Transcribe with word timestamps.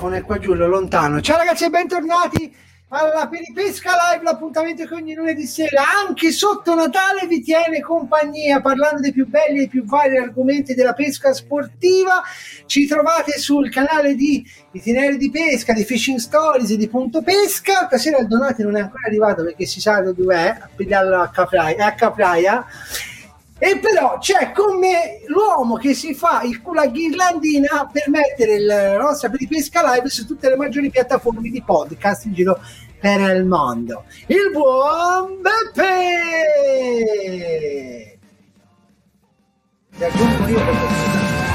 microfono? 0.00 0.14
È 0.16 0.22
qua 0.22 0.38
giù, 0.38 0.54
lontano. 0.54 1.20
Ciao 1.20 1.36
ragazzi 1.36 1.64
e 1.64 1.70
bentornati 1.70 2.54
alla 2.92 3.28
Peripesca 3.28 3.92
Live, 3.92 4.24
l'appuntamento 4.24 4.84
che 4.84 4.94
ogni 4.94 5.14
lunedì 5.14 5.46
sera, 5.46 5.84
anche 6.04 6.32
sotto 6.32 6.74
Natale, 6.74 7.28
vi 7.28 7.40
tiene 7.40 7.80
compagnia 7.80 8.60
parlando 8.60 9.00
dei 9.00 9.12
più 9.12 9.28
belli 9.28 9.62
e 9.62 9.68
più 9.68 9.84
vari 9.84 10.16
argomenti 10.16 10.74
della 10.74 10.94
pesca 10.94 11.32
sportiva. 11.32 12.22
Ci 12.66 12.86
trovate 12.86 13.38
sul 13.38 13.70
canale 13.70 14.14
di 14.14 14.44
Itinerari 14.72 15.18
di 15.18 15.30
Pesca, 15.30 15.72
di 15.72 15.84
Fishing 15.84 16.18
Stories 16.18 16.70
e 16.70 16.76
di 16.76 16.88
Punto 16.88 17.22
Pesca. 17.22 17.86
Stasera 17.86 18.18
il 18.18 18.26
Donati 18.26 18.62
non 18.62 18.76
è 18.76 18.80
ancora 18.80 19.06
arrivato 19.06 19.44
perché 19.44 19.66
si 19.66 19.80
sa 19.80 20.00
dove 20.00 20.34
è, 20.34 20.48
a 20.48 21.20
a 21.20 21.30
Capraia. 21.30 21.86
A 21.86 21.94
Capraia 21.94 22.66
e 23.62 23.78
però 23.78 24.16
c'è 24.18 24.52
con 24.52 24.78
me 24.78 25.20
l'uomo 25.26 25.76
che 25.76 25.92
si 25.92 26.14
fa 26.14 26.40
il 26.42 26.62
culo 26.62 26.80
a 26.80 26.86
ghirlandina 26.86 27.90
per 27.92 28.08
mettere 28.08 28.58
la 28.58 28.96
nostra 28.96 29.30
pesca 29.30 29.82
live 29.92 30.08
su 30.08 30.26
tutte 30.26 30.48
le 30.48 30.56
maggiori 30.56 30.88
piattaforme 30.88 31.50
di 31.50 31.62
podcast 31.62 32.24
in 32.24 32.32
giro 32.32 32.58
per 32.98 33.20
il 33.36 33.44
mondo. 33.44 34.04
Il 34.28 34.50
buon 34.50 35.42
Beppe! 35.42 35.78
Ti 39.94 40.04
aggiungo 40.04 40.46
io 40.46 41.49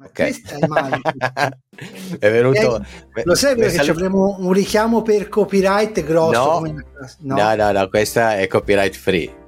perché... 0.00 0.34
ok. 0.60 2.18
è 2.18 2.30
venuto. 2.30 2.84
Eh, 3.14 3.22
lo 3.24 3.34
sai 3.34 3.54
perché 3.54 3.74
salut- 3.74 3.90
avremo 3.90 4.36
un 4.38 4.52
richiamo 4.52 5.02
per 5.02 5.28
copyright 5.28 6.02
grosso? 6.04 6.60
No, 6.60 6.84
no, 7.20 7.36
no, 7.36 7.54
no, 7.54 7.72
no, 7.72 7.88
questa 7.88 8.36
è 8.36 8.46
copyright 8.46 8.94
free. 8.94 9.38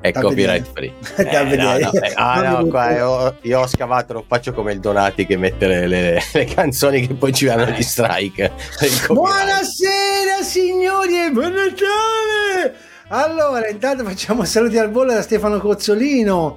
È 0.00 0.10
da 0.10 0.20
copyright 0.20 0.66
free. 0.72 0.92
Da 1.14 1.48
eh, 1.48 1.56
no, 1.56 1.78
no, 1.78 1.92
eh, 1.92 2.12
ah, 2.14 2.58
no, 2.58 2.66
qua, 2.66 2.90
io, 2.92 3.36
io, 3.42 3.60
ho 3.60 3.66
scavato, 3.66 4.14
non 4.14 4.24
faccio 4.26 4.52
come 4.52 4.72
il 4.72 4.80
Donati 4.80 5.26
che 5.26 5.36
mette 5.36 5.66
le, 5.66 5.86
le, 5.86 6.22
le 6.32 6.44
canzoni 6.46 7.06
che 7.06 7.14
poi 7.14 7.32
ci 7.32 7.44
vanno 7.46 7.66
gli 7.66 7.82
strike. 7.82 8.50
Buonasera 9.08 10.42
signori 10.42 11.24
e 11.24 11.30
buon 11.30 11.52
Natale! 11.52 12.74
Allora, 13.08 13.68
intanto 13.68 14.04
facciamo 14.04 14.44
saluti 14.44 14.78
al 14.78 14.90
volo 14.90 15.12
da 15.12 15.22
Stefano 15.22 15.60
Cozzolino. 15.60 16.56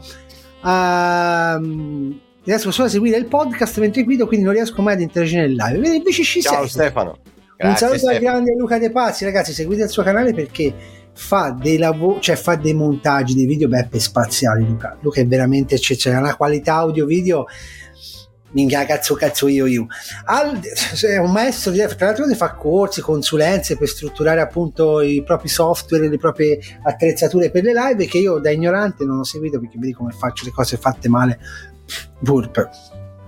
Um, 0.64 2.20
riesco 2.46 2.72
solo 2.72 2.88
a 2.88 2.92
seguire 2.92 3.18
il 3.18 3.26
podcast 3.26 3.80
mentre 3.80 4.04
guido, 4.04 4.28
quindi 4.28 4.46
non 4.46 4.54
riesco 4.54 4.82
mai 4.82 4.94
ad 4.94 5.02
interagire 5.02 5.42
nel 5.42 5.56
live. 5.56 5.96
Invece 5.96 6.24
ci 6.24 6.42
Ciao 6.42 6.62
sei. 6.62 6.70
Stefano. 6.70 7.18
Grazie, 7.58 7.68
Un 7.68 7.76
saluto 7.76 7.98
Stefano. 7.98 8.16
al 8.16 8.22
grande 8.22 8.56
Luca 8.58 8.78
De 8.78 8.92
Pazzi, 8.92 9.26
ragazzi, 9.26 9.54
seguite 9.54 9.84
il 9.84 9.90
suo 9.90 10.04
canale 10.04 10.34
perché 10.34 10.74
fa 11.14 11.56
dei 11.60 11.78
lavori, 11.78 12.22
cioè 12.22 12.36
fa 12.36 12.56
dei 12.56 12.74
montaggi, 12.74 13.34
dei 13.34 13.46
video 13.46 13.68
beppe 13.68 14.00
spaziali, 14.00 14.66
Luca. 14.66 14.98
Luca 15.02 15.22
è 15.22 15.28
veramente 15.28 15.76
eccezionale, 15.76 16.24
una 16.24 16.36
qualità 16.36 16.76
audio 16.76 17.06
video 17.06 17.46
minchia 18.52 18.86
cazzo 18.86 19.16
cazzo 19.16 19.48
io 19.50 19.66
io 19.66 19.86
Al, 20.26 20.62
è 20.62 21.18
un 21.18 21.32
maestro 21.32 21.72
di 21.72 21.80
tra 21.80 22.06
l'altro 22.06 22.26
fa 22.36 22.54
corsi 22.56 23.02
consulenze 23.02 23.76
per 23.78 23.90
strutturare 23.90 24.40
appunto 24.40 25.02
i 25.02 25.22
propri 25.24 25.50
software 25.50 26.08
le 26.08 26.18
proprie 26.18 26.58
attrezzature 26.84 27.52
per 27.52 27.64
le 27.64 27.74
live 27.74 28.06
che 28.06 28.18
io 28.18 28.40
da 28.40 28.50
ignorante 28.50 29.04
non 29.04 29.20
ho 29.20 29.24
seguito 29.24 29.60
perché 29.60 29.78
vedi 29.78 29.92
come 29.92 30.12
faccio 30.12 30.46
le 30.46 30.52
cose 30.52 30.78
fatte 30.78 31.10
male 31.10 31.40
Burp. 32.20 32.70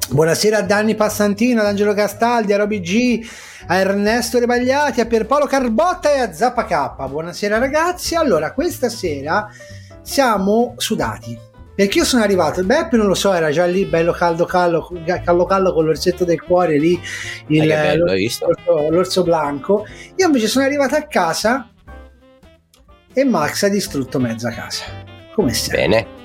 Buonasera 0.09 0.59
a 0.59 0.61
Danni 0.61 0.95
Passantino, 0.95 1.59
ad 1.59 1.67
Angelo 1.67 1.93
Castaldi, 1.93 2.53
a 2.53 2.57
Roby 2.57 2.79
G, 2.79 3.27
a 3.67 3.75
Ernesto 3.75 4.39
Rebagliati, 4.39 5.01
a 5.01 5.05
Pierpaolo 5.05 5.45
Carbotta 5.45 6.13
e 6.13 6.19
a 6.19 6.31
Zappa 6.31 6.63
K. 6.63 7.07
Buonasera 7.09 7.57
ragazzi. 7.57 8.15
Allora, 8.15 8.53
questa 8.53 8.87
sera 8.87 9.49
siamo 10.01 10.75
sudati. 10.77 11.37
Perché 11.75 11.99
io 11.99 12.05
sono 12.05 12.23
arrivato, 12.23 12.63
Beppe 12.63 12.97
non 12.97 13.05
lo 13.05 13.13
so, 13.13 13.33
era 13.33 13.51
già 13.51 13.65
lì 13.65 13.85
bello 13.85 14.11
caldo 14.11 14.45
caldo, 14.45 14.89
caldo 15.05 15.45
caldo 15.45 15.73
con 15.73 15.85
l'orsetto 15.85 16.25
del 16.25 16.41
cuore 16.41 16.79
lì, 16.79 16.99
il, 17.49 17.67
bello, 17.67 18.05
l'orso, 18.05 18.89
l'orso 18.89 19.23
blanco. 19.23 19.85
Io 20.15 20.25
invece 20.25 20.47
sono 20.47 20.65
arrivato 20.65 20.95
a 20.95 21.03
casa 21.03 21.69
e 23.13 23.23
Max 23.25 23.61
ha 23.61 23.69
distrutto 23.69 24.19
mezza 24.19 24.49
casa. 24.49 24.85
Come 25.35 25.53
stai? 25.53 25.81
Bene 25.81 26.16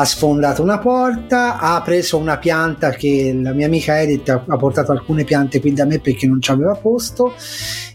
ha 0.00 0.04
sfondato 0.04 0.62
una 0.62 0.78
porta, 0.78 1.58
ha 1.58 1.82
preso 1.82 2.18
una 2.18 2.38
pianta 2.38 2.90
che 2.90 3.36
la 3.42 3.52
mia 3.52 3.66
amica 3.66 4.00
Edith 4.00 4.28
ha, 4.28 4.56
portato 4.56 4.92
alcune 4.92 5.24
piante 5.24 5.60
qui 5.60 5.72
da 5.72 5.86
me 5.86 5.98
perché 5.98 6.24
non 6.28 6.40
ci 6.40 6.52
aveva 6.52 6.76
posto, 6.76 7.34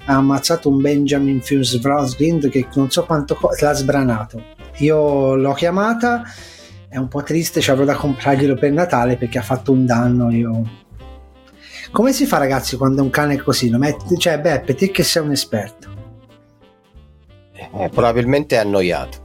ha 0.05 0.15
ammazzato 0.15 0.67
un 0.67 0.81
Benjamin 0.81 1.41
Fuse 1.41 1.79
Rosalind 1.81 2.49
che 2.49 2.67
non 2.75 2.91
so 2.91 3.05
quanto 3.05 3.35
co- 3.35 3.51
l'ha 3.57 3.73
sbranato. 3.73 4.43
Io 4.79 5.35
l'ho 5.35 5.53
chiamata, 5.53 6.23
è 6.89 6.97
un 6.97 7.07
po' 7.07 7.23
triste, 7.23 7.61
ci 7.61 7.71
avrò 7.71 7.85
da 7.85 7.95
comprarglielo 7.95 8.55
per 8.55 8.73
Natale 8.73 9.15
perché 9.15 9.37
ha 9.37 9.43
fatto 9.43 9.71
un 9.71 9.85
danno. 9.85 10.29
Io... 10.29 10.61
Come 11.89 12.11
si 12.11 12.25
fa 12.25 12.37
ragazzi 12.37 12.75
quando 12.75 13.01
un 13.01 13.11
cane 13.11 13.35
è 13.35 13.37
così? 13.37 13.69
Lo 13.69 13.77
metti... 13.77 14.17
Cioè 14.17 14.41
Beppe, 14.41 14.75
te 14.75 14.91
che 14.91 15.03
sei 15.03 15.23
un 15.23 15.31
esperto. 15.31 15.87
Eh, 17.53 17.89
probabilmente 17.89 18.57
è 18.57 18.59
annoiato. 18.59 19.22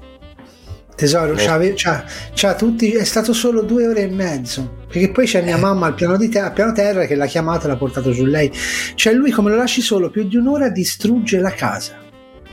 Tesoro, 0.99 1.35
c'ha, 1.37 1.61
c'ha, 1.77 2.05
c'ha, 2.35 2.55
tutti, 2.57 2.91
è 2.91 3.05
stato 3.05 3.33
solo 3.33 3.63
due 3.63 3.87
ore 3.87 4.03
e 4.03 4.09
mezzo. 4.09 4.79
Perché 4.89 5.13
poi 5.13 5.27
c'è 5.27 5.43
mia 5.43 5.57
eh. 5.57 5.61
mamma 5.61 5.87
al 5.87 5.95
piano, 5.95 6.17
di 6.17 6.29
te, 6.29 6.41
al 6.41 6.53
piano 6.53 6.73
terra 6.73 7.05
che 7.05 7.15
l'ha 7.15 7.27
chiamato 7.27 7.67
e 7.67 7.69
l'ha 7.69 7.77
portato 7.77 8.13
su 8.13 8.25
lei. 8.25 8.51
Cioè, 8.97 9.13
lui, 9.13 9.31
come 9.31 9.51
lo 9.51 9.57
lasci 9.57 9.81
solo 9.81 10.11
più 10.11 10.27
di 10.27 10.35
un'ora, 10.35 10.71
distrugge 10.71 11.39
la 11.39 11.53
casa. 11.53 11.95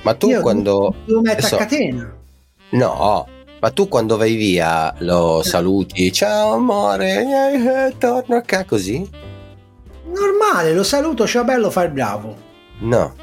Ma 0.04 0.14
tu 0.14 0.30
Io 0.30 0.42
quando. 0.42 0.94
Devo 1.08 1.22
mettere 1.22 1.56
a 1.56 1.58
catena. 1.58 2.16
No, 2.70 3.28
ma 3.60 3.72
tu 3.72 3.88
quando 3.88 4.16
vai 4.16 4.36
via 4.36 4.94
lo 5.00 5.40
eh. 5.40 5.44
saluti, 5.44 6.12
ciao 6.12 6.54
amore, 6.54 7.24
eh, 7.24 7.88
eh, 7.88 7.98
torno 7.98 8.36
a 8.36 8.42
casa 8.42 8.66
così? 8.66 9.10
Normale, 10.06 10.72
lo 10.72 10.84
saluto, 10.84 11.26
ciao 11.26 11.44
bello, 11.44 11.72
fai 11.72 11.86
il 11.88 11.92
bravo. 11.94 12.38
No. 12.82 13.16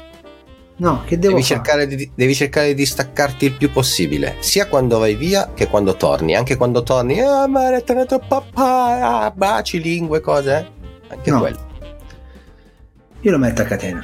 No, 0.83 1.01
che 1.05 1.17
devo 1.17 1.35
devi 1.35 1.45
cercare, 1.45 1.87
di, 1.87 2.11
devi 2.13 2.35
cercare 2.35 2.73
di 2.73 2.85
staccarti 2.85 3.45
il 3.45 3.53
più 3.53 3.71
possibile, 3.71 4.35
sia 4.39 4.67
quando 4.67 4.99
vai 4.99 5.15
via 5.15 5.51
che 5.53 5.67
quando 5.67 5.95
torni. 5.95 6.35
Anche 6.35 6.57
quando 6.57 6.83
torni, 6.83 7.21
ah, 7.21 7.47
ma 7.47 7.73
è 7.73 7.83
tornato 7.85 8.19
papà, 8.19 9.23
ah, 9.23 9.31
baci, 9.31 9.81
lingue, 9.81 10.19
cose. 10.19 10.51
Eh? 10.51 11.13
Anche 11.13 11.31
no. 11.31 11.39
quello. 11.39 11.57
Io 13.21 13.31
lo 13.31 13.37
metto 13.37 13.61
a 13.61 13.65
catena. 13.65 14.03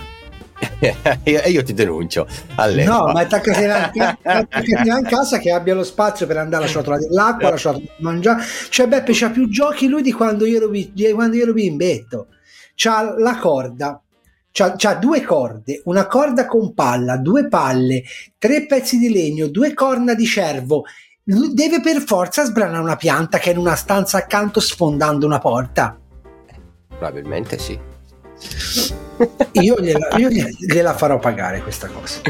e 1.24 1.50
io 1.50 1.64
ti 1.64 1.74
denuncio 1.74 2.26
all'epoca. 2.56 2.98
no 2.98 3.06
ma 3.06 3.14
metto 3.14 3.36
a 3.36 3.40
catena, 3.44 3.92
in 3.94 5.06
casa 5.08 5.38
che 5.38 5.52
abbia 5.52 5.74
lo 5.74 5.84
spazio 5.86 6.28
per 6.28 6.38
andare 6.38 6.66
a 6.66 6.68
ciotolare 6.68 7.02
dell'acqua 7.08 7.50
la 7.50 7.56
ciotolare 7.56 7.94
di 7.96 8.04
mangiare 8.04 8.44
cioè 8.68 8.88
Beppe 8.88 9.14
c'ha 9.14 9.30
più 9.30 9.48
giochi 9.48 9.88
lui 9.88 10.02
di 10.02 10.12
quando 10.12 10.46
io 10.46 10.58
ero, 10.58 10.70
quando 11.14 11.38
io 11.38 11.44
ero 11.44 11.54
bimbetto 11.54 12.28
c'ha 12.76 13.16
la 13.18 13.38
corda 13.38 14.02
C'ha, 14.52 14.76
c'ha, 14.76 14.96
due 14.96 15.22
corde, 15.22 15.82
una 15.86 16.08
corda 16.08 16.46
con 16.46 16.74
palla, 16.74 17.18
due 17.18 17.48
palle, 17.48 18.04
tre 18.38 18.66
pezzi 18.66 18.98
di 18.98 19.12
legno, 19.12 19.48
due 19.48 19.74
corna 19.74 20.14
di 20.14 20.26
cervo. 20.26 20.86
Deve 21.24 21.82
per 21.82 22.02
forza 22.02 22.44
sbranare 22.44 22.82
una 22.82 22.96
pianta 22.96 23.38
che 23.38 23.52
è 23.52 23.54
in 23.54 23.60
una 23.60 23.76
stanza 23.76 24.18
accanto 24.18 24.60
sfondando 24.60 25.26
una 25.26 25.40
porta. 25.40 25.98
Probabilmente 26.88 27.60
sì. 27.60 27.80
Io 29.62 29.76
gliela, 29.80 30.16
io 30.18 30.30
gliela 30.30 30.94
farò 30.94 31.20
pagare 31.20 31.62
questa 31.62 31.88
cosa. 31.88 32.22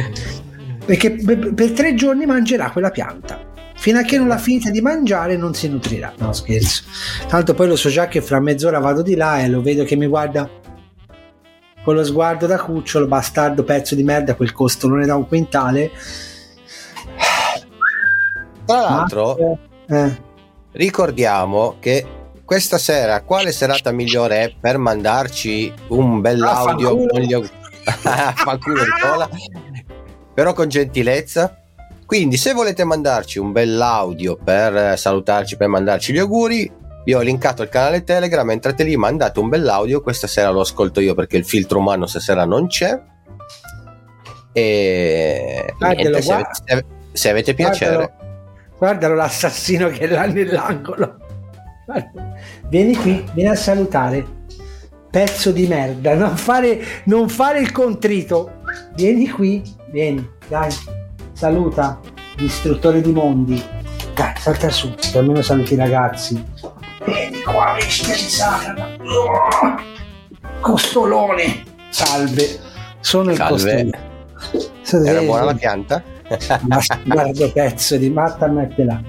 Perché 0.85 1.11
per, 1.11 1.53
per 1.53 1.71
tre 1.71 1.93
giorni 1.93 2.25
mangerà 2.25 2.71
quella 2.71 2.89
pianta 2.89 3.49
fino 3.79 3.97
a 3.97 4.01
che 4.01 4.17
non 4.17 4.27
l'ha 4.27 4.37
finita 4.37 4.69
di 4.69 4.81
mangiare 4.81 5.37
non 5.37 5.53
si 5.53 5.69
nutrirà. 5.69 6.13
No, 6.17 6.33
scherzo. 6.33 6.83
Tanto 7.27 7.53
poi 7.53 7.67
lo 7.67 7.77
so 7.77 7.89
già 7.89 8.07
che 8.07 8.21
fra 8.21 8.39
mezz'ora 8.41 8.79
vado 8.79 9.01
di 9.01 9.15
là 9.15 9.41
e 9.41 9.47
lo 9.47 9.61
vedo 9.61 9.85
che 9.85 9.95
mi 9.95 10.05
guarda 10.05 10.49
con 11.83 11.95
lo 11.95 12.03
sguardo 12.03 12.45
da 12.45 12.59
cucciolo, 12.59 13.07
bastardo 13.07 13.63
pezzo 13.63 13.95
di 13.95 14.03
merda, 14.03 14.35
quel 14.35 14.51
costolone 14.51 15.05
da 15.05 15.15
un 15.15 15.27
quintale. 15.27 15.91
Tra 18.65 18.81
l'altro, 18.81 19.57
eh. 19.87 20.21
ricordiamo 20.73 21.77
che 21.79 22.05
questa 22.45 22.77
sera 22.77 23.21
quale 23.21 23.51
serata 23.51 23.91
migliore 23.91 24.41
è 24.41 24.53
per 24.59 24.77
mandarci 24.77 25.73
un 25.89 26.21
bell'audio 26.21 27.05
ah, 27.05 27.19
gli 27.19 27.33
fanculo 28.35 28.83
di 28.83 28.89
cola, 29.01 29.29
però 30.33 30.53
con 30.53 30.67
gentilezza. 30.67 31.55
Quindi, 32.05 32.37
se 32.37 32.53
volete 32.53 32.83
mandarci 32.83 33.37
un 33.37 33.51
bell'audio 33.51 34.35
per 34.35 34.97
salutarci, 34.97 35.57
per 35.57 35.67
mandarci 35.67 36.11
gli 36.11 36.17
auguri, 36.17 36.71
vi 37.03 37.13
ho 37.13 37.21
linkato 37.21 37.63
il 37.63 37.69
canale 37.69 38.03
Telegram, 38.03 38.49
entrate 38.49 38.83
lì, 38.83 38.95
mandate 38.95 39.39
un 39.39 39.49
bell'audio, 39.49 40.01
questa 40.01 40.27
sera 40.27 40.49
lo 40.49 40.61
ascolto 40.61 40.99
io 40.99 41.15
perché 41.15 41.37
il 41.37 41.45
filtro 41.45 41.79
umano 41.79 42.05
stasera 42.05 42.45
non 42.45 42.67
c'è. 42.67 43.01
E 44.51 45.73
niente, 45.79 46.21
se, 46.21 46.33
avete, 46.33 46.85
se, 47.11 47.29
avete, 47.29 47.53
piacere. 47.53 47.95
Guardalo, 47.95 48.77
guardalo 48.77 49.15
l'assassino 49.15 49.89
che 49.89 49.99
è 49.99 50.07
là 50.07 50.25
nell'angolo. 50.25 51.17
Vieni 52.69 52.95
qui, 52.95 53.23
vieni 53.33 53.49
a 53.49 53.55
salutare. 53.55 54.37
pezzo 55.09 55.51
di 55.51 55.65
merda, 55.65 56.13
non 56.13 56.37
fare, 56.37 56.79
non 57.05 57.29
fare 57.29 57.59
il 57.59 57.71
contrito. 57.71 58.61
Vieni 58.95 59.27
qui, 59.29 59.63
vieni, 59.91 60.27
dai, 60.47 60.71
saluta, 61.33 61.99
distruttore 62.35 63.01
di 63.01 63.11
mondi. 63.11 63.63
Dai, 64.13 64.33
salta 64.37 64.69
su, 64.69 64.93
almeno 65.15 65.41
saluti 65.41 65.73
i 65.73 65.77
ragazzi. 65.77 66.45
Vieni 67.09 67.41
qua, 67.41 67.75
bestia 67.75 68.13
di 68.13 68.19
Satana. 68.19 68.87
Costolone. 70.59 71.63
Salve, 71.89 72.59
sono 72.99 73.33
Salve. 73.33 73.81
il 73.81 73.97
costolone. 74.83 75.09
Era 75.09 75.21
buona 75.21 75.43
la 75.45 75.53
pianta? 75.55 76.03
Ma 76.67 76.79
guarda 77.05 77.47
pezzo 77.49 77.97
di 77.97 78.09
matta, 78.11 78.47
mettela 78.47 79.01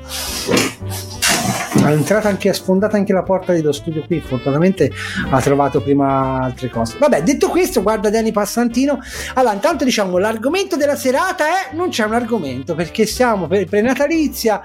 è 1.89 1.93
entrata 1.93 2.29
anche, 2.29 2.49
ha 2.49 2.55
sfondato 2.55 2.97
anche 2.97 3.13
la 3.13 3.23
porta 3.23 3.53
dello 3.53 3.73
studio 3.73 4.05
qui. 4.05 4.21
Fortunatamente 4.21 4.91
ha 5.31 5.41
trovato 5.41 5.81
prima 5.81 6.41
altre 6.43 6.69
cose. 6.69 6.97
Vabbè, 6.99 7.23
detto 7.23 7.49
questo, 7.49 7.83
guarda 7.83 8.11
Dani 8.11 8.33
Passantino. 8.33 8.99
Allora, 9.35 9.55
intanto 9.55 9.85
diciamo 9.85 10.19
l'argomento 10.19 10.77
della 10.77 10.97
serata 10.97 11.47
è 11.47 11.75
non 11.75 11.91
c'è 11.91 12.05
un 12.05 12.15
argomento 12.15 12.75
perché 12.75 13.07
siamo 13.07 13.47
per 13.47 13.67
prenatalizia. 13.67 14.61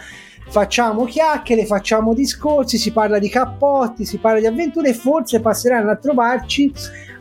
Facciamo 0.48 1.06
chiacchiere, 1.06 1.66
facciamo 1.66 2.14
discorsi, 2.14 2.78
si 2.78 2.92
parla 2.92 3.20
di 3.20 3.30
cappotti, 3.30 4.06
si 4.06 4.18
parla 4.18 4.40
di 4.40 4.46
avventure 4.46 4.90
e 4.90 4.94
forse 4.94 5.42
passeranno 5.42 5.92
a 5.92 5.96
trovarci 5.96 6.72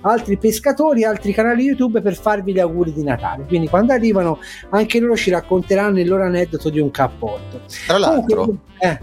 altri 0.02 0.36
pescatori, 0.36 1.04
altri 1.04 1.32
canali 1.32 1.64
YouTube 1.64 2.00
per 2.00 2.14
farvi 2.14 2.52
gli 2.52 2.60
auguri 2.60 2.92
di 2.92 3.02
Natale. 3.02 3.44
Quindi 3.46 3.68
quando 3.68 3.92
arrivano 3.92 4.38
anche 4.70 5.00
loro 5.00 5.16
ci 5.16 5.30
racconteranno 5.30 6.00
il 6.00 6.08
loro 6.08 6.24
aneddoto 6.24 6.70
di 6.70 6.78
un 6.78 6.90
cappotto. 6.90 7.62
Tra 7.86 7.98
l'altro, 7.98 8.40
Comunque, 8.40 8.78
eh, 8.78 8.98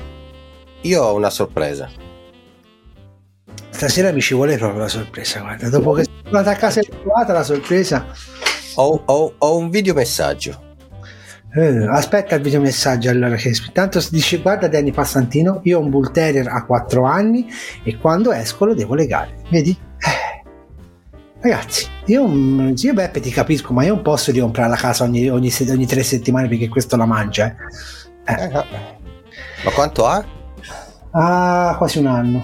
io 0.82 1.04
ho 1.04 1.16
una 1.16 1.30
sorpresa. 1.30 1.90
Stasera 3.70 4.12
mi 4.12 4.22
ci 4.22 4.36
vuole 4.36 4.58
proprio 4.58 4.82
la 4.82 4.88
sorpresa, 4.88 5.40
guarda. 5.40 5.70
Dopo 5.70 5.94
che 5.94 6.04
sono 6.04 6.38
andata 6.38 6.52
a 6.52 6.56
casa 6.56 6.82
e 6.82 6.84
trovata 6.84 7.34
la 7.34 7.44
sorpresa. 7.44 8.06
Ho, 8.76 9.02
ho, 9.06 9.34
ho 9.38 9.58
un 9.58 9.70
videomessaggio. 9.70 10.70
Eh, 11.54 11.86
aspetta 11.88 12.36
il 12.36 12.42
videomessaggio 12.42 13.10
allora 13.10 13.36
che 13.36 13.52
tanto 13.74 14.00
si 14.00 14.12
dice 14.12 14.40
guarda 14.40 14.70
Danny 14.70 14.92
Passantino 14.92 15.60
io 15.64 15.80
ho 15.80 15.82
un 15.82 15.90
bull 15.90 16.12
terrier 16.12 16.48
a 16.48 16.64
4 16.64 17.04
anni 17.04 17.46
e 17.84 17.98
quando 17.98 18.32
esco 18.32 18.64
lo 18.64 18.74
devo 18.74 18.96
legare 18.96 19.36
vedi 19.50 19.78
eh. 19.98 20.44
ragazzi 21.42 21.88
io, 22.06 22.26
io 22.74 22.94
Beppe 22.94 23.20
ti 23.20 23.32
capisco 23.32 23.74
ma 23.74 23.84
io 23.84 23.96
non 23.96 24.02
posso 24.02 24.32
ricomprare 24.32 24.70
la 24.70 24.78
casa 24.78 25.04
ogni, 25.04 25.28
ogni, 25.28 25.52
ogni, 25.68 25.86
tre 25.86 26.04
settimane 26.04 26.48
perché 26.48 26.70
questo 26.70 26.96
la 26.96 27.06
mangia 27.06 27.54
eh. 28.26 28.44
Eh. 28.44 28.52
ma 28.52 29.72
quanto 29.74 30.06
ha? 30.06 30.24
Ah, 31.12 31.76
quasi 31.78 32.00
un 32.00 32.08
anno. 32.08 32.44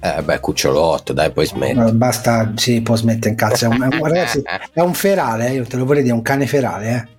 Eh 0.00 0.22
beh, 0.22 0.38
cucciolotto, 0.38 1.12
dai, 1.12 1.32
poi 1.32 1.46
smetti. 1.46 1.92
Basta, 1.92 2.52
sì, 2.56 2.82
può 2.82 2.94
smettere 2.94 3.30
in 3.30 3.36
cazzo. 3.36 3.64
È 3.64 3.68
un, 3.68 3.88
è 3.90 3.96
un, 3.96 4.06
ragazzi, 4.06 4.42
è 4.72 4.80
un 4.80 4.94
ferale, 4.94 5.48
eh, 5.48 5.52
io 5.54 5.64
te 5.64 5.76
lo 5.76 5.84
vorrei 5.84 6.02
dire, 6.02 6.14
è 6.14 6.16
un 6.16 6.22
cane 6.22 6.46
ferale, 6.46 6.90
eh. 6.90 7.12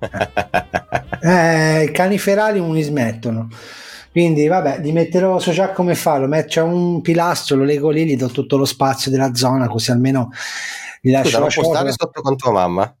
eh 1.22 1.84
I 1.84 1.90
cani 1.90 2.18
ferali 2.18 2.58
non 2.58 2.74
li 2.74 2.82
smettono. 2.82 3.48
Quindi, 4.10 4.48
vabbè, 4.48 4.80
gli 4.80 4.92
metterò, 4.92 5.38
so 5.38 5.52
già 5.52 5.70
come 5.70 5.94
farlo. 5.94 6.28
C'è 6.44 6.60
un 6.60 7.00
pilastro, 7.00 7.56
lo 7.56 7.64
lego 7.64 7.90
lì, 7.90 8.04
gli 8.06 8.16
do 8.16 8.28
tutto 8.28 8.56
lo 8.56 8.64
spazio 8.64 9.10
della 9.10 9.34
zona, 9.34 9.68
così 9.68 9.92
almeno 9.92 10.30
gli 11.00 11.12
lascio. 11.12 11.28
Scusa, 11.28 11.38
non 11.38 11.48
può 11.48 11.74
stare 11.74 11.92
sotto 11.92 12.20
con 12.20 12.36
tua 12.36 12.50
mamma? 12.50 12.94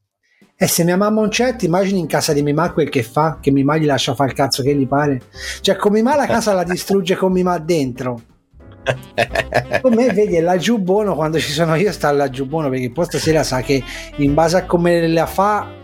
E 0.62 0.66
se 0.66 0.84
mia 0.84 0.96
mamma 0.96 1.20
non 1.20 1.30
c'è, 1.30 1.56
ti 1.56 1.64
immagini 1.64 1.98
in 1.98 2.06
casa 2.06 2.32
di 2.32 2.42
Mimà 2.42 2.72
quel 2.72 2.90
che 2.90 3.02
fa? 3.02 3.38
Che 3.40 3.50
Mimà 3.50 3.78
gli 3.78 3.86
lascia 3.86 4.14
fare 4.14 4.30
il 4.30 4.36
cazzo 4.36 4.62
che 4.62 4.74
gli 4.74 4.86
pare? 4.86 5.22
Cioè, 5.62 5.74
con 5.76 5.90
Mimà 5.90 6.14
la 6.14 6.26
casa 6.26 6.52
la 6.52 6.64
distrugge 6.64 7.16
con 7.16 7.32
Mimà 7.32 7.58
dentro. 7.58 8.20
Come 9.80 10.12
vedi, 10.12 10.36
è 10.36 10.40
laggiù 10.40 10.78
buono 10.78 11.14
quando 11.14 11.38
ci 11.38 11.50
sono 11.50 11.74
io, 11.74 11.90
sta 11.92 12.12
laggiù 12.12 12.46
buono 12.46 12.68
perché 12.68 12.90
poi 12.90 13.06
stasera 13.06 13.42
sa 13.42 13.62
che 13.62 13.82
in 14.16 14.34
base 14.34 14.58
a 14.58 14.64
come 14.64 15.06
la 15.06 15.26
fa 15.26 15.79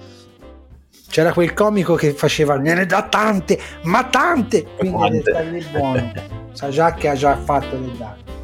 c'era 1.08 1.32
quel 1.32 1.54
comico 1.54 1.94
che 1.94 2.12
faceva 2.12 2.56
ne 2.56 2.86
dà 2.86 3.02
tante, 3.04 3.58
ma 3.82 4.04
tante, 4.04 4.66
quindi 4.76 5.08
deve 5.10 5.22
stare 5.22 5.50
lì 5.50 5.64
buono. 5.70 6.12
Sa 6.52 6.68
già 6.68 6.94
che 6.94 7.08
ha 7.08 7.14
già 7.14 7.36
fatto 7.36 7.78
le 7.78 7.92
date. 7.96 8.34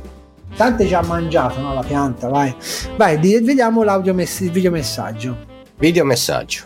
Tante 0.56 0.86
già 0.86 1.02
mangiato, 1.02 1.60
no? 1.60 1.74
La 1.74 1.82
pianta, 1.82 2.28
vai. 2.28 2.54
Vai, 2.96 3.16
vediamo 3.18 3.82
l'audio 3.82 4.12
mess- 4.14 4.40
il 4.40 4.50
videomessaggio. 4.50 5.50
Video 5.76 6.04
messaggio. 6.04 6.64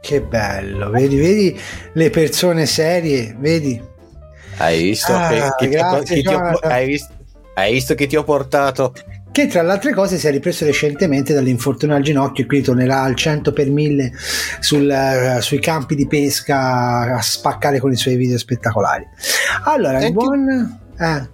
Che 0.00 0.22
bello, 0.22 0.90
vedi, 0.90 1.16
vedi 1.16 1.60
le 1.94 2.10
persone 2.10 2.64
serie, 2.66 3.34
vedi? 3.36 3.94
Hai 4.58 4.82
visto, 4.82 5.12
ah, 5.12 5.28
che, 5.28 5.52
che 5.58 5.68
grazie, 5.68 6.22
ti 6.22 6.28
ho, 6.28 6.40
che 6.40 6.58
ti 6.58 6.64
ho, 6.64 6.68
hai, 6.68 6.86
visto, 6.86 7.12
hai 7.54 7.72
visto 7.72 7.94
che 7.94 8.06
ti 8.06 8.16
ho 8.16 8.24
portato 8.24 8.92
che 9.36 9.48
tra 9.48 9.60
le 9.60 9.72
altre 9.72 9.92
cose 9.92 10.16
si 10.16 10.26
è 10.26 10.30
ripreso 10.30 10.64
recentemente 10.64 11.34
dall'infortunio 11.34 11.94
al 11.94 12.00
ginocchio 12.00 12.44
e 12.44 12.46
quindi 12.46 12.64
tornerà 12.64 13.02
al 13.02 13.14
100 13.14 13.52
per 13.52 13.68
1000 13.68 14.12
sul, 14.60 14.88
uh, 14.88 15.42
sui 15.42 15.58
campi 15.58 15.94
di 15.94 16.06
pesca 16.06 17.16
a 17.16 17.20
spaccare 17.20 17.78
con 17.78 17.92
i 17.92 17.96
suoi 17.96 18.16
video 18.16 18.38
spettacolari. 18.38 19.06
Allora, 19.64 20.02
il 20.02 20.12
buon... 20.14 20.80
Eh. 20.98 21.28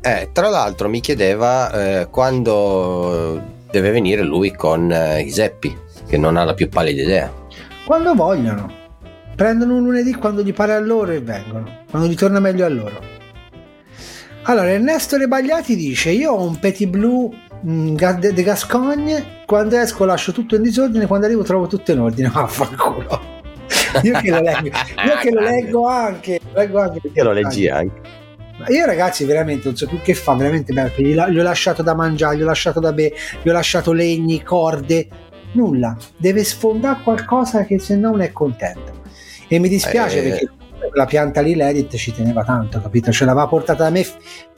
Eh, 0.00 0.30
tra 0.32 0.48
l'altro 0.48 0.88
mi 0.88 1.00
chiedeva 1.00 1.72
eh, 1.72 2.08
quando 2.10 3.42
deve 3.72 3.90
venire 3.90 4.22
lui 4.22 4.52
con 4.52 4.92
eh, 4.92 5.22
i 5.22 5.30
Zeppi, 5.32 5.76
che 6.06 6.16
non 6.16 6.36
ha 6.36 6.44
la 6.44 6.54
più 6.54 6.68
pallida 6.68 7.02
idea. 7.02 7.32
Quando 7.84 8.14
vogliono. 8.14 8.77
Prendono 9.38 9.76
un 9.76 9.84
lunedì 9.84 10.12
quando 10.14 10.42
gli 10.42 10.52
pare 10.52 10.74
a 10.74 10.80
loro 10.80 11.12
e 11.12 11.20
vengono, 11.20 11.84
quando 11.88 12.08
gli 12.08 12.16
torna 12.16 12.40
meglio 12.40 12.66
a 12.66 12.68
loro. 12.68 13.00
Allora, 14.42 14.68
Ernesto 14.68 15.16
Rebagliati 15.16 15.76
dice: 15.76 16.10
Io 16.10 16.32
ho 16.32 16.42
un 16.42 16.58
petit 16.58 16.88
blu 16.88 17.32
Mm, 17.66 17.96
de 17.96 18.42
Gascogne 18.44 19.42
quando 19.44 19.76
esco 19.76 20.04
lascio 20.04 20.30
tutto 20.30 20.54
in 20.54 20.62
disordine 20.62 21.06
quando 21.06 21.26
arrivo 21.26 21.42
trovo 21.42 21.66
tutto 21.66 21.90
in 21.90 21.98
ordine. 21.98 22.28
Vaffanculo. 22.32 23.36
Io 24.02 24.20
che 24.20 24.30
lo 24.30 24.40
leggo 24.40 24.68
io 24.68 25.16
che 25.20 25.30
lo 25.30 25.40
leggo 25.40 25.86
anche, 25.86 26.40
leggo 26.52 26.80
anche 26.80 27.00
io 27.12 27.24
lo 27.24 27.32
leggi 27.32 27.68
anche. 27.68 28.00
io 28.68 28.86
ragazzi 28.86 29.24
veramente 29.24 29.66
non 29.66 29.76
so 29.76 29.86
più 29.86 30.00
che 30.00 30.14
fa 30.14 30.34
veramente 30.34 30.72
bene 30.72 30.92
gli, 30.96 31.14
gli 31.14 31.38
ho 31.38 31.42
lasciato 31.42 31.82
da 31.82 31.94
mangiare 31.94 32.36
gli 32.36 32.42
ho 32.42 32.46
lasciato 32.46 32.80
da 32.80 32.92
bere 32.92 33.14
gli 33.42 33.48
ho 33.48 33.52
lasciato 33.52 33.92
legni 33.92 34.42
corde 34.42 35.08
nulla. 35.52 35.96
Deve 36.16 36.44
sfondare 36.44 37.00
qualcosa 37.02 37.64
che 37.64 37.78
se 37.80 37.96
no 37.96 38.10
non 38.10 38.20
è 38.20 38.30
contento 38.30 38.97
e 39.48 39.58
mi 39.58 39.68
dispiace 39.68 40.18
eh, 40.18 40.28
perché 40.28 40.48
la 40.92 41.04
pianta 41.06 41.40
lì 41.40 41.54
l'Edit 41.54 41.96
ci 41.96 42.12
teneva 42.12 42.44
tanto, 42.44 42.80
capito? 42.80 43.10
Ce 43.10 43.24
l'aveva 43.24 43.46
portata 43.46 43.84
da 43.84 43.90
me 43.90 44.06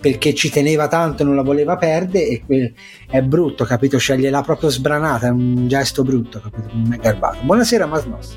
perché 0.01 0.35
ci 0.35 0.51
teneva 0.51 0.89
tanto, 0.89 1.25
non 1.25 1.35
la 1.35 1.43
voleva 1.43 1.77
perdere 1.77 2.27
e 2.27 2.43
que- 2.45 2.75
è 3.09 3.23
brutto, 3.23 3.65
capito? 3.65 3.99
Cioè 3.99 4.17
gliel'ha 4.17 4.43
proprio 4.43 4.69
sbranata, 4.69 5.29
è 5.29 5.31
un 5.31 5.67
gesto 5.69 6.03
brutto, 6.03 6.41
capito? 6.41 6.69
Non 6.73 6.93
è 6.93 6.97
garbato. 6.97 7.39
Buonasera 7.43 7.87
Masnos. 7.87 8.37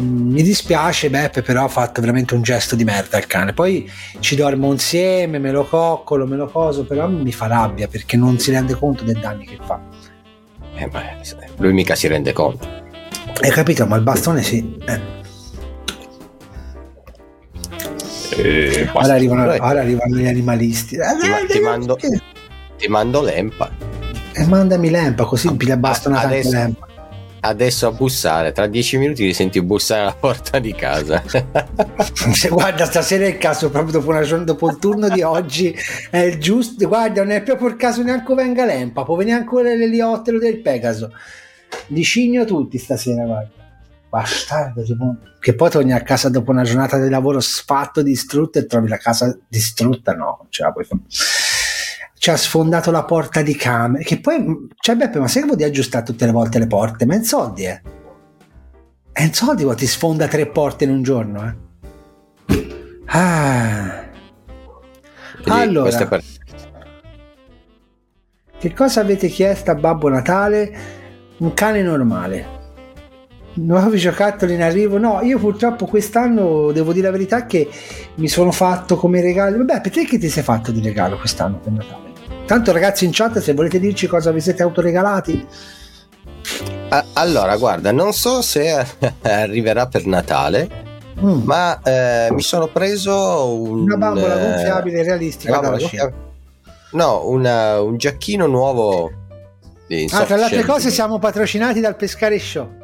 Mm, 0.00 0.32
mi 0.32 0.42
dispiace 0.42 1.10
Beppe, 1.10 1.42
però 1.42 1.64
ha 1.64 1.68
fatto 1.68 2.00
veramente 2.00 2.34
un 2.34 2.42
gesto 2.42 2.74
di 2.74 2.84
merda 2.84 3.18
il 3.18 3.26
cane. 3.26 3.52
Poi 3.52 3.88
ci 4.18 4.34
dormo 4.34 4.72
insieme, 4.72 5.38
me 5.38 5.52
lo 5.52 5.64
coccolo, 5.64 6.26
me 6.26 6.36
lo 6.36 6.46
coso, 6.46 6.84
però 6.84 7.08
mi 7.08 7.32
fa 7.32 7.46
rabbia 7.46 7.86
perché 7.86 8.16
non 8.16 8.38
si 8.38 8.50
rende 8.50 8.74
conto 8.74 9.04
dei 9.04 9.18
danni 9.18 9.46
che 9.46 9.58
fa. 9.62 9.80
Eh, 10.76 10.88
ma 10.92 11.02
lui 11.58 11.72
mica 11.72 11.94
si 11.94 12.08
rende 12.08 12.32
conto. 12.32 12.83
Hai 13.40 13.50
capito? 13.50 13.86
Ma 13.86 13.96
il 13.96 14.02
bastone 14.02 14.42
sì. 14.42 14.78
Eh. 14.86 15.22
Eh, 18.36 18.90
ora, 18.92 19.14
arrivano, 19.14 19.42
ora, 19.42 19.80
arrivano, 19.80 20.16
gli 20.16 20.26
animalisti. 20.26 20.96
Eh, 20.96 21.00
ti, 21.20 21.28
eh, 21.28 21.46
ti, 21.46 21.60
mando, 21.60 21.96
ti 21.96 22.88
mando 22.88 23.22
l'empa. 23.22 23.70
E 24.32 24.42
eh, 24.42 24.46
mandami 24.46 24.90
l'empa 24.90 25.24
così 25.24 25.48
ah, 25.48 25.52
piglia 25.52 25.76
bastona 25.76 26.20
adesso, 26.20 26.50
l'empa. 26.50 26.86
Adesso 27.40 27.86
a 27.86 27.92
bussare, 27.92 28.52
tra 28.52 28.66
dieci 28.66 28.96
minuti 28.96 29.24
li 29.24 29.34
senti 29.34 29.62
bussare 29.62 30.00
alla 30.00 30.16
porta 30.18 30.58
di 30.58 30.74
casa. 30.74 31.22
guarda, 32.50 32.86
stasera 32.86 33.24
è 33.24 33.28
il 33.28 33.38
caso, 33.38 33.70
proprio 33.70 34.00
dopo, 34.00 34.10
una, 34.10 34.22
dopo 34.22 34.70
il 34.70 34.78
turno 34.78 35.08
di 35.08 35.22
oggi, 35.22 35.76
è 36.10 36.18
il 36.18 36.38
giusto. 36.38 36.88
Guarda, 36.88 37.22
non 37.22 37.32
è 37.32 37.42
proprio 37.42 37.68
il 37.68 37.76
caso 37.76 38.02
neanche 38.02 38.34
venga 38.34 38.64
l'empa, 38.64 39.04
può 39.04 39.14
venire 39.14 39.36
ancora 39.36 39.74
l'eliottero 39.74 40.38
del 40.38 40.60
Pegaso. 40.60 41.12
Li 41.88 42.02
cigno 42.02 42.44
tutti 42.44 42.78
stasera, 42.78 43.24
guarda 43.24 43.62
bastardo, 44.14 44.84
tipo, 44.84 45.16
che 45.40 45.56
poi 45.56 45.70
torni 45.70 45.92
a 45.92 46.00
casa 46.02 46.28
dopo 46.28 46.52
una 46.52 46.62
giornata 46.62 47.02
di 47.02 47.10
lavoro 47.10 47.40
sfatto, 47.40 48.00
distrutto 48.00 48.60
e 48.60 48.66
trovi 48.66 48.86
la 48.86 48.96
casa 48.96 49.36
distrutta, 49.48 50.12
no, 50.12 50.46
ce 50.50 50.62
la 50.62 50.70
puoi 50.70 50.84
fare. 50.84 51.02
Ci 52.16 52.30
ha 52.30 52.36
sfondato 52.36 52.92
la 52.92 53.02
porta 53.02 53.42
di 53.42 53.56
camera, 53.56 54.04
che 54.04 54.20
poi, 54.20 54.68
cioè 54.76 54.94
Beppe, 54.94 55.18
ma 55.18 55.26
sai 55.26 55.40
che 55.40 55.46
vuol 55.46 55.58
dire 55.58 55.68
aggiustare 55.68 56.04
tutte 56.04 56.26
le 56.26 56.30
volte 56.30 56.60
le 56.60 56.68
porte? 56.68 57.06
Ma 57.06 57.16
in 57.16 57.24
soldi, 57.24 57.64
eh? 57.64 57.82
È 59.10 59.22
in 59.22 59.34
soldi 59.34 59.64
quando 59.64 59.80
ti 59.80 59.86
sfonda 59.88 60.28
tre 60.28 60.46
porte 60.46 60.84
in 60.84 60.90
un 60.90 61.02
giorno, 61.02 61.48
eh? 61.48 63.02
Ah. 63.06 64.04
Allora, 65.46 66.06
per... 66.06 66.22
che 68.58 68.72
cosa 68.72 69.00
avete 69.00 69.26
chiesto 69.26 69.72
a 69.72 69.74
Babbo 69.74 70.08
Natale? 70.08 71.02
Un 71.38 71.54
cane 71.54 71.82
normale. 71.82 72.62
Nuovi 73.54 73.98
giocattoli 73.98 74.54
in 74.54 74.62
arrivo. 74.62 74.98
No, 74.98 75.20
io 75.22 75.38
purtroppo 75.38 75.86
quest'anno 75.86 76.72
devo 76.72 76.92
dire 76.92 77.06
la 77.06 77.12
verità 77.12 77.46
che 77.46 77.68
mi 78.16 78.28
sono 78.28 78.50
fatto 78.50 78.96
come 78.96 79.20
regalo. 79.20 79.58
Vabbè, 79.58 79.80
per 79.80 79.92
te 79.92 80.04
che 80.04 80.18
ti 80.18 80.28
sei 80.28 80.42
fatto 80.42 80.72
di 80.72 80.80
regalo 80.80 81.16
quest'anno 81.18 81.58
per 81.58 81.72
Natale? 81.72 82.12
Tanto 82.46 82.72
ragazzi 82.72 83.04
in 83.04 83.10
chat 83.12 83.38
se 83.38 83.54
volete 83.54 83.78
dirci 83.78 84.06
cosa 84.06 84.30
vi 84.30 84.40
siete 84.40 84.62
autoregalati. 84.62 85.46
Allora, 87.14 87.56
guarda, 87.56 87.90
non 87.90 88.12
so 88.12 88.42
se 88.42 88.86
arriverà 89.22 89.86
per 89.86 90.06
Natale, 90.06 90.68
mm. 91.20 91.42
ma 91.44 91.80
eh, 91.82 92.28
mi 92.30 92.42
sono 92.42 92.68
preso 92.68 93.52
un, 93.52 93.82
una 93.82 93.96
bambola 93.96 94.38
eh, 94.38 94.46
gonfiabile 94.46 95.02
realistica. 95.02 95.58
Gonfiabile. 95.58 96.22
No, 96.92 97.26
una, 97.28 97.80
un 97.80 97.96
giacchino 97.96 98.46
nuovo. 98.46 99.10
Ah, 100.12 100.24
tra 100.24 100.36
le 100.36 100.44
altre 100.44 100.64
cose 100.64 100.90
siamo 100.90 101.18
patrocinati 101.18 101.80
dal 101.80 101.96
Pescare 101.96 102.38
Show. 102.38 102.82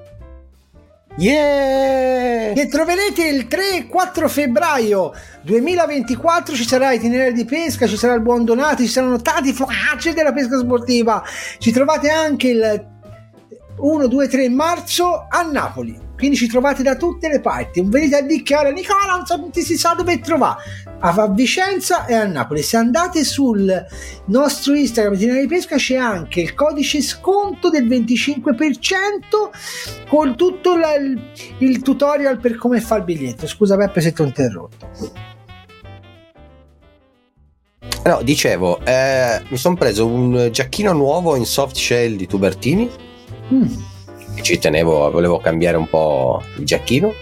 Yeah! 1.16 2.52
Che 2.52 2.68
troverete 2.68 3.26
il 3.26 3.46
3 3.46 3.76
e 3.76 3.86
4 3.86 4.28
febbraio 4.28 5.12
2024 5.42 6.54
ci 6.54 6.66
sarà 6.66 6.92
itinerario 6.92 7.32
di 7.32 7.44
pesca, 7.44 7.86
ci 7.86 7.96
sarà 7.96 8.14
il 8.14 8.22
buon 8.22 8.44
Donati, 8.44 8.86
ci 8.86 8.92
saranno 8.92 9.20
tanti 9.20 9.52
flash 9.52 10.12
della 10.12 10.32
pesca 10.32 10.58
sportiva. 10.58 11.22
Ci 11.58 11.72
trovate 11.72 12.10
anche 12.10 12.48
il 12.48 12.88
1, 13.76 14.06
2, 14.06 14.28
3 14.28 14.48
marzo 14.50 15.26
a 15.28 15.42
Napoli. 15.42 16.08
Quindi 16.16 16.36
ci 16.36 16.48
trovate 16.48 16.82
da 16.82 16.96
tutte 16.96 17.28
le 17.28 17.40
parti. 17.40 17.82
Venite 17.82 18.16
a 18.16 18.22
dichiarare 18.22 18.72
Nicola, 18.72 19.16
non, 19.16 19.24
so, 19.24 19.36
non 19.36 19.52
si 19.52 19.76
sa 19.76 19.94
dove 19.94 20.20
trovare. 20.20 20.62
A 21.02 21.28
Vicenza 21.28 22.06
e 22.06 22.14
a 22.14 22.26
Napoli. 22.26 22.62
Se 22.62 22.76
andate 22.76 23.24
sul 23.24 23.86
nostro 24.26 24.74
Instagram 24.74 25.14
di 25.14 25.46
Pesca 25.48 25.76
c'è 25.76 25.96
anche 25.96 26.40
il 26.40 26.54
codice 26.54 27.00
sconto 27.00 27.70
del 27.70 27.86
25% 27.86 30.08
con 30.08 30.36
tutto 30.36 30.76
la, 30.76 30.94
il, 30.94 31.20
il 31.58 31.82
tutorial 31.82 32.38
per 32.38 32.56
come 32.56 32.80
fa 32.80 32.96
il 32.96 33.04
biglietto. 33.04 33.46
Scusa 33.46 33.76
Peppe 33.76 34.00
se 34.00 34.12
ti 34.12 34.20
ho 34.20 34.24
interrotto. 34.24 34.88
No, 38.04 38.22
dicevo, 38.22 38.80
eh, 38.84 39.42
mi 39.48 39.56
sono 39.56 39.76
preso 39.76 40.06
un 40.06 40.48
giacchino 40.50 40.92
nuovo 40.92 41.36
in 41.36 41.44
soft 41.44 41.76
shell 41.76 42.16
di 42.16 42.26
Tubertini. 42.26 42.90
Mm 43.52 43.88
ci 44.42 44.58
tenevo, 44.58 45.10
volevo 45.10 45.38
cambiare 45.38 45.76
un 45.76 45.88
po' 45.88 46.42
il 46.56 46.64
giacchino 46.64 47.12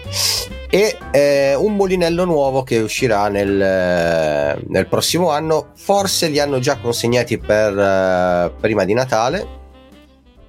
e 0.71 0.97
eh, 1.11 1.55
un 1.55 1.75
molinello 1.75 2.25
nuovo 2.25 2.61
che 2.61 2.77
uscirà 2.77 3.27
nel, 3.27 4.61
nel, 4.67 4.87
prossimo 4.87 5.31
anno. 5.31 5.71
Forse 5.75 6.27
li 6.27 6.39
hanno 6.39 6.59
già 6.59 6.77
consegnati 6.77 7.39
per 7.39 7.75
uh, 7.75 8.59
prima 8.59 8.85
di 8.85 8.93
Natale. 8.93 9.57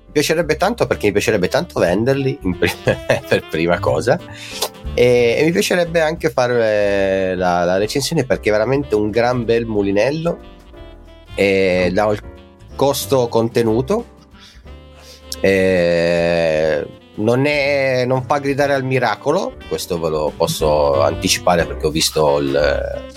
Mi 0.07 0.13
piacerebbe 0.13 0.57
tanto 0.57 0.87
perché 0.87 1.07
mi 1.07 1.13
piacerebbe 1.13 1.49
tanto 1.49 1.81
venderli 1.81 2.39
prima, 2.59 2.99
per 3.27 3.49
prima 3.49 3.79
cosa. 3.79 4.19
E, 4.93 5.37
e, 5.39 5.43
mi 5.45 5.53
piacerebbe 5.53 6.03
anche 6.03 6.29
fare 6.29 7.35
la, 7.35 7.65
la, 7.65 7.79
recensione 7.79 8.25
perché 8.25 8.51
è 8.51 8.53
veramente 8.53 8.95
un 8.95 9.11
gran 9.11 9.45
bel 9.45 9.65
mulinello 9.65 10.39
e 11.35 11.91
da 11.95 12.11
il 12.11 12.21
costo 12.77 13.29
contenuto. 13.29 14.19
Eh, 15.41 16.87
non, 17.21 17.47
è, 17.47 18.05
non, 18.07 18.25
fa 18.25 18.39
gridare 18.39 18.75
al 18.75 18.85
miracolo, 18.85 19.55
questo 19.69 20.01
ve 20.01 20.09
lo 20.09 20.33
posso 20.37 21.01
anticipare 21.03 21.65
perché 21.67 21.87
ho 21.87 21.91
visto 21.91 22.39
il, 22.39 23.13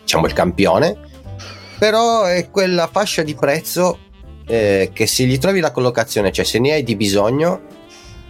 diciamo, 0.00 0.26
il 0.26 0.32
campione, 0.32 0.96
però 1.78 2.24
è 2.24 2.50
quella 2.50 2.88
fascia 2.90 3.22
di 3.22 3.34
prezzo 3.34 3.98
eh, 4.46 4.90
che 4.92 5.06
se 5.06 5.24
gli 5.24 5.38
trovi 5.38 5.60
la 5.60 5.72
collocazione, 5.72 6.32
cioè 6.32 6.44
se 6.44 6.58
ne 6.58 6.72
hai 6.72 6.82
di 6.82 6.96
bisogno, 6.96 7.60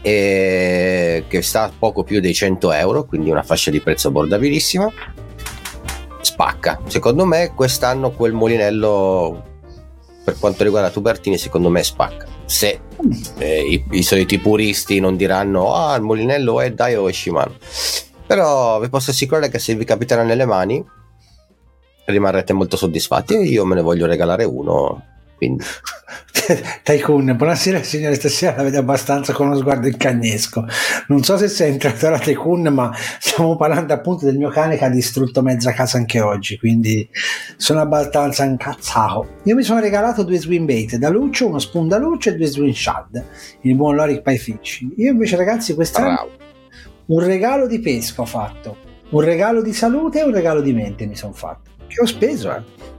eh, 0.03 1.25
che 1.29 1.43
sta 1.43 1.65
a 1.65 1.73
poco 1.77 2.03
più 2.03 2.21
dei 2.21 2.35
100 2.35 2.73
euro, 2.73 3.05
quindi 3.05 3.31
una 3.31 3.43
fascia 3.43 3.71
di 3.71 3.81
prezzo 3.81 4.09
abbordabilissima, 4.09 4.93
spacca. 6.21 6.81
Secondo 6.87 7.25
me 7.25 7.53
quest'anno 7.55 8.11
quel 8.11 8.33
molinello 8.33 9.56
per 10.27 10.41
quanto 10.41 10.65
riguarda 10.65 10.91
Tubertini 10.91 11.39
secondo 11.39 11.71
me 11.71 11.85
spacca. 11.85 12.27
Se 12.47 12.81
eh, 13.39 13.61
i, 13.61 13.85
i, 13.93 14.03
soliti 14.03 14.41
puristi 14.41 14.99
non 14.99 15.15
diranno 15.15 15.73
ah 15.73 15.95
il 15.95 16.03
molinello 16.03 16.61
è 16.61 16.73
Dai 16.73 16.97
o 16.97 17.11
Shimano 17.11 17.55
però 18.27 18.81
vi 18.81 18.89
posso 18.89 19.13
assicurare 19.13 19.49
che 19.49 19.61
se 19.61 19.77
vi 19.77 19.85
capiterà 19.85 20.25
nelle 20.25 20.45
mani 20.45 20.85
rimarrete 22.07 22.53
molto 22.53 22.77
soddisfatti. 22.77 23.35
Io 23.35 23.65
me 23.65 23.77
ne 23.77 23.83
voglio 23.83 24.07
regalare 24.07 24.43
uno 24.43 25.03
quindi. 25.37 25.65
Tycoon, 26.83 27.35
buonasera 27.37 27.83
signore, 27.83 28.15
stasera 28.15 28.57
la 28.57 28.63
vedo 28.63 28.79
abbastanza 28.79 29.33
con 29.33 29.49
uno 29.49 29.57
sguardo 29.57 29.89
incagnesco. 29.89 30.65
Non 31.09 31.25
so 31.25 31.37
se 31.37 31.49
sei 31.49 31.73
entrato 31.73 32.07
alla 32.07 32.19
Tycoon, 32.19 32.69
ma 32.73 32.93
stiamo 33.19 33.57
parlando 33.57 33.93
appunto 33.93 34.27
del 34.27 34.37
mio 34.37 34.49
cane 34.51 34.77
che 34.77 34.85
ha 34.85 34.89
distrutto 34.89 35.43
mezza 35.43 35.73
casa 35.73 35.97
anche 35.97 36.21
oggi, 36.21 36.57
quindi 36.57 37.09
sono 37.57 37.81
abbastanza 37.81 38.45
incazzato. 38.45 39.39
Io 39.45 39.57
mi 39.57 39.63
sono 39.65 39.81
regalato 39.81 40.23
due 40.23 40.39
swim 40.39 40.67
bait 40.67 40.97
da 40.97 41.09
Lucio, 41.09 41.49
uno 41.49 41.59
spoon 41.59 41.89
da 41.89 41.99
Lucio 41.99 42.31
e 42.31 42.37
due 42.37 42.47
swim 42.47 42.73
shad, 42.73 43.25
il 43.63 43.75
buon 43.75 43.97
Loric 43.97 44.23
Pie 44.23 44.37
Fish. 44.37 44.87
Io 44.97 45.11
invece 45.11 45.37
ragazzi 45.37 45.75
quest'anno 45.75 46.15
Bravo. 46.15 46.31
un 47.07 47.25
regalo 47.25 47.67
di 47.67 47.81
pesca 47.81 48.23
ho 48.23 48.27
fatto, 48.27 48.77
un 49.11 49.21
regalo 49.21 49.63
di 49.63 49.73
salute 49.73 50.21
e 50.21 50.23
un 50.23 50.33
regalo 50.33 50.61
di 50.61 50.73
mente 50.73 51.07
mi 51.07 51.17
sono 51.17 51.33
fatto, 51.33 51.71
che 51.89 52.01
ho 52.01 52.07
speso 52.07 52.55
eh 52.55 52.95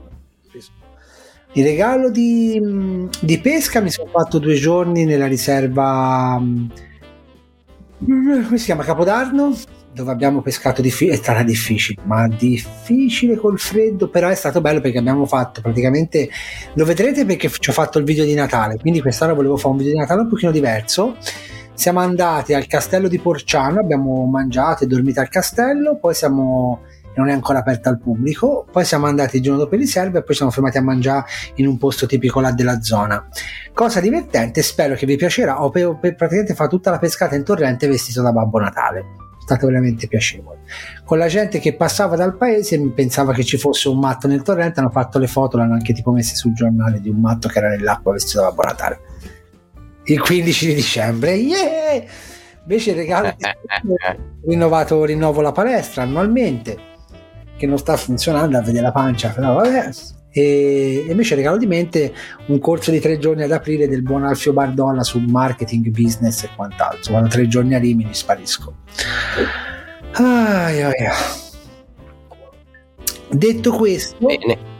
il 1.52 1.64
regalo 1.64 2.10
di, 2.10 3.08
di, 3.20 3.40
pesca 3.40 3.80
mi 3.80 3.90
sono 3.90 4.10
fatto 4.10 4.38
due 4.38 4.54
giorni 4.54 5.04
nella 5.04 5.26
riserva 5.26 6.38
mm, 6.38 6.68
come 8.44 8.58
si 8.58 8.66
chiama 8.66 8.84
Capodarno? 8.84 9.56
Dove 9.90 10.12
abbiamo 10.12 10.42
pescato 10.42 10.82
difficile 10.82 11.14
è 11.14 11.16
stata 11.16 11.42
difficile 11.42 12.02
ma 12.04 12.28
difficile 12.28 13.36
col 13.36 13.58
freddo 13.58 14.08
però 14.08 14.28
è 14.28 14.34
stato 14.34 14.60
bello 14.60 14.80
perché 14.80 14.98
abbiamo 14.98 15.24
fatto 15.26 15.60
praticamente 15.60 16.28
lo 16.74 16.84
vedrete 16.84 17.24
perché 17.24 17.48
ci 17.48 17.70
ho 17.70 17.72
fatto 17.72 17.98
il 17.98 18.04
video 18.04 18.24
di 18.24 18.34
Natale 18.34 18.76
quindi 18.76 19.00
quest'anno 19.00 19.34
volevo 19.34 19.56
fare 19.56 19.70
un 19.70 19.78
video 19.78 19.92
di 19.94 19.98
Natale 19.98 20.20
un 20.20 20.28
pochino 20.28 20.50
diverso. 20.50 21.16
Siamo 21.72 22.00
andati 22.00 22.54
al 22.54 22.66
castello 22.66 23.08
di 23.08 23.18
Porciano 23.18 23.80
abbiamo 23.80 24.26
mangiato 24.26 24.84
e 24.84 24.86
dormito 24.86 25.20
al 25.20 25.28
castello 25.28 25.96
poi 25.96 26.14
siamo 26.14 26.82
non 27.18 27.28
è 27.28 27.32
ancora 27.32 27.58
aperta 27.58 27.90
al 27.90 27.98
pubblico. 27.98 28.64
Poi 28.70 28.84
siamo 28.84 29.06
andati 29.06 29.36
il 29.36 29.42
giorno 29.42 29.58
dopo 29.58 29.74
in 29.74 29.80
riserva 29.80 30.20
e 30.20 30.22
poi 30.22 30.34
siamo 30.36 30.52
fermati 30.52 30.78
a 30.78 30.82
mangiare 30.82 31.24
in 31.56 31.66
un 31.66 31.76
posto 31.76 32.06
tipico 32.06 32.40
là 32.40 32.52
della 32.52 32.80
zona. 32.80 33.28
Cosa 33.72 34.00
divertente, 34.00 34.62
spero 34.62 34.94
che 34.94 35.04
vi 35.04 35.16
piacerà. 35.16 35.62
Ho 35.62 35.70
pe- 35.70 35.96
pe- 36.00 36.14
praticamente 36.14 36.54
fatto 36.54 36.76
tutta 36.76 36.90
la 36.90 36.98
pescata 36.98 37.34
in 37.34 37.42
torrente 37.42 37.88
vestito 37.88 38.22
da 38.22 38.32
Babbo 38.32 38.60
Natale. 38.60 39.00
È 39.00 39.42
stato 39.42 39.66
veramente 39.66 40.06
piacevole. 40.06 40.60
Con 41.04 41.18
la 41.18 41.26
gente 41.26 41.58
che 41.58 41.74
passava 41.74 42.14
dal 42.14 42.36
paese 42.36 42.80
pensava 42.90 43.32
che 43.32 43.42
ci 43.42 43.58
fosse 43.58 43.88
un 43.88 43.98
matto 43.98 44.28
nel 44.28 44.42
torrente, 44.42 44.78
hanno 44.78 44.90
fatto 44.90 45.18
le 45.18 45.26
foto, 45.26 45.56
l'hanno 45.56 45.74
anche 45.74 45.92
tipo 45.92 46.12
messe 46.12 46.36
sul 46.36 46.52
giornale 46.52 47.00
di 47.00 47.08
un 47.08 47.18
matto 47.18 47.48
che 47.48 47.58
era 47.58 47.68
nell'acqua 47.68 48.12
vestito 48.12 48.42
da 48.42 48.48
Babbo 48.48 48.62
Natale. 48.62 49.00
Il 50.04 50.20
15 50.20 50.66
di 50.66 50.74
dicembre, 50.74 51.32
yeah! 51.32 52.04
Invece 52.62 52.90
il 52.90 52.96
regalo 52.96 53.34
rinnovato, 54.46 55.04
rinnovo 55.04 55.40
la 55.40 55.52
palestra 55.52 56.02
annualmente 56.02 56.88
che 57.58 57.66
non 57.66 57.76
sta 57.76 57.96
funzionando 57.96 58.56
a 58.56 58.62
vedere 58.62 58.84
la 58.84 58.92
pancia, 58.92 59.28
però 59.28 59.54
vabbè. 59.54 59.90
E 60.30 61.06
invece 61.08 61.34
regalo 61.34 61.56
di 61.56 61.66
mente 61.66 62.14
un 62.46 62.58
corso 62.58 62.90
di 62.90 63.00
tre 63.00 63.18
giorni 63.18 63.42
ad 63.42 63.50
aprile 63.50 63.88
del 63.88 64.02
buon 64.02 64.24
Alfio 64.24 64.52
Bardolla 64.52 65.02
su 65.02 65.18
marketing, 65.18 65.88
business 65.88 66.44
e 66.44 66.50
quant'altro. 66.54 67.12
Vado 67.12 67.28
tre 67.28 67.48
giorni 67.48 67.74
a 67.74 67.78
Rimini, 67.78 68.14
sparisco. 68.14 68.74
Ai, 70.12 70.82
ai, 70.82 70.92
Detto 73.30 73.72
questo, 73.72 74.16
Bene. 74.24 74.76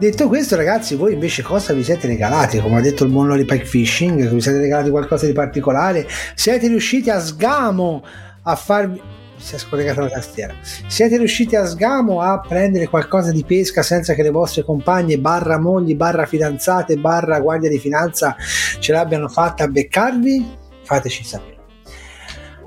Detto 0.00 0.28
questo, 0.28 0.56
ragazzi, 0.56 0.94
voi 0.94 1.12
invece 1.12 1.42
cosa 1.42 1.74
vi 1.74 1.84
siete 1.84 2.06
regalati? 2.06 2.58
Come 2.58 2.78
ha 2.78 2.80
detto 2.80 3.04
il 3.04 3.10
buon 3.10 3.26
Lollipike 3.26 3.66
Fishing, 3.66 4.30
vi 4.30 4.40
siete 4.40 4.58
regalati 4.58 4.88
qualcosa 4.88 5.26
di 5.26 5.32
particolare? 5.32 6.08
Siete 6.34 6.68
riusciti 6.68 7.10
a 7.10 7.20
sgamo 7.20 8.02
a 8.44 8.56
farvi 8.56 8.98
si 9.40 9.54
è 9.54 9.58
scollegata 9.58 10.02
la 10.02 10.08
tastiera. 10.08 10.54
Siete 10.86 11.16
riusciti 11.16 11.56
a 11.56 11.64
sgamo 11.64 12.20
a 12.20 12.40
prendere 12.40 12.88
qualcosa 12.88 13.30
di 13.32 13.44
pesca 13.44 13.82
senza 13.82 14.14
che 14.14 14.22
le 14.22 14.30
vostre 14.30 14.62
compagne, 14.62 15.18
barra 15.18 15.58
mogli, 15.58 15.94
barra 15.96 16.26
fidanzate, 16.26 16.96
barra 16.96 17.40
guardia 17.40 17.68
di 17.68 17.78
finanza 17.78 18.36
ce 18.78 18.92
l'abbiano 18.92 19.28
fatta 19.28 19.64
a 19.64 19.68
beccarvi? 19.68 20.58
Fateci 20.82 21.24
sapere. 21.24 21.58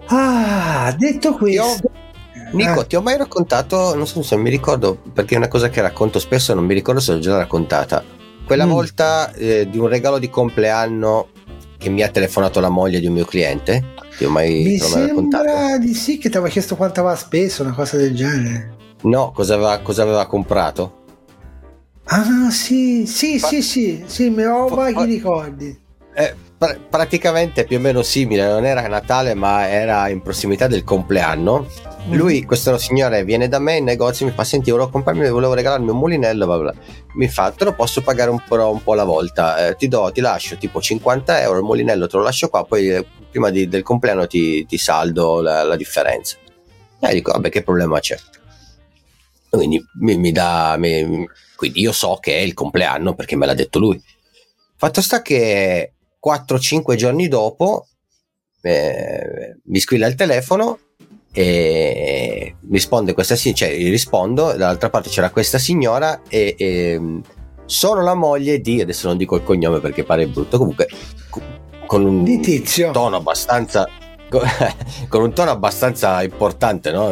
Ah, 0.08 0.94
detto 0.98 1.34
questo. 1.36 1.92
Nico, 2.52 2.82
eh. 2.82 2.88
ti 2.88 2.96
ho 2.96 3.02
mai 3.02 3.18
raccontato, 3.18 3.96
non 3.96 4.06
so 4.06 4.22
se 4.22 4.36
mi 4.36 4.50
ricordo, 4.50 5.00
perché 5.14 5.36
è 5.36 5.38
una 5.38 5.48
cosa 5.48 5.70
che 5.70 5.82
racconto 5.82 6.20
spesso, 6.20 6.54
non 6.54 6.66
mi 6.66 6.74
ricordo 6.74 7.00
se 7.00 7.14
l'ho 7.14 7.20
già 7.20 7.38
raccontata. 7.38 8.04
Quella 8.46 8.66
mm. 8.66 8.70
volta 8.70 9.32
eh, 9.34 9.68
di 9.70 9.78
un 9.78 9.88
regalo 9.88 10.20
di 10.20 10.30
compleanno 10.30 11.30
che 11.78 11.90
mi 11.90 12.02
ha 12.02 12.10
telefonato 12.10 12.60
la 12.60 12.70
moglie 12.70 13.00
di 13.00 13.08
un 13.08 13.14
mio 13.14 13.26
cliente 13.26 13.94
ti 14.18 14.26
ho 14.26 14.30
mai, 14.30 14.64
Mi 14.64 14.78
sembra 14.78 15.78
di 15.78 15.94
sì 15.94 16.18
che 16.18 16.30
ti 16.30 16.38
aveva 16.38 16.52
chiesto 16.52 16.76
quanto 16.76 17.00
aveva 17.00 17.16
speso, 17.16 17.64
una 17.64 17.74
cosa 17.74 17.98
del 17.98 18.16
genere. 18.16 18.76
No, 19.04 19.32
cosa 19.32 19.56
aveva, 19.56 19.80
cosa 19.80 20.04
aveva 20.04 20.26
comprato? 20.26 21.02
Ah, 22.06 22.50
sì, 22.52 23.06
sì, 23.06 23.40
Fa... 23.40 23.48
sì, 23.48 23.62
sì, 23.62 24.04
sì, 24.06 24.30
mi 24.30 24.44
ho 24.44 24.68
vaghi 24.68 25.06
ricordi. 25.06 25.82
Eh, 26.14 26.36
pr- 26.58 26.80
praticamente 26.90 27.66
più 27.66 27.78
o 27.78 27.80
meno 27.80 28.02
simile, 28.02 28.46
non 28.48 28.66
era 28.66 28.88
Natale 28.88 29.34
ma 29.34 29.68
era 29.68 30.08
in 30.10 30.22
prossimità 30.22 30.68
del 30.68 30.84
compleanno. 30.84 31.68
Mm. 32.06 32.16
Lui, 32.16 32.44
questo 32.44 32.78
signore, 32.78 33.24
viene 33.24 33.48
da 33.48 33.60
me 33.60 33.78
in 33.78 33.86
negozio 33.86 34.26
mi 34.26 34.34
fa: 34.34 34.44
Senti, 34.44 34.72
volevo 34.72 34.90
comprarmi, 34.90 35.30
volevo 35.30 35.54
regalarmi 35.54 35.90
un 35.90 35.98
mulinello. 35.98 36.46
Bla 36.46 36.58
bla. 36.58 36.74
Mi 37.14 37.30
fa: 37.30 37.52
Te 37.52 37.64
lo 37.64 37.74
posso 37.74 38.02
pagare 38.02 38.30
un 38.30 38.44
po', 38.46 38.70
un 38.70 38.84
po 38.84 38.94
alla 38.94 39.06
volta. 39.06 39.68
Eh, 39.68 39.76
ti 39.76 39.88
do, 39.88 40.12
ti 40.12 40.20
lascio 40.20 40.58
tipo 40.58 40.82
50 40.82 41.42
euro. 41.42 41.60
Il 41.60 41.64
mulinello 41.64 42.08
te 42.08 42.18
lo 42.18 42.24
lascio 42.24 42.50
qua. 42.50 42.66
Poi 42.66 42.90
eh, 42.90 43.06
prima 43.30 43.50
di, 43.50 43.68
del 43.70 43.84
compleanno 43.84 44.28
ti, 44.28 44.66
ti 44.66 44.78
saldo 44.78 45.42
la, 45.42 45.64
la, 45.64 45.76
differenza. 45.78 46.36
E 47.00 47.14
dico: 47.14 47.32
Vabbè, 47.32 47.50
che 47.50 47.64
problema 47.64 48.00
c'è? 48.00 48.18
Quindi 49.50 49.82
mi, 50.00 50.18
mi 50.18 50.32
dà. 50.34 50.76
Mi, 50.78 51.26
quindi 51.56 51.80
io 51.80 51.94
so 51.94 52.18
che 52.20 52.36
è 52.36 52.42
il 52.42 52.54
compleanno 52.54 53.16
perché 53.16 53.38
me 53.38 53.46
l'ha 53.46 53.54
detto 53.54 53.80
lui. 53.80 54.02
Fatto 54.76 55.02
sta 55.02 55.22
che 55.22 55.94
4-5 56.26 56.96
giorni 56.96 57.30
dopo 57.30 57.88
eh, 58.62 59.58
mi 59.64 59.80
squilla 59.80 60.08
il 60.08 60.16
telefono 60.16 60.80
e 61.34 62.56
risponde 62.70 63.14
questa 63.14 63.36
signora, 63.36 63.66
cioè 63.66 63.76
rispondo, 63.90 64.54
dall'altra 64.54 64.90
parte 64.90 65.10
c'era 65.10 65.32
questa 65.32 65.58
signora 65.58 66.22
e, 66.30 66.56
e, 66.58 67.22
sono 67.66 68.02
la 68.04 68.14
moglie 68.14 68.62
di, 68.62 68.82
adesso 68.82 69.08
non 69.08 69.18
dico 69.18 69.36
il 69.36 69.44
cognome 69.44 69.80
perché 69.80 70.04
pare 70.04 70.28
brutto, 70.28 70.58
comunque 70.60 70.88
con 71.88 72.06
un 72.06 72.24
di 72.24 72.40
tizio. 72.40 72.92
tono 72.92 73.16
abbastanza 73.16 73.88
con 75.10 75.22
un 75.22 75.34
tono 75.34 75.52
abbastanza 75.52 76.24
importante, 76.24 76.92
no? 76.92 77.12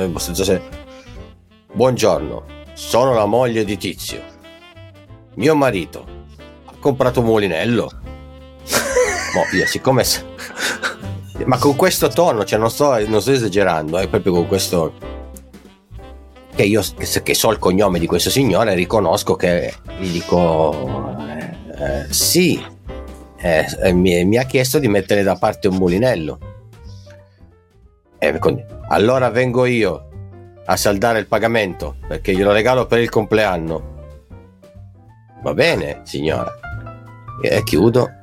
Buongiorno, 1.73 2.43
sono 2.73 3.13
la 3.13 3.25
moglie 3.25 3.63
di 3.63 3.77
Tizio. 3.77 4.21
Mio 5.35 5.55
marito 5.55 6.05
ha 6.65 6.73
comprato 6.79 7.21
un 7.21 7.27
mulinello. 7.27 7.89
Mo, 9.33 9.57
io 9.57 9.65
siccome 9.65 10.03
ma 11.45 11.57
con 11.57 11.75
questo 11.75 12.07
tono, 12.07 12.43
cioè 12.43 12.59
non 12.59 12.69
sto, 12.69 12.97
non 13.07 13.21
sto 13.21 13.31
esagerando, 13.31 13.97
è 13.97 14.07
proprio 14.07 14.33
con 14.33 14.47
questo 14.47 14.93
che 16.53 16.63
io 16.63 16.83
che 17.23 17.33
so 17.33 17.51
il 17.51 17.59
cognome 17.59 17.97
di 17.97 18.05
questo 18.05 18.29
signore 18.29 18.73
riconosco 18.73 19.35
che 19.35 19.73
gli 19.99 20.11
dico 20.11 21.15
eh, 21.17 21.55
eh, 21.81 22.05
sì 22.09 22.61
eh, 23.37 23.65
eh 23.81 23.93
mi, 23.93 24.23
mi, 24.25 24.37
ha 24.37 24.43
chiesto 24.43 24.77
di 24.77 24.87
mettere 24.87 25.23
da 25.23 25.35
parte 25.35 25.67
un 25.67 25.77
mulinello. 25.77 26.39
Allora 28.89 29.29
vengo 29.29 29.65
io 29.65 30.09
a 30.65 30.77
saldare 30.77 31.17
il 31.17 31.27
pagamento 31.27 31.95
perché 32.07 32.35
glielo 32.35 32.51
regalo 32.51 32.85
per 32.85 32.99
il 32.99 33.09
compleanno. 33.09 33.89
Va 35.41 35.53
bene 35.55 36.01
signora. 36.03 36.53
E 37.41 37.63
chiudo 37.63 38.20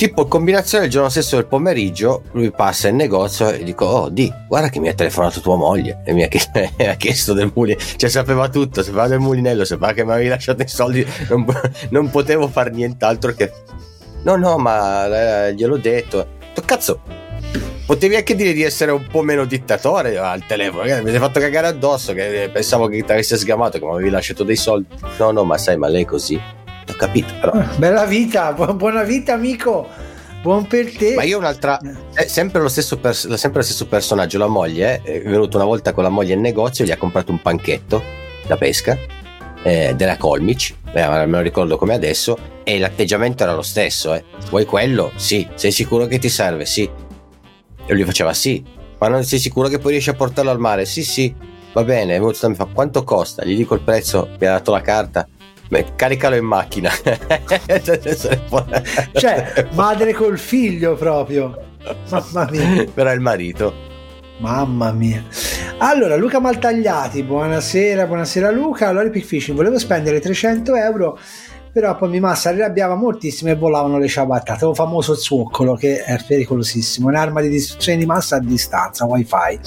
tipo 0.00 0.24
combinazione 0.24 0.86
il 0.86 0.90
giorno 0.90 1.10
stesso 1.10 1.36
del 1.36 1.44
pomeriggio 1.44 2.22
lui 2.32 2.50
passa 2.50 2.88
in 2.88 2.96
negozio 2.96 3.50
e 3.50 3.62
dico 3.62 3.84
oh 3.84 4.08
di 4.08 4.32
guarda 4.48 4.70
che 4.70 4.80
mi 4.80 4.88
ha 4.88 4.94
telefonato 4.94 5.40
tua 5.40 5.56
moglie 5.56 6.00
e 6.06 6.14
mi 6.14 6.22
ha 6.22 6.28
chiesto, 6.28 6.58
mi 6.78 6.86
ha 6.86 6.94
chiesto 6.94 7.34
del 7.34 7.52
mulinello 7.54 7.84
cioè 7.96 8.08
sapeva 8.08 8.48
tutto 8.48 8.82
sapeva 8.82 9.08
del 9.08 9.18
mulinello 9.18 9.62
sapeva 9.66 9.92
che 9.92 10.02
mi 10.02 10.12
avevi 10.12 10.28
lasciato 10.28 10.62
i 10.62 10.68
soldi 10.68 11.06
non, 11.28 11.44
non 11.90 12.08
potevo 12.08 12.48
fare 12.48 12.70
nient'altro 12.70 13.34
che 13.34 13.52
no 14.22 14.36
no 14.36 14.56
ma 14.56 15.48
eh, 15.48 15.54
gliel'ho 15.54 15.76
detto. 15.76 16.38
Cazzo 16.64 17.00
potevi 17.84 18.16
anche 18.16 18.34
dire 18.34 18.52
di 18.54 18.62
essere 18.62 18.92
un 18.92 19.06
po' 19.06 19.20
meno 19.20 19.44
dittatore 19.44 20.16
al 20.16 20.46
telefono 20.46 20.84
mi 20.84 21.10
hai 21.10 21.18
fatto 21.18 21.40
cagare 21.40 21.66
addosso 21.66 22.14
che 22.14 22.48
pensavo 22.52 22.86
che 22.86 23.02
ti 23.02 23.12
avesse 23.12 23.36
sgamato 23.36 23.78
che 23.78 23.84
mi 23.84 23.92
avevi 23.92 24.10
lasciato 24.10 24.44
dei 24.44 24.56
soldi. 24.56 24.88
No 25.18 25.30
no 25.30 25.44
ma 25.44 25.58
sai 25.58 25.76
ma 25.76 25.88
lei 25.88 26.02
è 26.02 26.06
così 26.06 26.40
ho 26.90 26.94
capito 26.96 27.32
però. 27.40 27.52
Ah, 27.52 27.70
bella 27.76 28.04
vita, 28.04 28.52
buona 28.52 29.02
vita 29.02 29.34
amico. 29.34 29.88
Buon 30.42 30.66
per 30.66 30.96
te. 30.96 31.14
Ma 31.14 31.22
io 31.22 31.36
un'altra, 31.36 31.78
è 32.14 32.26
sempre 32.26 32.62
lo 32.62 32.68
stesso, 32.68 32.98
pers- 32.98 33.32
sempre 33.34 33.60
lo 33.60 33.66
stesso 33.66 33.86
personaggio, 33.86 34.38
la 34.38 34.46
moglie, 34.46 35.02
è 35.02 35.20
venuto 35.22 35.58
una 35.58 35.66
volta 35.66 35.92
con 35.92 36.02
la 36.02 36.08
moglie 36.08 36.32
in 36.32 36.40
negozio, 36.40 36.84
gli 36.84 36.90
ha 36.90 36.96
comprato 36.96 37.30
un 37.30 37.42
panchetto 37.42 38.02
da 38.46 38.56
pesca 38.56 38.98
eh, 39.62 39.94
della 39.94 40.16
Colmic, 40.16 40.74
eh, 40.92 41.06
me 41.06 41.26
lo 41.26 41.40
ricordo 41.40 41.76
come 41.76 41.94
adesso, 41.94 42.38
e 42.64 42.78
l'atteggiamento 42.78 43.42
era 43.42 43.54
lo 43.54 43.62
stesso. 43.62 44.14
Eh. 44.14 44.24
Vuoi 44.48 44.64
quello? 44.64 45.12
Sì. 45.16 45.46
Sei 45.54 45.72
sicuro 45.72 46.06
che 46.06 46.18
ti 46.18 46.28
serve? 46.28 46.64
Sì. 46.64 46.88
E 47.86 47.94
lui 47.94 48.04
faceva 48.04 48.32
sì. 48.32 48.64
Ma 48.98 49.08
non 49.08 49.24
sei 49.24 49.38
sicuro 49.38 49.68
che 49.68 49.78
poi 49.78 49.92
riesci 49.92 50.10
a 50.10 50.14
portarlo 50.14 50.50
al 50.50 50.58
mare? 50.58 50.84
Sì, 50.84 51.02
sì. 51.02 51.34
Va 51.72 51.84
bene. 51.84 52.18
Mi 52.18 52.54
fa 52.54 52.66
quanto 52.66 53.04
costa? 53.04 53.44
Gli 53.44 53.56
dico 53.56 53.74
il 53.74 53.80
prezzo, 53.80 54.28
mi 54.38 54.46
ha 54.46 54.52
dato 54.52 54.72
la 54.72 54.80
carta. 54.80 55.26
Beh, 55.70 55.94
caricalo 55.94 56.34
in 56.34 56.44
macchina. 56.44 56.90
cioè, 59.12 59.68
madre 59.74 60.12
col 60.12 60.36
figlio 60.36 60.96
proprio. 60.96 61.62
Mamma 62.10 62.48
mia. 62.50 62.84
Però 62.92 63.12
il 63.12 63.20
marito. 63.20 63.72
Mamma 64.38 64.90
mia. 64.90 65.22
Allora, 65.78 66.16
Luca 66.16 66.40
Maltagliati, 66.40 67.22
buonasera, 67.22 68.08
buonasera 68.08 68.50
Luca. 68.50 68.88
Allora, 68.88 69.06
Epic 69.06 69.24
Fishing, 69.24 69.56
volevo 69.56 69.78
spendere 69.78 70.18
300 70.18 70.74
euro 70.74 71.18
però 71.72 71.94
poi 71.94 72.08
mi 72.08 72.18
massa 72.18 72.48
arrabbiava 72.48 72.96
moltissimo 72.96 73.52
e 73.52 73.54
volavano 73.54 73.96
le 73.96 74.08
ciabattate 74.08 74.64
un 74.64 74.74
famoso 74.74 75.14
zuoccolo 75.14 75.74
che 75.76 76.02
è 76.02 76.18
pericolosissimo 76.26 77.06
un'arma 77.06 77.40
di 77.40 77.48
distruzione 77.48 77.96
di 77.96 78.06
massa 78.06 78.34
a 78.36 78.40
distanza 78.40 79.04
wifi 79.04 79.60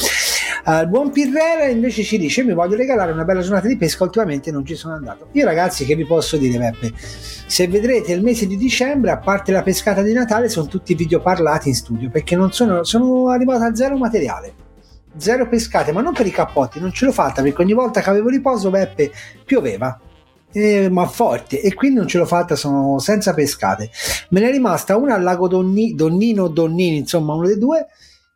uh, 0.65 0.86
buon 0.88 1.12
Pirrera 1.12 1.65
invece 1.65 2.04
ci 2.04 2.17
dice 2.17 2.43
mi 2.43 2.54
voglio 2.54 2.76
regalare 2.76 3.12
una 3.12 3.23
bella 3.23 3.41
giornata 3.41 3.67
di 3.67 3.78
pesca 3.78 4.04
ultimamente 4.04 4.52
non 4.52 4.65
ci 4.65 4.76
sono 4.76 4.93
andato. 4.93 5.28
Io 5.34 5.45
ragazzi 5.45 5.86
che 5.86 5.95
vi 5.95 6.06
posso 6.06 6.38
dire 6.38 6.58
Beppe? 6.58 6.93
Se 6.97 7.67
vedrete 7.67 8.13
il 8.13 8.23
mese 8.23 8.47
di 8.47 8.58
dicembre 8.58 9.12
a 9.12 9.17
parte 9.17 9.52
la 9.52 9.63
pescata 9.63 10.02
di 10.02 10.13
Natale 10.13 10.49
sono 10.49 10.67
tutti 10.67 10.95
video 10.95 11.21
parlati 11.21 11.69
in 11.69 11.76
studio 11.76 12.10
perché 12.10 12.36
non 12.36 12.52
sono, 12.52 12.84
sono 12.84 13.30
arrivato 13.30 13.63
a 13.63 13.76
zero 13.76 13.97
materiale. 13.97 14.62
Zero 15.15 15.47
pescate 15.47 15.91
ma 15.91 16.02
non 16.02 16.13
per 16.13 16.26
i 16.26 16.32
cappotti 16.32 16.80
non 16.80 16.91
ce 16.91 17.06
l'ho 17.06 17.12
fatta 17.12 17.41
perché 17.41 17.62
ogni 17.62 17.73
volta 17.73 18.02
che 18.02 18.10
avevo 18.10 18.30
riposo 18.30 18.69
Beppe 18.69 19.12
pioveva. 19.45 19.99
Eh, 20.56 20.88
ma 20.88 21.08
forte 21.08 21.62
e 21.62 21.73
quindi 21.73 21.97
non 21.97 22.08
ce 22.08 22.19
l'ho 22.19 22.26
fatta 22.28 22.56
sono 22.56 22.99
senza 22.99 23.34
pescate. 23.34 23.89
Me 24.30 24.39
ne 24.39 24.49
è 24.49 24.52
rimasta 24.52 24.97
una 24.97 25.15
al 25.15 25.23
lago 25.23 25.47
Donni, 25.47 25.95
Donnino 25.95 26.47
Donnini 26.47 26.97
insomma 26.97 27.34
uno 27.34 27.47
dei 27.47 27.58
due 27.58 27.88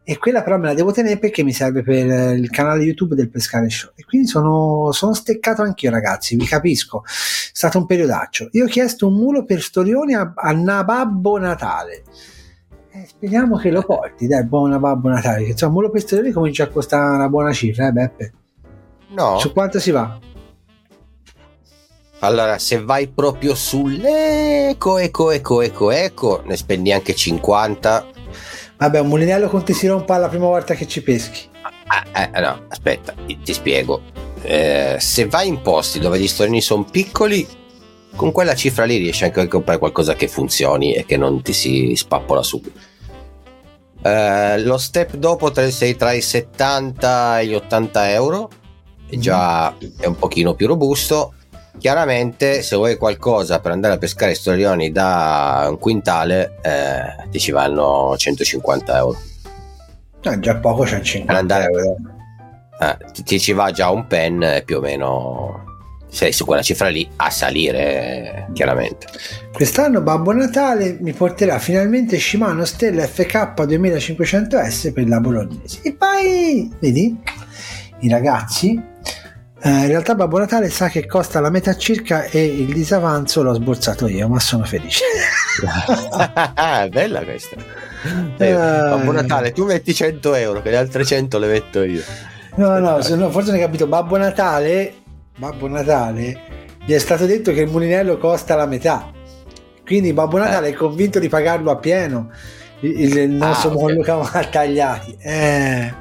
e 0.09 0.17
quella 0.17 0.41
però 0.41 0.57
me 0.57 0.67
la 0.67 0.73
devo 0.73 0.93
tenere 0.93 1.19
perché 1.19 1.43
mi 1.43 1.51
serve 1.51 1.83
per 1.83 2.37
il 2.37 2.49
canale 2.49 2.81
YouTube 2.81 3.13
del 3.13 3.29
Pescare 3.29 3.69
Show. 3.69 3.91
E 3.93 4.05
quindi 4.05 4.25
sono, 4.25 4.93
sono 4.93 5.13
steccato 5.13 5.63
anch'io 5.63 5.91
ragazzi 5.91 6.37
vi 6.37 6.45
capisco. 6.45 7.03
È 7.03 7.09
stato 7.51 7.77
un 7.77 7.85
periodaccio. 7.85 8.47
Io 8.53 8.63
ho 8.63 8.67
chiesto 8.69 9.07
un 9.07 9.15
mulo 9.15 9.43
per 9.43 9.61
storioni 9.61 10.13
a, 10.13 10.31
a 10.33 10.53
Nababbo 10.53 11.37
Natale. 11.39 12.03
Eh, 12.89 13.05
speriamo 13.05 13.57
che 13.57 13.69
lo 13.69 13.81
porti 13.81 14.27
dai 14.27 14.45
buon 14.45 14.69
Nababbo 14.69 15.09
Natale 15.09 15.43
che 15.43 15.51
insomma 15.51 15.73
un 15.73 15.77
mulo 15.79 15.91
per 15.91 15.99
storioni 15.99 16.31
comincia 16.31 16.63
a 16.63 16.69
costare 16.69 17.13
una 17.13 17.27
buona 17.27 17.51
cifra 17.51 17.87
eh 17.87 17.91
Beppe? 17.91 18.33
No. 19.09 19.39
Su 19.39 19.51
quanto 19.51 19.77
si 19.77 19.91
va? 19.91 20.17
Allora, 22.19 22.57
se 22.59 22.81
vai 22.81 23.09
proprio 23.09 23.53
sull'eco, 23.55 24.99
eco, 24.99 25.31
eco, 25.31 25.61
eco, 25.61 25.91
eco, 25.91 26.43
ne 26.45 26.55
spendi 26.55 26.93
anche 26.93 27.13
50. 27.13 28.16
Vabbè, 28.77 28.99
un 28.99 29.07
mulinello 29.07 29.49
conti 29.49 29.73
si 29.73 29.87
rompa 29.87 30.17
la 30.17 30.27
prima 30.27 30.45
volta 30.45 30.75
che 30.75 30.87
ci 30.87 31.01
peschi. 31.01 31.49
Ah, 31.87 32.29
eh, 32.31 32.39
no, 32.39 32.65
aspetta, 32.67 33.13
ti 33.25 33.53
spiego. 33.53 34.01
Eh, 34.43 34.97
se 34.99 35.25
vai 35.25 35.47
in 35.47 35.61
posti 35.61 35.99
dove 35.99 36.19
gli 36.19 36.27
storini 36.27 36.61
sono 36.61 36.83
piccoli, 36.83 37.47
con 38.15 38.31
quella 38.31 38.53
cifra 38.53 38.85
lì 38.85 38.97
riesci 38.97 39.23
anche 39.23 39.41
a 39.41 39.47
comprare 39.47 39.79
qualcosa 39.79 40.13
che 40.13 40.27
funzioni 40.27 40.93
e 40.93 41.05
che 41.05 41.17
non 41.17 41.41
ti 41.41 41.53
si 41.53 41.95
spappola 41.95 42.43
subito. 42.43 42.79
Eh, 44.03 44.59
lo 44.59 44.77
step 44.77 45.15
dopo 45.15 45.51
sei 45.69 45.95
tra 45.95 46.11
i 46.11 46.21
70 46.21 47.39
e 47.39 47.47
gli 47.47 47.53
80 47.55 48.11
euro, 48.11 48.49
già 49.09 49.75
è 49.99 50.05
un 50.05 50.15
pochino 50.17 50.53
più 50.53 50.67
robusto 50.67 51.33
Chiaramente, 51.77 52.61
se 52.61 52.75
vuoi 52.75 52.97
qualcosa 52.97 53.59
per 53.59 53.71
andare 53.71 53.93
a 53.95 53.97
pescare 53.97 54.33
storioni 54.33 54.91
da 54.91 55.67
un 55.69 55.77
quintale, 55.77 56.57
eh, 56.61 57.29
ti 57.29 57.39
ci 57.39 57.51
vanno 57.51 58.15
150 58.17 58.97
euro. 58.97 59.17
Eh, 60.21 60.39
già 60.39 60.55
poco 60.55 60.83
c'è 60.83 60.99
50 61.01 61.37
andare, 61.37 61.65
euro. 61.65 61.95
Eh, 62.79 62.97
ti, 63.13 63.23
ti, 63.23 63.39
ci 63.39 63.53
va 63.53 63.71
già 63.71 63.89
un 63.89 64.07
pen 64.07 64.61
più 64.65 64.77
o 64.77 64.81
meno 64.81 65.65
sei 66.09 66.31
su 66.31 66.45
quella 66.45 66.61
cifra 66.61 66.87
lì 66.87 67.07
a 67.17 67.29
salire 67.29 68.47
chiaramente 68.53 69.07
quest'anno 69.51 70.01
Babbo 70.01 70.31
Natale 70.31 70.97
mi 71.01 71.11
porterà 71.11 71.59
finalmente 71.59 72.17
Shimano 72.17 72.63
Stella 72.63 73.05
FK 73.05 73.53
2500S 73.57 74.93
per 74.93 75.07
la 75.07 75.19
Bolognese 75.19 75.79
e 75.83 75.93
poi 75.93 76.71
vedi 76.79 77.19
i 77.99 78.09
ragazzi 78.09 78.81
eh, 79.67 79.81
in 79.81 79.87
realtà 79.87 80.15
Babbo 80.15 80.39
Natale 80.39 80.69
sa 80.69 80.87
che 80.87 81.05
costa 81.05 81.39
la 81.39 81.49
metà 81.49 81.75
circa 81.75 82.23
e 82.23 82.43
il 82.45 82.71
disavanzo 82.73 83.43
l'ho 83.43 83.53
sborsato 83.53 84.07
io, 84.07 84.27
ma 84.27 84.39
sono 84.39 84.63
felice. 84.63 85.03
Ah, 86.53 86.87
bella 86.91 87.23
questa. 87.23 87.55
Eh, 88.37 88.53
Babbo 88.53 89.11
Natale, 89.11 89.51
tu 89.51 89.65
metti 89.65 89.93
100 89.93 90.35
euro, 90.35 90.61
che 90.61 90.69
le 90.69 90.77
altre 90.77 91.03
100 91.03 91.37
le 91.37 91.47
metto 91.47 91.83
io. 91.83 92.01
No, 92.55 92.79
no, 92.79 92.97
no 92.97 93.29
forse 93.29 93.51
non 93.51 93.55
hai 93.55 93.65
capito. 93.65 93.87
Babbo 93.87 94.17
Natale, 94.17 94.93
Babbo 95.37 95.67
Natale, 95.67 96.39
gli 96.85 96.93
è 96.93 96.99
stato 96.99 97.25
detto 97.25 97.51
che 97.51 97.61
il 97.61 97.69
mulinello 97.69 98.17
costa 98.17 98.55
la 98.55 98.65
metà. 98.65 99.11
quindi 99.85 100.13
Babbo 100.13 100.37
Natale 100.37 100.67
eh. 100.67 100.71
è 100.71 100.73
convinto 100.73 101.19
di 101.19 101.27
pagarlo 101.27 101.71
a 101.71 101.75
pieno 101.77 102.31
il, 102.81 103.17
il 103.17 103.29
nostro 103.31 103.71
ah, 103.71 103.75
okay. 103.75 103.95
Luca 103.95 104.17
Mattagliati 104.17 105.17
eh. 105.19 105.93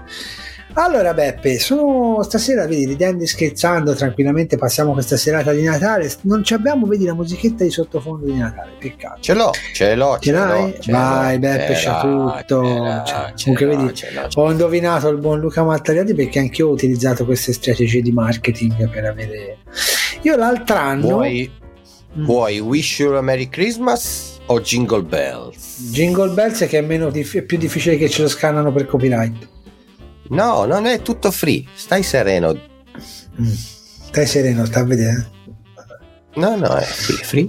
Allora 0.78 1.14
Beppe, 1.14 1.58
sono 1.58 2.22
stasera, 2.22 2.66
vedi, 2.66 2.84
ridendo 2.84 3.24
e 3.24 3.26
scherzando 3.26 3.94
tranquillamente, 3.94 4.58
passiamo 4.58 4.92
questa 4.92 5.16
serata 5.16 5.52
di 5.52 5.62
Natale, 5.62 6.12
non 6.22 6.44
ci 6.44 6.52
abbiamo, 6.52 6.84
vedi, 6.84 7.06
la 7.06 7.14
musichetta 7.14 7.64
di 7.64 7.70
sottofondo 7.70 8.26
di 8.26 8.36
Natale, 8.36 8.72
peccato. 8.78 9.16
Ce 9.20 9.32
l'ho, 9.32 9.52
ce 9.72 9.94
l'ho, 9.94 10.18
ce, 10.20 10.20
ce 10.20 10.32
l'hai? 10.32 10.74
Ce 10.78 10.92
Vai 10.92 11.38
Beppe, 11.38 11.72
c'è 11.72 11.98
tutto. 11.98 12.62
Cioè, 13.06 13.32
comunque 13.42 13.66
vedi, 13.66 13.92
ho 14.34 14.50
indovinato 14.50 15.08
il 15.08 15.16
buon 15.16 15.40
Luca 15.40 15.64
Mattagliati 15.64 16.12
perché 16.12 16.40
anch'io 16.40 16.68
ho 16.68 16.72
utilizzato 16.72 17.24
queste 17.24 17.54
strategie 17.54 18.02
di 18.02 18.12
marketing 18.12 18.90
per 18.90 19.06
avere... 19.06 19.58
Io 20.22 20.36
l'altro 20.36 20.76
anno... 20.76 21.08
Vuoi, 21.08 21.50
mm. 22.18 22.24
vuoi 22.26 22.60
Wish 22.60 22.98
You 22.98 23.14
a 23.14 23.22
Merry 23.22 23.48
Christmas 23.48 24.40
o 24.44 24.60
Jingle 24.60 25.04
Bells? 25.04 25.90
Jingle 25.90 26.34
Bells 26.34 26.60
è 26.60 26.68
che 26.68 26.76
è, 26.76 26.82
meno, 26.82 27.10
è 27.10 27.42
più 27.42 27.56
difficile 27.56 27.96
che 27.96 28.10
ce 28.10 28.20
lo 28.20 28.28
scannano 28.28 28.70
per 28.72 28.84
copyright. 28.84 29.54
No, 30.30 30.64
non 30.64 30.86
è 30.86 31.02
tutto 31.02 31.30
free. 31.30 31.64
Stai 31.74 32.02
sereno. 32.02 32.52
Mm. 33.40 33.46
Stai 33.46 34.26
sereno, 34.26 34.64
sta 34.64 34.80
a 34.80 34.84
vedere. 34.84 35.30
No, 36.34 36.56
no, 36.56 36.74
è 36.76 36.82
free. 36.82 37.16
free. 37.24 37.48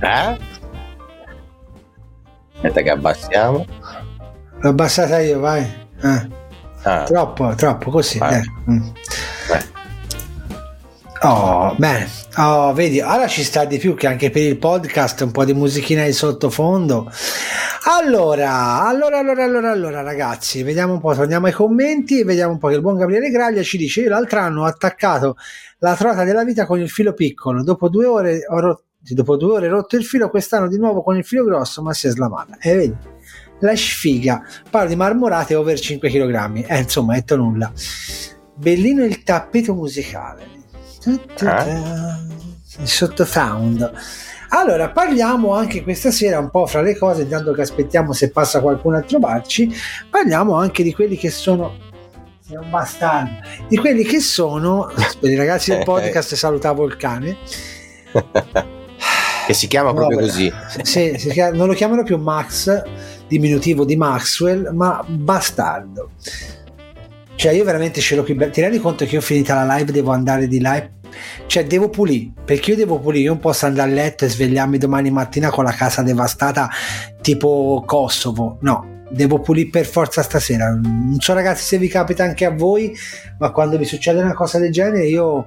Eh? 0.00 0.38
Aspetta 2.54 2.80
che 2.80 2.90
abbassiamo. 2.90 3.64
L'ho 4.60 4.68
abbassata 4.68 5.20
io, 5.20 5.40
vai. 5.40 5.62
Eh. 6.02 6.28
Ah. 6.82 7.04
Troppo, 7.04 7.54
troppo, 7.54 7.90
così. 7.90 8.18
Eh. 8.18 8.42
Mm. 8.70 8.88
Oh, 11.24 11.72
bene. 11.78 12.08
Oh, 12.38 12.72
vedi, 12.72 13.00
ora 13.00 13.28
ci 13.28 13.44
sta 13.44 13.64
di 13.64 13.78
più 13.78 13.94
che 13.94 14.08
anche 14.08 14.30
per 14.30 14.42
il 14.42 14.58
podcast 14.58 15.20
un 15.20 15.30
po' 15.30 15.44
di 15.44 15.54
musichina 15.54 16.04
di 16.04 16.12
sottofondo. 16.12 17.08
Allora, 17.96 18.82
allora, 18.82 19.20
allora, 19.20 19.44
allora, 19.44 19.70
allora, 19.70 20.02
ragazzi, 20.02 20.64
vediamo 20.64 20.94
un 20.94 21.00
po', 21.00 21.14
torniamo 21.14 21.46
ai 21.46 21.52
commenti 21.52 22.18
e 22.18 22.24
vediamo 22.24 22.54
un 22.54 22.58
po' 22.58 22.66
che 22.66 22.74
il 22.74 22.80
buon 22.80 22.96
Gabriele 22.96 23.30
Graglia 23.30 23.62
ci 23.62 23.76
dice: 23.76 24.00
Io 24.00 24.08
l'altro 24.08 24.40
anno 24.40 24.62
ho 24.62 24.64
attaccato 24.64 25.36
la 25.78 25.94
trota 25.94 26.24
della 26.24 26.42
vita 26.42 26.66
con 26.66 26.80
il 26.80 26.90
filo 26.90 27.12
piccolo, 27.12 27.62
dopo 27.62 27.88
due 27.88 28.06
ore 28.06 28.40
ho 28.48 28.58
rotto, 28.58 28.82
dopo 28.98 29.36
due 29.36 29.52
ore 29.52 29.68
rotto 29.68 29.94
il 29.94 30.04
filo, 30.04 30.28
quest'anno 30.28 30.66
di 30.66 30.76
nuovo 30.76 31.04
con 31.04 31.16
il 31.16 31.24
filo 31.24 31.44
grosso, 31.44 31.82
ma 31.82 31.92
si 31.92 32.08
è 32.08 32.10
slamata. 32.10 32.56
E 32.60 32.74
vedi, 32.74 32.96
la 33.60 33.76
sfiga, 33.76 34.42
parlo 34.68 34.88
di 34.88 34.96
marmorate 34.96 35.54
over 35.54 35.78
5 35.78 36.10
kg, 36.10 36.64
eh, 36.66 36.78
insomma, 36.78 37.14
detto 37.14 37.36
nulla. 37.36 37.72
Bellino 38.56 39.04
il 39.04 39.22
tappeto 39.22 39.72
musicale 39.72 40.61
eh? 41.04 42.86
Sottofound. 42.86 43.92
Allora, 44.48 44.90
parliamo 44.90 45.54
anche 45.54 45.82
questa 45.82 46.10
sera 46.10 46.38
un 46.38 46.50
po' 46.50 46.66
fra 46.66 46.82
le 46.82 46.96
cose, 46.96 47.22
intanto 47.22 47.52
che 47.52 47.62
aspettiamo 47.62 48.12
se 48.12 48.30
passa 48.30 48.60
qualcuno 48.60 48.98
a 48.98 49.02
trovarci, 49.02 49.72
parliamo 50.10 50.54
anche 50.54 50.82
di 50.82 50.92
quelli 50.92 51.16
che 51.16 51.30
sono 51.30 51.90
sei 52.46 52.56
un 52.56 52.68
bastardo, 52.68 53.30
di 53.68 53.76
quelli 53.78 54.04
che 54.04 54.20
sono, 54.20 54.92
per 55.18 55.30
i 55.30 55.36
ragazzi 55.36 55.70
del 55.70 55.84
podcast 55.84 56.34
salutavo 56.34 56.84
il 56.84 56.96
cane. 56.96 57.36
che 59.46 59.54
si 59.54 59.66
chiama 59.68 59.92
proprio 59.92 60.18
Robert. 60.18 60.32
così. 60.32 60.52
Sì, 60.82 61.30
chiama, 61.30 61.56
non 61.56 61.66
lo 61.66 61.72
chiamano 61.72 62.02
più 62.02 62.18
Max, 62.18 62.82
diminutivo 63.26 63.84
di 63.84 63.96
Maxwell, 63.96 64.70
ma 64.74 65.02
bastardo. 65.06 66.10
Cioè, 67.34 67.52
io 67.52 67.64
veramente 67.64 68.00
ce 68.00 68.14
l'ho 68.14 68.22
qui. 68.24 68.36
Ti 68.36 68.60
rendi 68.60 68.78
conto 68.78 69.04
che 69.04 69.14
io 69.14 69.20
finita 69.20 69.62
la 69.62 69.76
live 69.76 69.92
devo 69.92 70.12
andare 70.12 70.46
di 70.46 70.60
là 70.60 70.90
cioè 71.46 71.66
devo 71.66 71.90
pulire 71.90 72.32
perché 72.44 72.70
io 72.70 72.76
devo 72.76 72.98
pulire 72.98 73.24
io 73.24 73.32
non 73.32 73.40
posso 73.40 73.66
andare 73.66 73.90
a 73.90 73.94
letto 73.94 74.24
e 74.24 74.28
svegliarmi 74.28 74.78
domani 74.78 75.10
mattina 75.10 75.50
con 75.50 75.64
la 75.64 75.72
casa 75.72 76.02
devastata 76.02 76.70
tipo 77.20 77.82
Kosovo. 77.86 78.58
No 78.60 78.90
devo 79.10 79.40
pulire 79.40 79.68
per 79.68 79.84
forza 79.84 80.22
stasera. 80.22 80.70
Non 80.70 81.16
so 81.18 81.34
ragazzi 81.34 81.64
se 81.64 81.78
vi 81.78 81.88
capita 81.88 82.24
anche 82.24 82.44
a 82.44 82.50
voi 82.50 82.96
ma 83.38 83.50
quando 83.50 83.76
vi 83.76 83.84
succede 83.84 84.22
una 84.22 84.34
cosa 84.34 84.58
del 84.58 84.72
genere 84.72 85.06
io 85.06 85.46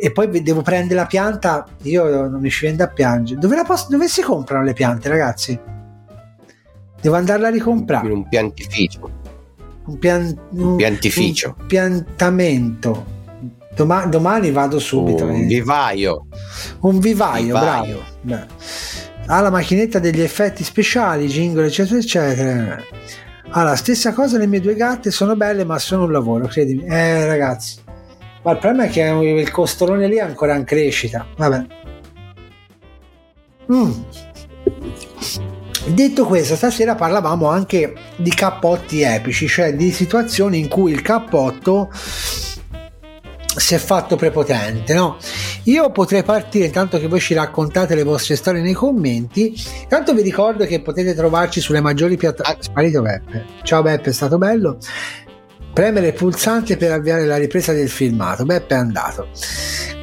e 0.00 0.12
poi 0.12 0.42
devo 0.42 0.62
prendere 0.62 1.00
la 1.00 1.06
pianta 1.06 1.66
io 1.82 2.28
non 2.28 2.40
mi 2.40 2.50
ci 2.50 2.66
vendo 2.66 2.84
a 2.84 2.88
piangere. 2.88 3.40
Dove, 3.40 3.62
posso, 3.64 3.86
dove 3.88 4.08
si 4.08 4.22
comprano 4.22 4.64
le 4.64 4.72
piante 4.74 5.08
ragazzi? 5.08 5.58
Devo 7.00 7.14
andarla 7.14 7.46
a 7.46 7.50
ricomprare. 7.50 8.06
In 8.06 8.12
un 8.12 8.28
piantificio 8.28 9.17
un, 9.88 9.98
pian, 9.98 10.38
un, 10.50 10.76
piantificio. 10.76 11.54
Un 11.58 11.66
piantamento. 11.66 13.16
Doma, 13.74 14.06
domani 14.06 14.50
vado 14.50 14.78
subito. 14.78 15.24
Un 15.24 15.34
eh. 15.34 15.46
vivaio. 15.46 16.26
Un 16.80 16.98
vivaio, 16.98 17.44
vivaio. 17.44 18.02
bravo. 18.20 18.46
Ha 19.26 19.40
la 19.40 19.50
macchinetta 19.50 19.98
degli 19.98 20.20
effetti 20.20 20.64
speciali, 20.64 21.26
jingle, 21.26 21.66
eccetera, 21.66 21.98
eccetera. 21.98 22.82
La 23.50 23.76
stessa 23.76 24.12
cosa, 24.12 24.38
le 24.38 24.46
mie 24.46 24.60
due 24.60 24.74
gatte 24.74 25.10
sono 25.10 25.36
belle, 25.36 25.64
ma 25.64 25.78
sono 25.78 26.04
un 26.04 26.12
lavoro, 26.12 26.46
credimi. 26.46 26.84
Eh, 26.84 27.26
ragazzi. 27.26 27.76
Ma 28.42 28.52
il 28.52 28.58
problema 28.58 28.84
è 28.84 28.88
che 28.90 29.02
il 29.02 29.50
costolone 29.50 30.06
lì 30.06 30.16
è 30.16 30.20
ancora 30.20 30.54
in 30.54 30.64
crescita. 30.64 31.26
Vabbè. 31.36 31.66
Mm. 33.72 33.92
Detto 35.90 36.26
questo, 36.26 36.54
stasera 36.54 36.94
parlavamo 36.94 37.48
anche 37.48 37.94
di 38.16 38.30
cappotti 38.30 39.02
epici, 39.02 39.48
cioè 39.48 39.74
di 39.74 39.90
situazioni 39.90 40.58
in 40.58 40.68
cui 40.68 40.92
il 40.92 41.02
cappotto 41.02 41.90
si 43.56 43.74
è 43.74 43.78
fatto 43.78 44.16
prepotente, 44.16 44.94
no? 44.94 45.16
Io 45.64 45.90
potrei 45.90 46.22
partire 46.22 46.66
intanto 46.66 46.98
che 46.98 47.08
voi 47.08 47.20
ci 47.20 47.34
raccontate 47.34 47.94
le 47.94 48.04
vostre 48.04 48.36
storie 48.36 48.62
nei 48.62 48.74
commenti. 48.74 49.54
Intanto 49.82 50.14
vi 50.14 50.22
ricordo 50.22 50.64
che 50.64 50.80
potete 50.80 51.14
trovarci 51.14 51.60
sulle 51.60 51.80
maggiori 51.80 52.16
piattaforme. 52.16 52.60
Ah, 52.60 52.62
sparito 52.62 53.02
Beppe. 53.02 53.44
Ciao 53.62 53.82
Beppe, 53.82 54.10
è 54.10 54.12
stato 54.12 54.38
bello. 54.38 54.78
Premere 55.72 56.08
il 56.08 56.14
pulsante 56.14 56.76
per 56.76 56.92
avviare 56.92 57.24
la 57.24 57.36
ripresa 57.36 57.72
del 57.72 57.88
filmato. 57.88 58.44
Beppe 58.44 58.74
è 58.74 58.78
andato. 58.78 59.28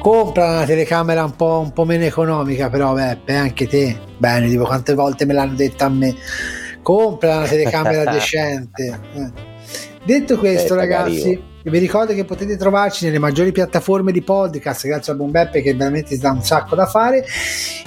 Compra 0.06 0.50
una 0.50 0.64
telecamera 0.64 1.24
un 1.24 1.34
po', 1.34 1.58
un 1.58 1.72
po 1.72 1.84
meno 1.84 2.04
economica, 2.04 2.70
però 2.70 2.92
Beppe, 2.92 3.34
anche 3.34 3.66
te. 3.66 3.98
Bene, 4.16 4.48
tipo 4.48 4.62
quante 4.62 4.94
volte 4.94 5.24
me 5.24 5.32
l'hanno 5.32 5.56
detto 5.56 5.82
a 5.82 5.88
me. 5.88 6.14
Compra 6.80 7.38
una 7.38 7.48
telecamera 7.48 8.04
decente. 8.14 9.00
Eh. 9.14 9.32
Detto 10.04 10.38
questo, 10.38 10.74
eh, 10.74 11.42
ragazzi 11.66 11.70
vi 11.70 11.78
ricordo 11.78 12.14
che 12.14 12.24
potete 12.24 12.56
trovarci 12.56 13.04
nelle 13.04 13.18
maggiori 13.18 13.50
piattaforme 13.50 14.12
di 14.12 14.22
podcast, 14.22 14.86
grazie 14.86 15.12
a 15.12 15.16
Bombeppe 15.16 15.62
che 15.62 15.74
veramente 15.74 16.16
dà 16.16 16.30
un 16.30 16.42
sacco 16.42 16.76
da 16.76 16.86
fare. 16.86 17.24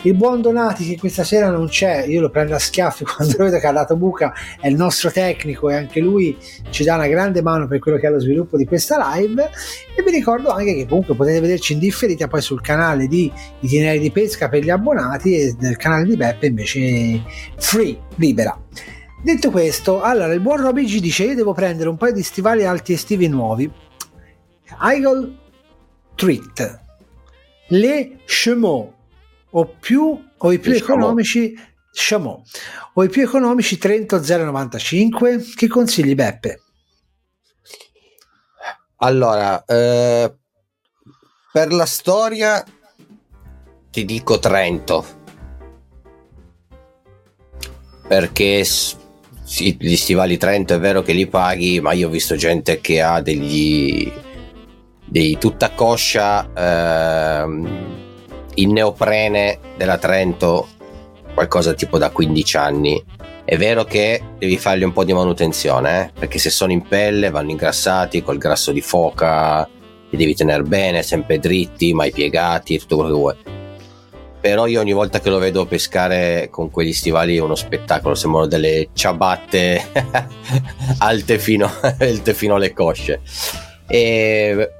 Il 0.03 0.15
buon 0.15 0.41
Donati 0.41 0.85
che 0.85 0.97
questa 0.97 1.23
sera 1.23 1.49
non 1.49 1.67
c'è, 1.67 2.05
io 2.05 2.21
lo 2.21 2.29
prendo 2.29 2.55
a 2.55 2.59
schiaffi 2.59 3.05
quando 3.15 3.35
vedo 3.37 3.57
che 3.57 3.67
ha 3.67 3.71
dato 3.71 3.95
buca, 3.95 4.33
è 4.59 4.67
il 4.67 4.75
nostro 4.75 5.11
tecnico 5.11 5.69
e 5.69 5.75
anche 5.75 5.99
lui 5.99 6.37
ci 6.69 6.83
dà 6.83 6.95
una 6.95 7.07
grande 7.07 7.41
mano 7.41 7.67
per 7.67 7.79
quello 7.79 7.97
che 7.97 8.07
è 8.07 8.09
lo 8.09 8.19
sviluppo 8.19 8.57
di 8.57 8.65
questa 8.65 9.15
live. 9.15 9.49
E 9.95 10.03
vi 10.03 10.11
ricordo 10.11 10.49
anche 10.49 10.75
che 10.75 10.85
comunque 10.85 11.15
potete 11.15 11.39
vederci 11.39 11.73
in 11.73 11.79
differita 11.79 12.27
poi 12.27 12.41
sul 12.41 12.61
canale 12.61 13.07
di 13.07 13.31
Itinerari 13.61 13.99
di 13.99 14.11
Pesca 14.11 14.49
per 14.49 14.63
gli 14.63 14.69
abbonati 14.69 15.35
e 15.35 15.55
nel 15.59 15.77
canale 15.77 16.05
di 16.05 16.15
Beppe 16.15 16.47
invece 16.47 17.21
free, 17.57 17.97
libera. 18.15 18.57
Detto 19.21 19.51
questo, 19.51 20.01
allora 20.01 20.31
il 20.33 20.39
buon 20.39 20.61
Roby 20.61 20.87
ci 20.87 21.01
dice: 21.01 21.25
Io 21.25 21.35
devo 21.35 21.53
prendere 21.53 21.89
un 21.89 21.97
paio 21.97 22.13
di 22.13 22.23
stivali 22.23 22.65
alti 22.65 22.93
estivi 22.93 23.27
nuovi. 23.27 23.69
Eagle 24.81 25.37
Treat, 26.15 26.79
le 27.67 28.19
Chemeaux 28.25 28.93
o 29.51 29.65
più 29.79 30.29
o 30.37 30.51
i 30.51 30.59
più 30.59 30.71
le 30.71 30.77
economici 30.77 31.53
Chameau 31.91 32.43
o 32.93 33.03
i 33.03 33.09
più 33.09 33.23
economici 33.23 33.77
Trento 33.77 34.21
095 34.21 35.43
che 35.55 35.67
consigli 35.67 36.15
Beppe? 36.15 36.61
Allora 38.97 39.63
eh, 39.65 40.33
per 41.51 41.73
la 41.73 41.85
storia 41.85 42.63
ti 43.89 44.05
dico 44.05 44.39
Trento. 44.39 45.17
Perché 48.07 48.63
sì, 49.49 49.75
gli 49.79 49.95
stivali 49.95 50.37
Trento 50.37 50.75
è 50.75 50.79
vero 50.79 51.01
che 51.01 51.11
li 51.11 51.25
paghi, 51.25 51.81
ma 51.81 51.91
io 51.93 52.07
ho 52.07 52.11
visto 52.11 52.35
gente 52.35 52.79
che 52.81 53.01
ha 53.01 53.19
degli 53.19 54.13
dei 55.03 55.39
tutta 55.39 55.71
coscia 55.71 56.47
ehm, 56.55 57.95
in 58.53 58.71
neoprene 58.71 59.57
della 59.75 59.97
Trento, 59.97 60.67
qualcosa 61.33 61.73
tipo 61.73 61.97
da 61.97 62.11
15 62.11 62.57
anni. 62.57 63.03
È 63.43 63.57
vero 63.57 63.85
che 63.85 64.21
devi 64.37 64.55
fargli 64.59 64.83
un 64.83 64.93
po' 64.93 65.03
di 65.03 65.13
manutenzione, 65.13 66.03
eh? 66.03 66.11
perché 66.19 66.37
se 66.37 66.51
sono 66.51 66.71
in 66.71 66.83
pelle 66.83 67.31
vanno 67.31 67.49
ingrassati 67.49 68.21
col 68.21 68.37
grasso 68.37 68.71
di 68.71 68.81
foca, 68.81 69.67
li 70.11 70.15
devi 70.17 70.35
tenere 70.35 70.61
bene, 70.61 71.01
sempre 71.01 71.39
dritti, 71.39 71.91
mai 71.95 72.11
piegati, 72.11 72.77
tutto 72.77 72.97
quello 72.97 73.09
che 73.09 73.17
vuoi. 73.17 73.35
Però 74.39 74.67
io 74.67 74.79
ogni 74.79 74.93
volta 74.93 75.19
che 75.19 75.29
lo 75.29 75.37
vedo 75.37 75.65
pescare 75.65 76.47
con 76.49 76.69
quegli 76.71 76.93
stivali 76.93 77.37
è 77.37 77.41
uno 77.41 77.55
spettacolo, 77.55 78.15
sembrano 78.15 78.47
delle 78.47 78.89
ciabatte 78.93 79.81
alte 80.99 81.37
fino, 81.39 81.69
alte 81.81 82.33
fino 82.33 82.55
alle 82.55 82.73
cosce. 82.73 83.21
E 83.87 84.71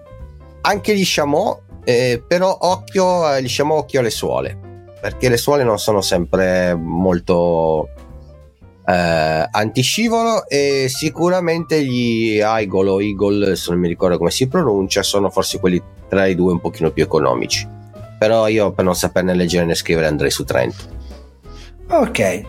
anche 0.61 0.95
gli 0.95 1.03
chameau, 1.03 1.59
eh, 1.83 2.23
però 2.25 2.57
occhio, 2.61 3.39
gli 3.39 3.47
chameau 3.49 3.79
occhio 3.79 3.99
alle 3.99 4.11
suole, 4.11 4.57
perché 5.01 5.27
le 5.27 5.37
suole 5.37 5.63
non 5.63 5.77
sono 5.77 5.99
sempre 5.99 6.73
molto 6.75 7.89
eh, 8.85 9.47
antiscivolo 9.51 10.47
e 10.47 10.85
sicuramente 10.87 11.83
gli 11.83 12.37
Eagle 12.37 12.89
o 12.89 13.01
Eagle, 13.01 13.55
se 13.57 13.71
non 13.71 13.79
mi 13.81 13.89
ricordo 13.89 14.17
come 14.17 14.31
si 14.31 14.47
pronuncia, 14.47 15.03
sono 15.03 15.29
forse 15.29 15.59
quelli 15.59 15.81
tra 16.07 16.25
i 16.27 16.35
due 16.35 16.53
un 16.53 16.61
pochino 16.61 16.91
più 16.91 17.03
economici 17.03 17.77
però 18.19 18.47
io 18.47 18.71
per 18.71 18.85
non 18.85 18.95
saperne 18.95 19.33
leggere 19.33 19.65
né 19.65 19.73
scrivere 19.73 20.05
andrei 20.05 20.29
su 20.29 20.43
Trento. 20.43 20.97
Ok, 21.87 22.43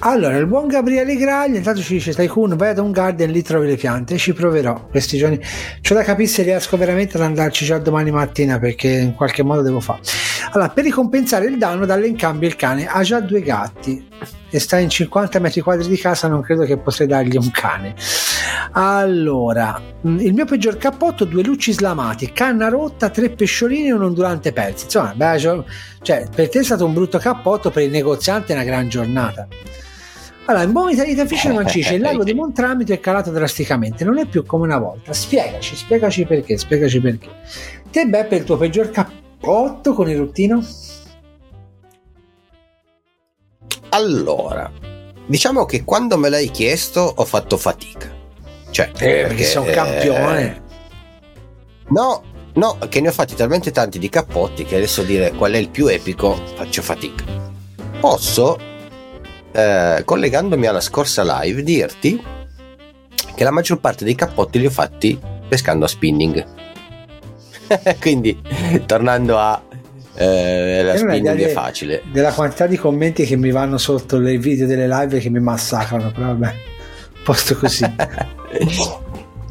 allora, 0.00 0.36
il 0.36 0.46
buon 0.46 0.66
Gabriele 0.66 1.14
Graglia 1.16 1.58
intanto 1.58 1.80
ci 1.80 1.94
dice 1.94 2.12
Tycoon 2.12 2.56
vai 2.56 2.70
ad 2.70 2.78
un 2.78 2.90
garden 2.90 3.30
lì 3.30 3.40
trovi 3.42 3.68
le 3.68 3.76
piante 3.76 4.16
ci 4.16 4.32
proverò. 4.32 4.88
Questi 4.90 5.16
giorni 5.16 5.38
c'ho 5.80 5.94
da 5.94 6.02
capire 6.02 6.28
se 6.28 6.42
riesco 6.42 6.76
veramente 6.76 7.16
ad 7.16 7.22
andarci 7.22 7.64
già 7.64 7.78
domani 7.78 8.10
mattina 8.10 8.58
perché 8.58 8.88
in 8.88 9.14
qualche 9.14 9.42
modo 9.42 9.62
devo 9.62 9.80
fare 9.80 10.00
allora 10.50 10.68
per 10.68 10.84
ricompensare 10.84 11.46
il 11.46 11.58
danno 11.58 11.86
dalle 11.86 12.06
in 12.06 12.16
cambio 12.16 12.48
il 12.48 12.56
cane 12.56 12.86
ha 12.86 13.02
già 13.02 13.20
due 13.20 13.40
gatti 13.40 14.08
e 14.50 14.58
sta 14.58 14.78
in 14.78 14.88
50 14.88 15.38
metri 15.38 15.60
quadri 15.60 15.88
di 15.88 15.96
casa 15.96 16.28
non 16.28 16.42
credo 16.42 16.64
che 16.64 16.76
potrei 16.76 17.06
dargli 17.06 17.36
un 17.36 17.50
cane 17.50 17.94
allora 18.72 19.80
mm, 20.06 20.18
il 20.20 20.34
mio 20.34 20.44
peggior 20.44 20.76
cappotto 20.76 21.24
due 21.24 21.42
lucci 21.42 21.72
slamati 21.72 22.32
canna 22.32 22.68
rotta 22.68 23.10
tre 23.10 23.30
pesciolini 23.30 23.88
e 23.88 23.92
un 23.92 24.02
ondulante 24.02 24.52
pezzi 24.52 24.84
insomma 24.84 25.14
beh, 25.14 25.64
cioè 26.02 26.26
per 26.34 26.48
te 26.48 26.60
è 26.60 26.64
stato 26.64 26.84
un 26.84 26.92
brutto 26.92 27.18
cappotto 27.18 27.70
per 27.70 27.82
il 27.82 27.90
negoziante 27.90 28.52
è 28.52 28.56
una 28.56 28.64
gran 28.64 28.88
giornata 28.88 29.46
allora, 30.44 30.64
in 30.64 30.72
buona 30.72 30.90
italiana 30.90 31.24
Fisher 31.24 31.52
Mancice, 31.52 31.94
il 31.94 32.00
lago 32.00 32.24
di 32.24 32.34
Montramito 32.34 32.92
è 32.92 32.98
calato 32.98 33.30
drasticamente, 33.30 34.04
non 34.04 34.18
è 34.18 34.26
più 34.26 34.44
come 34.44 34.64
una 34.64 34.78
volta. 34.78 35.12
Spiegaci, 35.12 35.76
spiegaci 35.76 36.24
perché, 36.24 36.58
spiegaci 36.58 37.00
perché. 37.00 37.28
Te 37.92 38.06
Beppe 38.06 38.36
il 38.36 38.44
tuo 38.44 38.56
peggior 38.56 38.90
cappotto 38.90 39.21
con 39.42 40.08
il 40.08 40.16
ruttino? 40.16 40.64
Allora, 43.90 44.70
diciamo 45.26 45.64
che 45.64 45.84
quando 45.84 46.16
me 46.16 46.28
l'hai 46.28 46.50
chiesto 46.50 47.00
ho 47.00 47.24
fatto 47.24 47.56
fatica. 47.56 48.10
Cioè, 48.70 48.86
eh, 48.86 48.90
perché, 48.92 49.26
perché 49.26 49.42
sei 49.44 49.66
un 49.66 49.72
campione. 49.72 50.56
Eh, 50.56 50.60
no, 51.88 52.22
no, 52.54 52.78
che 52.88 53.00
ne 53.00 53.08
ho 53.08 53.12
fatti 53.12 53.34
talmente 53.34 53.70
tanti 53.70 53.98
di 53.98 54.08
cappotti 54.08 54.64
che 54.64 54.76
adesso 54.76 55.02
dire 55.02 55.32
qual 55.32 55.52
è 55.52 55.58
il 55.58 55.68
più 55.68 55.88
epico 55.88 56.34
faccio 56.54 56.80
fatica. 56.80 57.24
Posso 58.00 58.58
eh, 59.52 60.02
collegandomi 60.04 60.66
alla 60.66 60.80
scorsa 60.80 61.22
live, 61.42 61.62
dirti 61.62 62.22
che 63.34 63.44
la 63.44 63.50
maggior 63.50 63.78
parte 63.78 64.04
dei 64.04 64.14
cappotti 64.14 64.58
li 64.58 64.66
ho 64.66 64.70
fatti 64.70 65.18
pescando 65.48 65.84
a 65.84 65.88
spinning. 65.88 66.60
Quindi, 68.00 68.40
tornando 68.86 69.38
a 69.38 69.62
eh, 70.14 70.82
la 70.82 70.96
spinning 70.96 71.38
è 71.38 71.48
facile. 71.48 72.02
Della 72.10 72.32
quantità 72.32 72.66
di 72.66 72.76
commenti 72.76 73.24
che 73.24 73.36
mi 73.36 73.50
vanno 73.50 73.78
sotto 73.78 74.18
le 74.18 74.36
video 74.38 74.66
delle 74.66 74.86
live 74.86 75.18
che 75.18 75.30
mi 75.30 75.40
massacrano, 75.40 76.12
però 76.12 76.26
vabbè, 76.26 76.54
posto 77.24 77.56
così. 77.56 77.84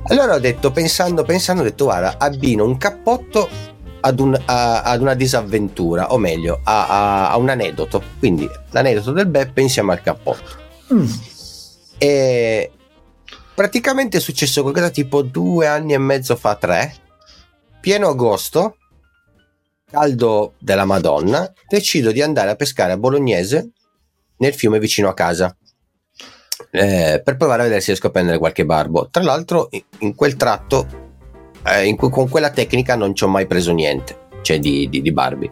allora 0.04 0.36
ho 0.36 0.39
detto, 0.39 0.71
pensando, 0.71 1.24
pensando, 1.24 1.62
ho 1.62 1.65
detto, 1.65 1.86
guarda, 1.86 2.15
abbino 2.17 2.63
un 2.65 2.78
cappotto 2.78 3.50
ad, 4.02 4.19
un, 4.19 4.39
a, 4.45 4.84
ad 4.84 5.02
una 5.02 5.15
disavventura, 5.15 6.13
o 6.13 6.17
meglio, 6.17 6.60
a, 6.63 6.88
a, 6.88 7.32
a, 7.32 7.38
un 7.38 7.50
aneddoto. 7.50 8.02
Quindi 8.19 8.50
l'aneddoto 8.69 9.12
del 9.12 9.28
Beppe 9.28 9.62
insieme 9.62 9.93
al 9.93 10.02
cappotto. 10.02 10.60
Mm. 10.93 11.06
E 11.97 12.71
praticamente 13.56 14.17
è 14.17 14.21
successo 14.21 14.62
qualcosa 14.62 14.89
tipo 14.89 15.21
due 15.24 15.67
anni 15.67 15.93
e 15.93 15.97
mezzo 15.97 16.36
fa, 16.36 16.56
tre. 16.56 16.93
Pieno 17.82 18.10
agosto, 18.10 18.78
caldo 19.89 20.54
della 20.60 20.86
Madonna, 20.86 21.52
decido 21.67 22.12
di 22.12 22.22
andare 22.22 22.52
a 22.52 22.56
pescare 22.56 22.91
a 22.91 22.98
Bolognese 22.98 23.72
nel 24.38 24.54
fiume 24.54 24.78
vicino 24.78 25.10
a 25.10 25.15
casa. 25.15 25.58
Eh, 26.70 27.22
per 27.24 27.38
provare 27.38 27.62
a 27.62 27.63
vedere 27.63 27.82
se 27.82 27.88
riesco 27.88 28.06
a 28.06 28.12
prendere 28.12 28.38
qualche 28.38 28.65
barbo. 28.65 29.10
Tra 29.10 29.24
l'altro, 29.24 29.70
in 30.00 30.13
quel 30.13 30.36
tratto 30.36 30.86
eh, 31.65 31.88
in, 31.88 31.96
con 31.96 32.30
quella 32.30 32.52
tecnica 32.52 32.96
non 32.96 33.15
ci 33.15 33.24
ho 33.24 33.28
mai 33.28 33.48
preso 33.48 33.72
niente, 33.72 34.28
cioè 34.44 34.60
di, 34.60 34.88
di, 34.88 35.02
di 35.02 35.12
Barbie. 35.12 35.50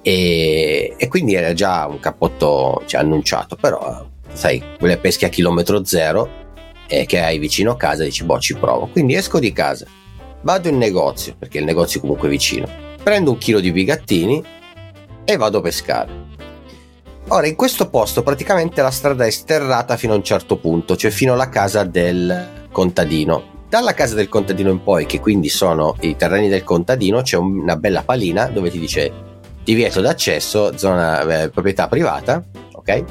E, 0.00 0.94
e, 0.96 1.08
quindi 1.08 1.34
era 1.34 1.52
già 1.52 1.86
un 1.86 2.00
cappotto 2.00 2.82
cioè, 2.86 3.02
annunciato, 3.02 3.56
però 3.56 4.06
sai, 4.32 4.62
quelle 4.78 4.96
pesche 4.96 5.26
a 5.26 5.28
chilometro 5.28 5.84
zero 5.84 6.42
eh, 6.88 7.04
che 7.04 7.20
hai 7.20 7.38
vicino 7.38 7.72
a 7.72 7.76
casa 7.76 8.02
dici 8.02 8.24
boh 8.24 8.40
ci 8.40 8.54
provo. 8.54 8.86
Quindi 8.86 9.14
esco 9.14 9.38
di 9.38 9.52
casa, 9.52 9.86
vado 10.44 10.68
in 10.68 10.76
negozio, 10.76 11.34
perché 11.36 11.58
il 11.58 11.64
negozio 11.64 11.98
è 11.98 12.02
comunque 12.02 12.28
vicino, 12.28 12.68
prendo 13.02 13.32
un 13.32 13.38
chilo 13.38 13.58
di 13.58 13.72
bigattini 13.72 14.44
e 15.24 15.36
vado 15.36 15.58
a 15.58 15.62
pescare. 15.62 16.22
Ora, 17.28 17.46
in 17.46 17.56
questo 17.56 17.88
posto 17.88 18.22
praticamente 18.22 18.82
la 18.82 18.90
strada 18.90 19.24
è 19.24 19.30
sterrata 19.30 19.96
fino 19.96 20.12
a 20.12 20.16
un 20.16 20.22
certo 20.22 20.58
punto, 20.58 20.94
cioè 20.94 21.10
fino 21.10 21.32
alla 21.32 21.48
casa 21.48 21.82
del 21.82 22.66
contadino 22.70 23.52
dalla 23.74 23.94
casa 23.94 24.14
del 24.14 24.28
contadino 24.28 24.70
in 24.70 24.84
poi, 24.84 25.04
che 25.04 25.18
quindi 25.18 25.48
sono 25.48 25.96
i 26.02 26.14
terreni 26.14 26.48
del 26.48 26.62
contadino, 26.62 27.22
c'è 27.22 27.36
una 27.36 27.74
bella 27.74 28.04
palina 28.04 28.46
dove 28.46 28.70
ti 28.70 28.78
dice 28.78 29.10
divieto 29.64 30.00
d'accesso, 30.00 30.78
zona 30.78 31.42
eh, 31.42 31.48
proprietà 31.48 31.88
privata, 31.88 32.40
ok? 32.72 33.04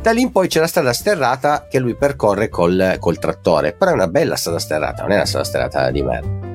Da 0.00 0.10
lì 0.10 0.20
in 0.20 0.32
poi 0.32 0.48
c'è 0.48 0.60
la 0.60 0.66
strada 0.66 0.92
sterrata 0.92 1.66
che 1.68 1.78
lui 1.78 1.94
percorre 1.94 2.48
col, 2.48 2.96
col 2.98 3.18
trattore, 3.18 3.72
però 3.72 3.90
è 3.90 3.94
una 3.94 4.08
bella 4.08 4.36
strada 4.36 4.58
sterrata, 4.58 5.02
non 5.02 5.12
è 5.12 5.16
una 5.16 5.24
strada 5.24 5.44
sterrata 5.44 5.90
di 5.90 6.02
merda. 6.02 6.52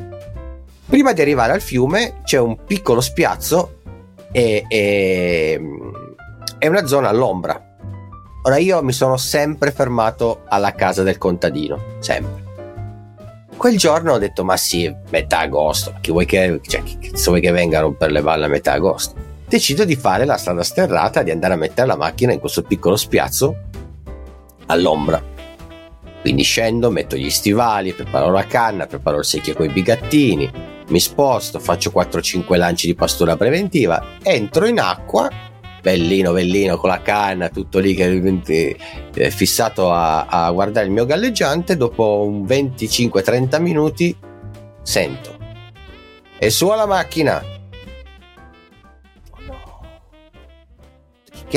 Prima 0.86 1.14
di 1.14 1.22
arrivare 1.22 1.54
al 1.54 1.62
fiume 1.62 2.22
c'è 2.24 2.40
un 2.40 2.64
piccolo 2.66 3.02
spiazzo 3.02 3.82
e, 4.32 4.66
e 4.68 5.62
è 6.58 6.68
una 6.68 6.86
zona 6.86 7.10
all'ombra. 7.10 7.60
Ora 8.44 8.58
io 8.58 8.84
mi 8.84 8.94
sono 8.94 9.18
sempre 9.18 9.72
fermato 9.72 10.44
alla 10.48 10.74
casa 10.74 11.04
del 11.04 11.18
contadino, 11.18 11.98
sempre 12.00 12.48
quel 13.60 13.78
giorno 13.78 14.14
ho 14.14 14.18
detto 14.18 14.46
ma 14.46 14.56
sì, 14.56 14.90
metà 15.10 15.40
agosto, 15.40 15.96
chi 16.00 16.12
vuoi 16.12 16.26
che, 16.26 16.62
cioè, 16.66 16.82
chi 16.82 17.12
vuoi 17.26 17.42
che 17.42 17.52
venga 17.52 17.80
a 17.80 17.82
rompere 17.82 18.14
le 18.14 18.22
balle 18.22 18.46
a 18.46 18.48
metà 18.48 18.72
agosto? 18.72 19.29
Decido 19.50 19.84
di 19.84 19.96
fare 19.96 20.26
la 20.26 20.38
strada 20.38 20.62
sterrata, 20.62 21.24
di 21.24 21.32
andare 21.32 21.56
a 21.56 21.58
mettere 21.58 21.88
la 21.88 21.96
macchina 21.96 22.32
in 22.32 22.40
questo 22.40 22.62
piccolo 22.62 22.96
spiazzo 22.96 23.56
all'ombra. 24.68 25.20
Quindi 26.22 26.44
scendo, 26.44 26.92
metto 26.92 27.16
gli 27.16 27.32
stivali, 27.32 27.94
preparo 27.94 28.30
la 28.32 28.46
canna, 28.46 28.86
preparo 28.86 29.18
il 29.18 29.26
secchio 29.26 29.56
con 29.56 29.66
i 29.66 29.72
bigattini, 29.72 30.52
mi 30.90 31.00
sposto, 31.00 31.60
faccio 31.60 31.92
4-5 31.92 32.58
lanci 32.58 32.86
di 32.86 32.94
pastura 32.94 33.38
preventiva, 33.38 34.18
entro 34.22 34.68
in 34.68 34.80
acqua 34.80 35.28
bellino 35.82 36.34
bellino 36.34 36.76
con 36.76 36.90
la 36.90 37.02
canna 37.02 37.48
tutto 37.48 37.80
lì 37.80 37.94
che 37.94 38.78
è 39.14 39.30
fissato 39.30 39.94
a, 39.94 40.26
a 40.26 40.52
guardare 40.52 40.86
il 40.86 40.92
mio 40.92 41.06
galleggiante 41.06 41.78
dopo 41.78 42.26
un 42.26 42.44
25-30 42.44 43.62
minuti 43.62 44.14
sento 44.82 45.38
e 46.38 46.50
su 46.50 46.68
alla 46.68 46.86
macchina 46.86 47.42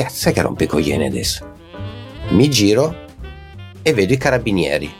è 0.01 0.33
che 0.33 0.67
coglieni 0.67 1.05
adesso 1.05 1.51
mi 2.29 2.49
giro 2.49 2.95
e 3.81 3.93
vedo 3.93 4.13
i 4.13 4.17
carabinieri 4.17 4.91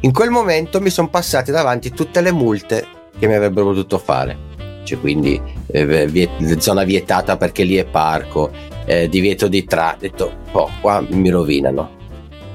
in 0.00 0.12
quel 0.12 0.30
momento 0.30 0.80
mi 0.80 0.90
sono 0.90 1.08
passate 1.08 1.52
davanti 1.52 1.90
tutte 1.90 2.20
le 2.20 2.32
multe 2.32 2.86
che 3.18 3.26
mi 3.26 3.34
avrebbero 3.34 3.66
potuto 3.66 3.98
fare 3.98 4.52
cioè 4.84 5.00
quindi 5.00 5.40
eh, 5.66 6.06
viet- 6.06 6.58
zona 6.58 6.84
vietata 6.84 7.36
perché 7.36 7.64
lì 7.64 7.76
è 7.76 7.84
parco, 7.84 8.50
eh, 8.84 9.08
divieto 9.08 9.48
di 9.48 9.64
tra, 9.64 9.94
ho 9.94 9.98
detto, 9.98 10.32
oh, 10.52 10.70
qua 10.80 11.04
mi 11.08 11.30
rovinano. 11.30 12.02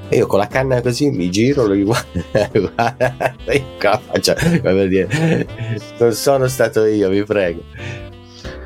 E 0.07 0.17
io 0.17 0.27
con 0.27 0.39
la 0.39 0.47
canna 0.47 0.81
così 0.81 1.09
mi 1.09 1.29
giro, 1.29 1.65
lo 1.67 1.75
guardo, 1.83 2.71
faccio, 4.05 4.33
come 4.63 4.87
dire, 4.87 5.45
non 5.99 6.13
sono 6.13 6.47
stato 6.47 6.85
io, 6.85 7.09
vi 7.09 7.23
prego. 7.23 7.61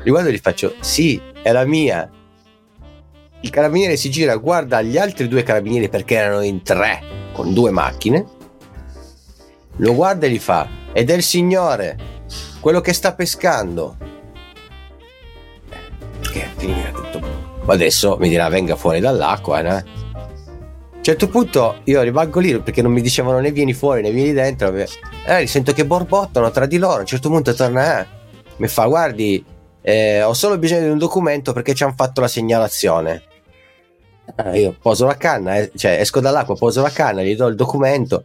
Li 0.04 0.10
guardo 0.10 0.28
e 0.28 0.32
gli 0.32 0.38
faccio, 0.38 0.74
sì, 0.80 1.20
è 1.42 1.50
la 1.50 1.64
mia. 1.64 2.08
Il 3.40 3.50
carabiniere 3.50 3.96
si 3.96 4.10
gira, 4.10 4.36
guarda 4.36 4.82
gli 4.82 4.98
altri 4.98 5.28
due 5.28 5.42
carabinieri 5.42 5.88
perché 5.88 6.14
erano 6.14 6.42
in 6.42 6.62
tre, 6.62 7.02
con 7.32 7.52
due 7.52 7.70
macchine, 7.70 8.24
lo 9.76 9.94
guarda 9.94 10.26
e 10.26 10.30
gli 10.30 10.38
fa, 10.38 10.68
ed 10.92 11.10
è 11.10 11.14
il 11.14 11.22
signore, 11.22 11.98
quello 12.60 12.80
che 12.80 12.92
sta 12.92 13.14
pescando. 13.14 13.96
Che 16.20 16.48
finirà 16.56 16.90
tutto. 16.90 17.20
Ma 17.64 17.72
adesso 17.72 18.18
mi 18.18 18.28
dirà 18.28 18.48
venga 18.48 18.76
fuori 18.76 19.00
dall'acqua, 19.00 19.60
eh? 19.60 19.68
A 19.68 19.84
un 20.96 21.02
certo 21.02 21.28
punto 21.28 21.80
io 21.84 22.02
rimango 22.02 22.40
lì 22.40 22.58
perché 22.60 22.82
non 22.82 22.92
mi 22.92 23.00
dicevano 23.02 23.38
né 23.40 23.52
vieni 23.52 23.72
fuori 23.72 24.00
né 24.00 24.10
vieni 24.10 24.32
dentro. 24.32 24.74
Eh, 25.26 25.46
sento 25.46 25.72
che 25.72 25.84
borbottano 25.84 26.50
tra 26.50 26.66
di 26.66 26.78
loro. 26.78 26.96
A 26.96 27.00
un 27.00 27.06
certo 27.06 27.28
punto 27.28 27.54
torna, 27.54 28.00
eh, 28.00 28.06
mi 28.56 28.68
fa 28.68 28.86
guardi, 28.86 29.44
eh, 29.86 30.22
ho 30.22 30.32
solo 30.32 30.56
bisogno 30.56 30.80
di 30.80 30.88
un 30.88 30.98
documento 30.98 31.52
perché 31.52 31.74
ci 31.74 31.82
hanno 31.82 31.92
fatto 31.94 32.22
la 32.22 32.28
segnalazione. 32.28 33.22
Ah, 34.36 34.56
io 34.56 34.74
poso 34.80 35.04
la 35.04 35.18
canna, 35.18 35.56
eh, 35.56 35.70
cioè 35.76 36.00
esco 36.00 36.20
dall'acqua, 36.20 36.54
poso 36.54 36.80
la 36.80 36.88
canna, 36.88 37.22
gli 37.22 37.36
do 37.36 37.46
il 37.46 37.54
documento 37.54 38.24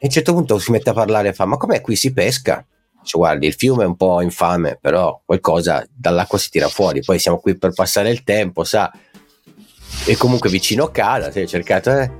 e 0.00 0.02
a 0.02 0.06
un 0.06 0.10
certo 0.10 0.32
punto 0.32 0.58
si 0.58 0.72
mette 0.72 0.90
a 0.90 0.92
parlare 0.92 1.28
e 1.28 1.32
fa: 1.32 1.44
Ma 1.44 1.56
com'è 1.56 1.80
qui 1.80 1.94
si 1.94 2.12
pesca? 2.12 2.66
Cioè, 3.04 3.20
guardi, 3.20 3.46
il 3.46 3.54
fiume 3.54 3.84
è 3.84 3.86
un 3.86 3.94
po' 3.94 4.20
infame, 4.22 4.76
però 4.80 5.20
qualcosa 5.24 5.86
dall'acqua 5.88 6.36
si 6.36 6.50
tira 6.50 6.66
fuori. 6.66 7.00
Poi 7.00 7.20
siamo 7.20 7.38
qui 7.38 7.56
per 7.56 7.72
passare 7.72 8.10
il 8.10 8.24
tempo, 8.24 8.64
sa. 8.64 8.92
E 10.04 10.16
comunque 10.16 10.50
vicino 10.50 10.84
a 10.84 10.90
casa, 10.90 11.30
si 11.30 11.40
è 11.40 11.46
cercato, 11.46 11.90
eh. 11.90 12.10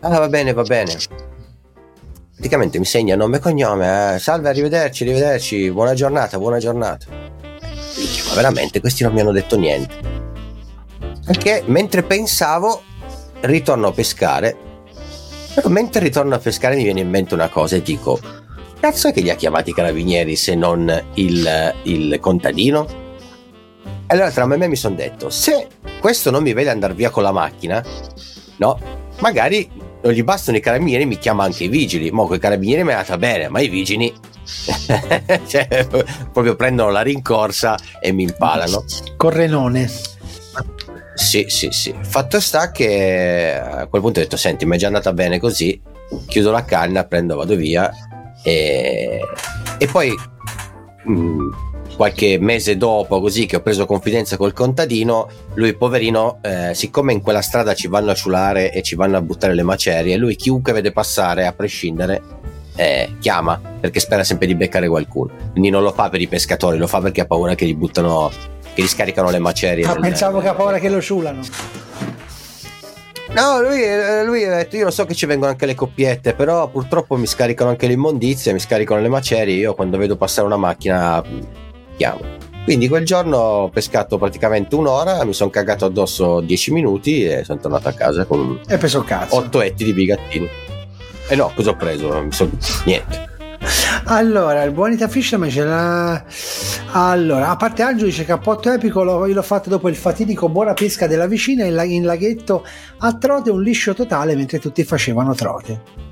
Ah, 0.00 0.18
va 0.18 0.28
bene, 0.28 0.52
va 0.52 0.62
bene. 0.62 0.96
Praticamente 2.34 2.78
mi 2.78 2.84
segna 2.84 3.16
nome 3.16 3.38
e 3.38 3.40
cognome, 3.40 4.14
eh. 4.14 4.18
salve, 4.20 4.48
arrivederci, 4.48 5.02
arrivederci, 5.02 5.70
buona 5.72 5.94
giornata, 5.94 6.38
buona 6.38 6.58
giornata. 6.58 7.41
Ma 8.28 8.34
veramente 8.34 8.80
questi 8.80 9.02
non 9.02 9.12
mi 9.12 9.20
hanno 9.20 9.32
detto 9.32 9.56
niente. 9.58 9.94
Perché 11.24 11.62
mentre 11.66 12.02
pensavo, 12.02 12.82
ritorno 13.40 13.88
a 13.88 13.92
pescare. 13.92 14.56
Però 15.54 15.68
mentre 15.68 16.00
ritorno 16.00 16.34
a 16.34 16.38
pescare 16.38 16.76
mi 16.76 16.82
viene 16.82 17.00
in 17.00 17.10
mente 17.10 17.34
una 17.34 17.48
cosa 17.48 17.76
e 17.76 17.82
dico: 17.82 18.18
Cazzo 18.80 19.08
è 19.08 19.12
che 19.12 19.20
li 19.20 19.30
ha 19.30 19.36
chiamati 19.36 19.70
i 19.70 19.74
carabinieri 19.74 20.34
se 20.34 20.54
non 20.54 21.04
il, 21.14 21.74
il 21.82 22.18
contadino? 22.20 23.00
Allora 24.06 24.30
tra 24.30 24.46
me 24.46 24.54
e 24.54 24.58
me 24.58 24.68
mi 24.68 24.76
sono 24.76 24.94
detto: 24.94 25.30
se 25.30 25.68
questo 26.00 26.30
non 26.30 26.42
mi 26.42 26.52
vede 26.52 26.70
andare 26.70 26.94
via 26.94 27.10
con 27.10 27.22
la 27.22 27.32
macchina, 27.32 27.84
no, 28.56 28.78
magari 29.20 29.70
non 30.02 30.12
gli 30.12 30.24
bastano 30.24 30.56
i 30.56 30.60
carabinieri, 30.60 31.06
mi 31.06 31.18
chiama 31.18 31.44
anche 31.44 31.64
i 31.64 31.68
vigili. 31.68 32.10
Mo' 32.10 32.26
con 32.26 32.36
i 32.36 32.40
carabinieri 32.40 32.82
mi 32.82 32.90
è 32.90 32.94
andata 32.94 33.18
bene, 33.18 33.48
ma 33.48 33.60
i 33.60 33.68
vigili 33.68 34.12
cioè, 35.46 35.86
proprio 36.32 36.56
prendono 36.56 36.90
la 36.90 37.02
rincorsa 37.02 37.78
e 38.00 38.12
mi 38.12 38.24
impalano. 38.24 38.84
Correnone. 39.16 39.90
Sì, 41.14 41.46
sì, 41.48 41.68
sì. 41.70 41.94
Fatto 42.00 42.40
sta 42.40 42.70
che 42.70 43.54
a 43.54 43.86
quel 43.86 44.02
punto 44.02 44.20
ho 44.20 44.22
detto: 44.22 44.36
Senti, 44.36 44.64
mi 44.64 44.76
è 44.76 44.78
già 44.78 44.86
andata 44.86 45.12
bene 45.12 45.38
così. 45.38 45.80
Chiudo 46.26 46.50
la 46.50 46.64
canna, 46.64 47.04
prendo, 47.04 47.36
vado 47.36 47.54
via. 47.56 47.90
E, 48.42 49.20
e 49.78 49.86
poi 49.86 50.12
mh, 51.04 51.12
mm, 51.12 51.50
qualche 51.96 52.38
mese 52.38 52.76
dopo, 52.76 53.20
così 53.20 53.46
che 53.46 53.56
ho 53.56 53.62
preso 53.62 53.86
confidenza 53.86 54.36
col 54.36 54.52
contadino, 54.52 55.28
lui, 55.54 55.74
poverino, 55.74 56.38
eh, 56.42 56.74
siccome 56.74 57.12
in 57.12 57.20
quella 57.20 57.42
strada 57.42 57.74
ci 57.74 57.88
vanno 57.88 58.10
a 58.10 58.14
ciulare 58.14 58.72
e 58.72 58.82
ci 58.82 58.94
vanno 58.94 59.16
a 59.16 59.22
buttare 59.22 59.54
le 59.54 59.62
macerie, 59.62 60.16
lui, 60.16 60.36
chiunque 60.36 60.72
vede 60.72 60.92
passare, 60.92 61.46
a 61.46 61.52
prescindere, 61.52 62.22
eh, 62.76 63.16
chiama 63.20 63.60
perché 63.80 64.00
spera 64.00 64.24
sempre 64.24 64.46
di 64.46 64.54
beccare 64.54 64.88
qualcuno. 64.88 65.32
Quindi 65.50 65.70
non 65.70 65.82
lo 65.82 65.92
fa 65.92 66.08
per 66.08 66.20
i 66.20 66.28
pescatori, 66.28 66.78
lo 66.78 66.86
fa 66.86 67.00
perché 67.00 67.22
ha 67.22 67.26
paura 67.26 67.54
che 67.54 67.66
gli 67.66 67.74
buttano 67.74 68.30
che 68.74 68.82
gli 68.82 68.88
scaricano 68.88 69.30
le 69.30 69.38
macerie. 69.38 69.84
Ah, 69.84 69.94
pensavo 69.94 70.40
che 70.40 70.48
ha 70.48 70.54
paura 70.54 70.78
che 70.78 70.88
lo 70.88 71.00
ciulano. 71.00 71.40
No, 73.34 73.62
lui, 73.62 73.82
eh, 73.82 74.24
lui, 74.24 74.44
ha 74.44 74.56
detto: 74.56 74.76
Io 74.76 74.84
lo 74.84 74.90
so 74.90 75.04
che 75.04 75.14
ci 75.14 75.26
vengono 75.26 75.50
anche 75.50 75.66
le 75.66 75.74
coppiette, 75.74 76.34
però 76.34 76.68
purtroppo 76.68 77.16
mi 77.16 77.26
scaricano 77.26 77.70
anche 77.70 77.86
le 77.86 77.94
immondizie, 77.94 78.52
mi 78.52 78.58
scaricano 78.58 79.00
le 79.00 79.08
macerie. 79.08 79.56
Io 79.56 79.74
quando 79.74 79.96
vedo 79.96 80.16
passare 80.16 80.46
una 80.46 80.56
macchina 80.56 81.22
chiamo. 81.96 82.20
Quindi 82.64 82.88
quel 82.88 83.04
giorno 83.04 83.36
ho 83.36 83.68
pescato 83.70 84.18
praticamente 84.18 84.76
un'ora, 84.76 85.24
mi 85.24 85.32
sono 85.32 85.50
cagato 85.50 85.84
addosso 85.84 86.40
10 86.40 86.72
minuti 86.72 87.24
e 87.24 87.42
sono 87.42 87.58
tornato 87.58 87.88
a 87.88 87.92
casa 87.92 88.24
con 88.24 88.60
e 88.68 88.78
cazzo. 88.78 89.36
8 89.36 89.62
etti 89.62 89.84
di 89.84 89.92
bigattini. 89.92 90.48
E 91.28 91.36
no, 91.36 91.52
cosa 91.54 91.70
ho 91.70 91.76
preso? 91.76 92.28
Niente. 92.84 93.30
Allora, 94.06 94.62
il 94.64 94.72
buonita 94.72 95.06
Fisherman 95.08 95.48
ce 95.48 95.64
l'ha. 95.64 96.24
Allora, 96.92 97.50
a 97.50 97.56
parte 97.56 97.82
Angelo 97.82 98.06
dice 98.06 98.24
cappotto 98.24 98.70
epico, 98.70 99.02
l'ho, 99.04 99.26
l'ho 99.26 99.42
fatto 99.42 99.70
dopo 99.70 99.88
il 99.88 99.96
fatidico 99.96 100.48
buona 100.48 100.74
pesca 100.74 101.06
della 101.06 101.26
vicina 101.26 101.64
in, 101.64 101.80
in 101.90 102.04
laghetto 102.04 102.66
a 102.98 103.14
trote, 103.14 103.50
un 103.50 103.62
liscio 103.62 103.94
totale 103.94 104.34
mentre 104.34 104.58
tutti 104.58 104.82
facevano 104.84 105.34
trote. 105.34 106.10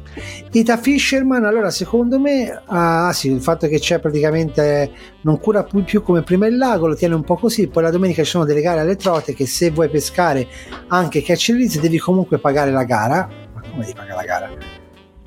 Ita 0.52 0.76
Fisherman, 0.76 1.44
allora 1.44 1.70
secondo 1.70 2.18
me, 2.18 2.62
ah 2.66 3.12
sì, 3.12 3.30
il 3.30 3.40
fatto 3.40 3.68
che 3.68 3.78
c'è 3.78 3.98
praticamente 3.98 4.90
non 5.22 5.38
cura 5.38 5.62
più, 5.64 5.84
più, 5.84 6.02
come 6.02 6.22
prima 6.22 6.46
il 6.46 6.56
lago, 6.56 6.86
lo 6.86 6.96
tiene 6.96 7.14
un 7.14 7.22
po' 7.22 7.36
così, 7.36 7.68
poi 7.68 7.82
la 7.82 7.90
domenica 7.90 8.22
ci 8.22 8.30
sono 8.30 8.44
delle 8.44 8.60
gare 8.60 8.80
alle 8.80 8.96
trote 8.96 9.34
che 9.34 9.46
se 9.46 9.70
vuoi 9.70 9.88
pescare 9.88 10.46
anche 10.88 11.22
catch 11.22 11.48
release 11.50 11.80
devi 11.80 11.98
comunque 11.98 12.38
pagare 12.38 12.70
la 12.70 12.84
gara. 12.84 13.28
Ma 13.52 13.60
come 13.60 13.80
devi 13.80 13.94
pagare 13.94 14.14
la 14.14 14.24
gara? 14.24 14.79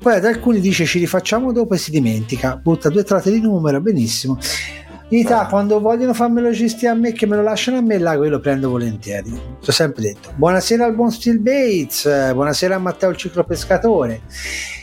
Poi 0.04 0.16
ad 0.16 0.26
alcuni 0.26 0.60
dice 0.60 0.84
ci 0.84 0.98
rifacciamo 0.98 1.50
dopo 1.50 1.72
e 1.72 1.78
si 1.78 1.90
dimentica, 1.90 2.60
butta 2.62 2.90
due 2.90 3.04
trote 3.04 3.30
di 3.30 3.40
numero, 3.40 3.80
benissimo. 3.80 4.36
In 5.08 5.20
Italia, 5.20 5.46
quando 5.46 5.80
vogliono 5.80 6.12
farmelo 6.12 6.50
gestire 6.50 6.90
a 6.90 6.94
me, 6.94 7.12
che 7.12 7.24
me 7.24 7.36
lo 7.36 7.42
lasciano 7.42 7.78
a 7.78 7.80
me, 7.80 7.94
il 7.94 8.02
lago 8.02 8.24
io 8.24 8.28
lo 8.28 8.38
prendo 8.38 8.68
volentieri. 8.68 9.30
Ti 9.30 9.70
ho 9.70 9.72
sempre 9.72 10.02
detto. 10.02 10.34
Buonasera 10.36 10.84
al 10.84 10.94
buon 10.94 11.10
Steel 11.10 11.38
Bates, 11.38 12.32
buonasera 12.34 12.74
a 12.74 12.78
Matteo 12.78 13.08
il 13.08 13.16
ciclopescatore. 13.16 14.20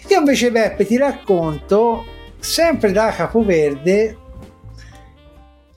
Io 0.08 0.18
invece, 0.18 0.50
Beppe, 0.50 0.88
ti 0.88 0.98
racconto, 0.98 2.04
sempre 2.40 2.92
da 2.92 3.12
Capoverde, 3.12 4.18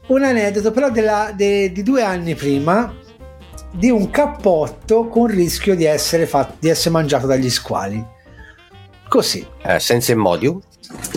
un 0.07 0.23
aneddoto, 0.23 0.71
però 0.71 0.89
della, 0.89 1.35
de, 1.37 1.71
di 1.71 1.83
due 1.83 2.03
anni 2.03 2.35
prima, 2.35 2.95
di 3.75 3.91
un 3.91 4.09
cappotto 4.09 5.07
con 5.09 5.27
rischio 5.27 5.77
di 5.77 5.85
essere, 5.85 6.25
fatto, 6.25 6.55
di 6.61 6.71
essere 6.71 6.95
mangiato 6.95 7.27
dagli 7.27 7.51
squali. 7.51 8.13
Così. 9.15 9.47
Eh, 9.63 9.79
senza 9.79 10.11
Imodium? 10.11 10.61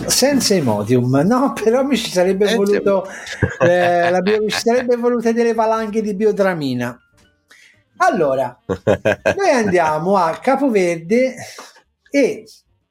Senza 0.06 0.54
Imodium, 0.54 1.16
no, 1.26 1.52
però 1.52 1.82
mi 1.82 1.96
ci 1.96 2.12
sarebbe 2.12 2.46
senza 2.46 2.62
voluto 2.62 3.08
eh, 3.58 4.08
la 4.08 4.20
bio, 4.20 4.40
mi 4.40 4.50
ci 4.50 4.60
sarebbe 4.60 4.94
volute 4.94 5.32
delle 5.32 5.52
valanghe 5.52 6.00
di 6.00 6.14
biodramina. 6.14 6.96
Allora, 7.96 8.56
noi 8.64 9.50
andiamo 9.52 10.14
a 10.14 10.38
Capoverde 10.40 11.34
e 12.08 12.44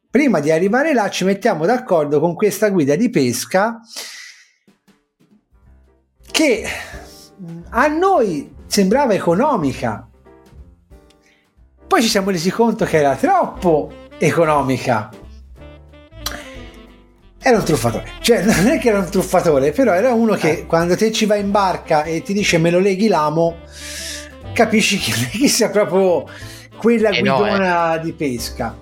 prima 0.09 0.41
di 0.41 0.51
arrivare 0.51 0.93
là 0.93 1.09
ci 1.09 1.23
mettiamo 1.23 1.65
d'accordo 1.65 2.19
con 2.19 2.35
questa 2.35 2.67
guida 2.67 2.97
di 2.97 3.09
pesca 3.09 3.79
che 6.29 6.65
a 7.69 7.87
noi 7.87 8.53
sembrava 8.65 9.13
economica. 9.13 10.05
Poi 11.87 12.01
ci 12.01 12.09
siamo 12.09 12.29
resi 12.29 12.51
conto 12.51 12.83
che 12.83 12.97
era 12.97 13.15
troppo 13.15 14.05
economica. 14.17 15.09
Era 17.39 17.57
un 17.57 17.63
truffatore, 17.63 18.11
cioè 18.21 18.43
non 18.43 18.67
è 18.67 18.79
che 18.79 18.89
era 18.89 18.99
un 18.99 19.09
truffatore, 19.09 19.71
però 19.71 19.93
era 19.93 20.13
uno 20.13 20.33
che 20.35 20.51
eh. 20.51 20.65
quando 20.65 20.95
te 20.95 21.11
ci 21.11 21.25
vai 21.25 21.39
in 21.39 21.51
barca 21.51 22.03
e 22.03 22.21
ti 22.21 22.33
dice 22.33 22.57
me 22.57 22.71
lo 22.71 22.79
leghi 22.79 23.07
l'amo, 23.07 23.57
capisci 24.53 24.97
che 24.97 25.11
non 25.11 25.29
è 25.31 25.37
che 25.37 25.47
sia 25.47 25.69
proprio 25.69 26.25
quella 26.77 27.09
eh 27.09 27.19
guidona 27.19 27.89
no, 27.89 27.95
eh. 27.95 27.99
di 28.01 28.13
pesca. 28.13 28.75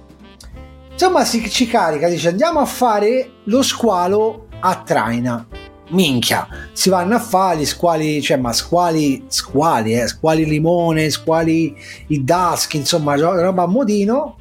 Insomma, 0.91 1.26
si, 1.26 1.48
ci 1.50 1.67
carica, 1.67 2.08
dice 2.08 2.30
andiamo 2.30 2.60
a 2.60 2.65
fare 2.65 3.32
lo 3.45 3.62
squalo 3.62 4.48
a 4.60 4.81
traina. 4.83 5.46
Minchia, 5.90 6.48
si 6.73 6.90
vanno 6.90 7.15
a 7.15 7.19
fare 7.19 7.60
gli 7.60 7.65
squali, 7.65 8.19
cioè, 8.19 8.38
ma 8.38 8.52
squali, 8.52 9.25
squali, 9.27 9.94
eh, 9.94 10.08
squali 10.08 10.44
limone, 10.46 11.12
squali 11.12 11.75
i 12.08 12.23
dusk, 12.23 12.73
insomma, 12.73 13.15
roba 13.15 13.63
a 13.63 13.67
modino 13.67 14.38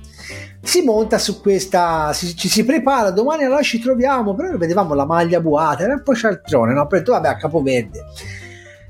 si 0.62 0.82
monta 0.82 1.18
su 1.18 1.40
questa, 1.40 2.12
si, 2.12 2.34
ci 2.36 2.48
si 2.48 2.64
prepara, 2.64 3.10
domani 3.10 3.44
allora 3.44 3.62
ci 3.62 3.78
troviamo, 3.80 4.34
però 4.34 4.56
vedevamo 4.56 4.94
la 4.94 5.04
maglia 5.04 5.40
buata, 5.40 5.84
era 5.84 5.94
un 5.94 6.02
po' 6.02 6.14
cialtrone, 6.14 6.72
no? 6.72 6.86
Detto 6.90 7.12
vabbè 7.12 7.28
a 7.28 7.36
Capoverde. 7.36 8.04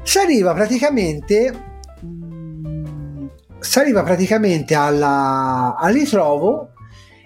Si 0.02 0.18
arriva 0.18 0.52
praticamente, 0.52 1.52
mh, 2.00 3.26
si 3.58 3.78
arriva 3.78 4.02
praticamente 4.02 4.74
alla, 4.74 5.76
al 5.76 5.92
ritrovo 5.92 6.70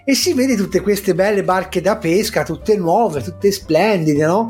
e 0.03 0.15
si 0.15 0.33
vede 0.33 0.55
tutte 0.55 0.81
queste 0.81 1.13
belle 1.13 1.43
barche 1.43 1.81
da 1.81 1.97
pesca, 1.97 2.43
tutte 2.43 2.75
nuove, 2.75 3.21
tutte 3.21 3.51
splendide, 3.51 4.25
no? 4.25 4.49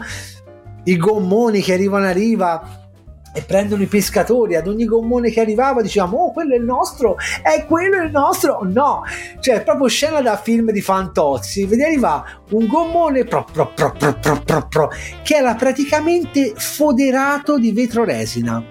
I 0.85 0.95
gommoni 0.95 1.61
che 1.61 1.73
arrivano 1.73 2.05
a 2.05 2.11
riva 2.11 2.78
e 3.33 3.41
prendono 3.41 3.83
i 3.83 3.87
pescatori 3.87 4.55
ad 4.55 4.67
ogni 4.67 4.85
gommone 4.85 5.29
che 5.29 5.39
arrivava 5.39 5.81
dicevamo 5.81 6.17
oh 6.17 6.31
quello 6.31 6.53
è 6.53 6.57
il 6.57 6.63
nostro 6.63 7.15
è 7.43 7.65
quello 7.65 8.01
il 8.01 8.11
nostro 8.11 8.59
no 8.63 9.03
cioè 9.39 9.61
proprio 9.63 9.87
scena 9.87 10.21
da 10.21 10.37
film 10.37 10.71
di 10.71 10.81
fantozzi. 10.81 11.65
Vedi 11.65 11.83
arriva 11.83 12.23
un 12.51 12.67
gommone 12.67 13.23
pro, 13.25 13.45
pro, 13.51 13.71
pro, 13.73 13.95
pro, 14.69 14.91
che 15.23 15.35
era 15.35 15.55
praticamente 15.55 16.53
foderato 16.55 17.57
di 17.57 17.71
vetro 17.71 18.03
resina 18.03 18.63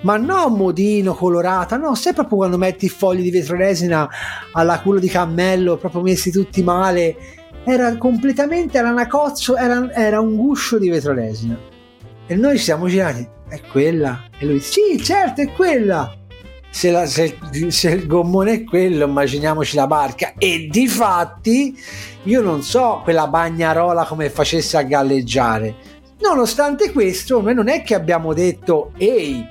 ma 0.00 0.16
non 0.16 0.52
modino 0.52 1.14
colorata 1.14 1.76
no 1.76 1.94
sai 1.94 2.12
proprio 2.12 2.38
quando 2.38 2.58
metti 2.58 2.84
i 2.86 2.88
fogli 2.88 3.22
di 3.22 3.30
vetro 3.30 3.56
resina 3.56 4.08
alla 4.52 4.80
culo 4.80 5.00
di 5.00 5.08
cammello 5.08 5.76
proprio 5.76 6.02
messi 6.02 6.30
tutti 6.30 6.62
male? 6.62 7.16
Era 7.64 7.96
completamente 7.96 8.78
era 8.78 8.90
una 8.90 9.06
cozzo 9.06 9.56
era, 9.56 9.92
era 9.92 10.20
un 10.20 10.36
guscio 10.36 10.78
di 10.78 10.88
vetro 10.88 11.12
resina 11.12 11.67
e 12.28 12.36
noi 12.36 12.58
siamo 12.58 12.86
girati 12.86 13.36
è 13.48 13.60
quella? 13.62 14.24
E 14.38 14.44
lui, 14.44 14.60
sì, 14.60 15.02
certo, 15.02 15.40
è 15.40 15.50
quella. 15.52 16.14
Se, 16.70 16.90
la, 16.90 17.06
se, 17.06 17.38
se, 17.68 17.90
il 17.90 18.06
gommone 18.06 18.52
è 18.52 18.64
quello, 18.64 19.06
immaginiamoci 19.06 19.74
la 19.74 19.86
barca. 19.86 20.34
E 20.36 20.68
di 20.70 20.86
fatti, 20.86 21.76
io 22.24 22.42
non 22.42 22.62
so 22.62 23.00
quella 23.02 23.26
bagnarola 23.26 24.04
come 24.04 24.28
facesse 24.28 24.76
a 24.76 24.82
galleggiare. 24.82 25.74
Nonostante 26.20 26.92
questo, 26.92 27.40
noi 27.40 27.54
non 27.54 27.68
è 27.68 27.82
che 27.82 27.94
abbiamo 27.94 28.34
detto 28.34 28.92
ehi, 28.98 29.46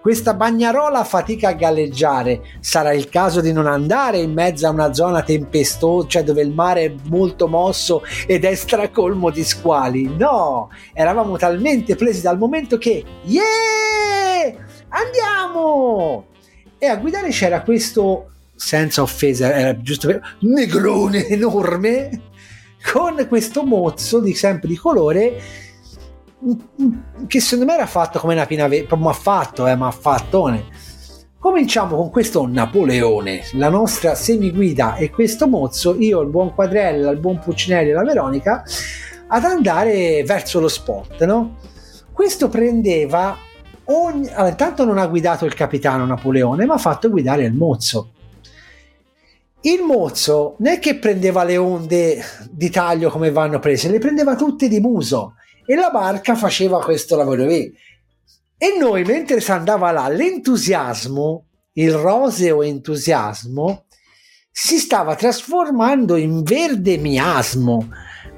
questa 0.00 0.34
bagnarola 0.34 1.02
fatica 1.04 1.48
a 1.48 1.52
galleggiare, 1.54 2.42
sarà 2.60 2.92
il 2.92 3.08
caso 3.08 3.40
di 3.40 3.52
non 3.52 3.66
andare 3.66 4.18
in 4.18 4.32
mezzo 4.32 4.66
a 4.66 4.70
una 4.70 4.92
zona 4.92 5.22
tempestosa, 5.22 6.08
cioè 6.08 6.24
dove 6.24 6.42
il 6.42 6.52
mare 6.52 6.84
è 6.84 6.94
molto 7.04 7.48
mosso 7.48 8.02
ed 8.26 8.44
è 8.44 8.54
stracolmo 8.54 9.30
di 9.30 9.44
squali. 9.44 10.14
No, 10.16 10.70
eravamo 10.92 11.36
talmente 11.36 11.96
presi 11.96 12.20
dal 12.20 12.38
momento 12.38 12.76
che, 12.76 13.02
yeah, 13.24 14.54
andiamo! 14.88 16.26
E 16.78 16.86
a 16.86 16.96
guidare 16.96 17.30
c'era 17.30 17.62
questo, 17.62 18.32
senza 18.54 19.00
offesa, 19.00 19.54
era 19.54 19.80
giusto 19.80 20.08
per 20.08 20.36
negrone 20.40 21.26
enorme, 21.28 22.20
con 22.92 23.26
questo 23.26 23.64
mozzo 23.64 24.20
di 24.20 24.34
sempre 24.34 24.68
di 24.68 24.76
colore 24.76 25.40
che 27.26 27.40
secondo 27.40 27.70
me 27.70 27.76
era 27.76 27.86
fatto 27.86 28.18
come 28.18 28.34
una 28.34 28.46
pinavera, 28.46 28.86
proprio 28.86 29.08
affatto, 29.08 29.66
eh, 29.66 29.76
ma 29.76 29.86
affattone. 29.86 30.64
Cominciamo 31.38 31.96
con 31.96 32.10
questo 32.10 32.46
Napoleone, 32.46 33.42
la 33.52 33.68
nostra 33.68 34.14
semiguida 34.14 34.96
e 34.96 35.10
questo 35.10 35.46
mozzo, 35.46 35.96
io, 35.98 36.20
il 36.20 36.28
buon 36.28 36.54
Quadrella, 36.54 37.10
il 37.10 37.18
buon 37.18 37.38
Puccinelli 37.38 37.90
e 37.90 37.92
la 37.92 38.02
Veronica, 38.02 38.62
ad 39.26 39.44
andare 39.44 40.22
verso 40.24 40.60
lo 40.60 40.68
spot, 40.68 41.22
no? 41.24 41.56
Questo 42.12 42.48
prendeva 42.48 43.36
ogni... 43.84 44.28
Allora, 44.28 44.48
intanto 44.48 44.84
non 44.84 44.98
ha 44.98 45.06
guidato 45.06 45.44
il 45.44 45.54
capitano 45.54 46.06
Napoleone, 46.06 46.64
ma 46.64 46.74
ha 46.74 46.78
fatto 46.78 47.10
guidare 47.10 47.44
il 47.44 47.52
mozzo. 47.52 48.10
Il 49.62 49.82
mozzo 49.82 50.56
non 50.58 50.72
è 50.72 50.78
che 50.78 50.96
prendeva 50.96 51.42
le 51.42 51.56
onde 51.56 52.22
di 52.50 52.70
taglio 52.70 53.10
come 53.10 53.30
vanno 53.30 53.58
prese, 53.58 53.90
le 53.90 53.98
prendeva 53.98 54.34
tutte 54.34 54.68
di 54.68 54.80
muso 54.80 55.34
e 55.66 55.74
la 55.74 55.90
barca 55.90 56.34
faceva 56.34 56.82
questo 56.82 57.16
lavoro 57.16 57.44
lì. 57.44 57.72
E 58.56 58.76
noi 58.78 59.02
mentre 59.04 59.40
si 59.40 59.50
andava 59.50 59.90
là, 59.90 60.08
l'entusiasmo, 60.08 61.46
il 61.72 61.92
roseo 61.92 62.62
entusiasmo, 62.62 63.86
si 64.50 64.78
stava 64.78 65.16
trasformando 65.16 66.16
in 66.16 66.42
verde 66.42 66.96
miasmo, 66.96 67.88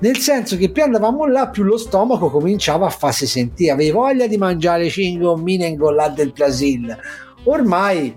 nel 0.00 0.16
senso 0.18 0.56
che 0.56 0.70
più 0.70 0.82
andavamo 0.82 1.26
là, 1.26 1.48
più 1.48 1.62
lo 1.62 1.76
stomaco 1.76 2.30
cominciava 2.30 2.86
a 2.86 2.90
farsi 2.90 3.26
sentire, 3.26 3.72
avevi 3.72 3.90
voglia 3.90 4.26
di 4.26 4.36
mangiare 4.36 4.88
cingommine 4.88 5.66
ingollate 5.66 6.14
del 6.14 6.32
Brasil. 6.32 6.96
Ormai 7.44 8.14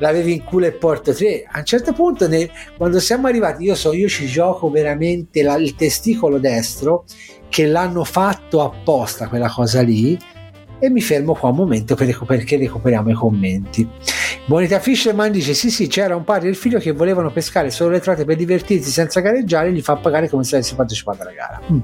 l'avevi 0.00 0.34
in 0.34 0.44
culo 0.44 0.66
e 0.66 0.72
porto 0.72 1.14
tre. 1.14 1.44
A 1.48 1.60
un 1.60 1.64
certo 1.64 1.92
punto, 1.92 2.28
ne, 2.28 2.50
quando 2.76 2.98
siamo 2.98 3.28
arrivati, 3.28 3.64
io 3.64 3.74
so, 3.74 3.92
io 3.92 4.08
ci 4.08 4.26
gioco 4.26 4.68
veramente 4.68 5.42
la, 5.42 5.54
il 5.56 5.76
testicolo 5.76 6.38
destro 6.38 7.04
che 7.48 7.66
l'hanno 7.66 8.04
fatto 8.04 8.62
apposta 8.62 9.28
quella 9.28 9.48
cosa 9.48 9.82
lì 9.82 10.18
e 10.80 10.90
mi 10.90 11.00
fermo 11.00 11.34
qua 11.34 11.50
un 11.50 11.56
momento 11.56 11.94
per, 11.94 12.18
perché 12.26 12.56
recuperiamo 12.56 13.10
i 13.10 13.14
commenti. 13.14 13.88
Bonita 14.46 14.80
Fisherman 14.80 15.30
dice: 15.30 15.54
Sì, 15.54 15.70
sì, 15.70 15.86
c'era 15.86 16.16
un 16.16 16.24
padre 16.24 16.48
e 16.48 16.50
il 16.50 16.56
figlio 16.56 16.78
che 16.78 16.92
volevano 16.92 17.30
pescare 17.30 17.70
solo 17.70 17.90
le 17.90 18.00
trote 18.00 18.24
per 18.24 18.36
divertirsi 18.36 18.90
senza 18.90 19.20
gareggiare, 19.20 19.72
gli 19.72 19.82
fa 19.82 19.96
pagare 19.96 20.28
come 20.28 20.42
se 20.42 20.56
avessi 20.56 20.74
partecipato 20.74 21.22
alla 21.22 21.32
gara. 21.32 21.60
Mm. 21.70 21.78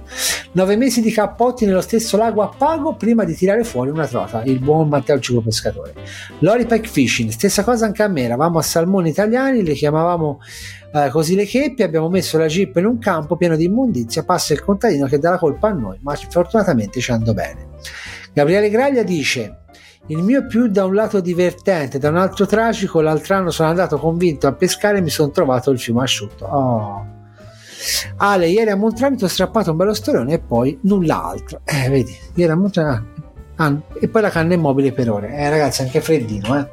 Nove 0.53 0.77
mesi 0.77 1.01
di 1.01 1.13
cappotti 1.13 1.67
nello 1.67 1.83
stesso 1.83 2.17
lago 2.17 2.43
a 2.43 2.49
pago 2.49 2.97
prima 2.97 3.25
di 3.25 3.35
tirare 3.35 3.63
fuori 3.63 3.91
una 3.91 4.07
trota. 4.07 4.43
Il 4.45 4.59
buon 4.59 4.89
Matteo 4.89 5.21
Cico 5.21 5.43
Pescatore. 5.43 5.95
Lori 6.41 6.67
Pack 6.67 6.89
Fishing, 6.89 7.31
stessa 7.31 7.63
cosa 7.63 7.85
anche 7.85 8.03
a 8.03 8.09
me. 8.09 8.23
Eravamo 8.23 8.59
a 8.59 8.63
salmoni 8.63 9.11
italiani, 9.11 9.63
le 9.63 9.75
chiamavamo 9.75 10.41
eh, 10.93 11.11
così 11.11 11.35
le 11.35 11.45
cheppie, 11.45 11.85
abbiamo 11.85 12.09
messo 12.09 12.39
la 12.39 12.47
jeep 12.47 12.77
in 12.77 12.87
un 12.87 12.99
campo 12.99 13.37
pieno 13.37 13.55
di 13.55 13.65
immondizia. 13.65 14.25
Passa 14.25 14.55
il 14.55 14.65
contadino 14.65 15.07
che 15.07 15.19
dà 15.19 15.31
la 15.31 15.39
colpa 15.39 15.69
a 15.69 15.73
noi, 15.73 15.99
ma 16.01 16.15
fortunatamente 16.15 17.01
ci 17.01 17.11
andò 17.11 17.33
bene. 17.35 17.69
Gabriele 18.37 18.69
Graglia 18.69 19.03
dice 19.03 19.61
il 20.09 20.23
mio 20.23 20.47
più 20.47 20.67
da 20.67 20.85
un 20.85 20.93
lato 20.93 21.21
divertente, 21.21 21.99
da 21.99 22.11
un 22.11 22.19
altro 22.19 22.45
tragico, 22.45 23.01
l'altro 23.01 23.35
anno 23.35 23.51
sono 23.51 23.71
andato 23.71 23.97
convinto 23.97 24.47
a 24.47 24.53
pescare 24.53 24.99
e 24.99 25.01
mi 25.01 25.09
sono 25.09 25.31
trovato 25.31 25.71
il 25.71 25.81
fiume 25.81 26.03
asciutto. 26.03 26.45
Oh. 26.45 27.07
Ale, 28.19 28.49
ieri 28.49 28.69
a 28.69 28.77
Montramito 28.77 29.25
ho 29.25 29.29
strappato 29.29 29.71
un 29.71 29.79
bello 29.79 29.95
storone 29.95 30.35
e 30.35 30.39
poi 30.39 30.79
null'altro. 30.83 31.63
Eh, 31.65 31.89
vedi, 31.89 32.15
ieri 32.35 32.53
a 32.53 32.57
Montramito... 32.57 33.25
Ah, 33.57 33.75
e 33.99 34.09
poi 34.09 34.21
la 34.21 34.29
canna 34.29 34.53
immobile 34.53 34.93
per 34.93 35.11
ore. 35.11 35.35
Eh, 35.35 35.49
ragazzi, 35.49 35.81
anche 35.81 36.03
freddino, 36.03 36.59
eh. 36.59 36.69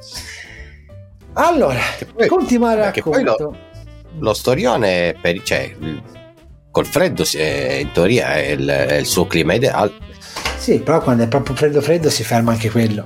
Allora, 1.31 1.79
poi, 2.13 2.27
continuare 2.27 2.81
a 2.81 2.91
racconto. 2.91 3.37
Lo, 3.37 3.55
lo, 4.19 4.33
storione, 4.33 5.15
per, 5.19 5.41
cioè, 5.43 5.73
col 6.69 6.85
freddo, 6.85 7.23
in 7.31 7.89
teoria, 7.93 8.33
è 8.33 8.49
il, 8.49 8.67
è 8.67 8.95
il 8.95 9.05
suo 9.05 9.25
clima 9.27 9.53
ideale 9.53 10.11
sì, 10.63 10.79
però 10.79 11.01
quando 11.01 11.23
è 11.23 11.27
proprio 11.27 11.57
freddo 11.57 11.81
freddo 11.81 12.09
si 12.09 12.23
ferma 12.23 12.53
anche 12.53 12.71
quello. 12.71 13.05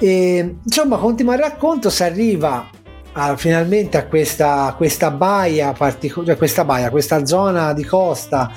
E, 0.00 0.56
insomma, 0.64 0.96
continua 0.96 1.34
il 1.34 1.40
racconto, 1.40 1.88
si 1.88 2.02
arriva 2.02 2.68
a, 3.12 3.36
finalmente 3.36 3.96
a 3.96 4.06
questa, 4.06 4.74
questa 4.76 5.12
baia 5.12 5.70
particolare, 5.70 6.26
cioè 6.26 6.36
questa 6.36 6.64
baia, 6.64 6.90
questa 6.90 7.24
zona 7.24 7.72
di 7.72 7.84
costa 7.84 8.50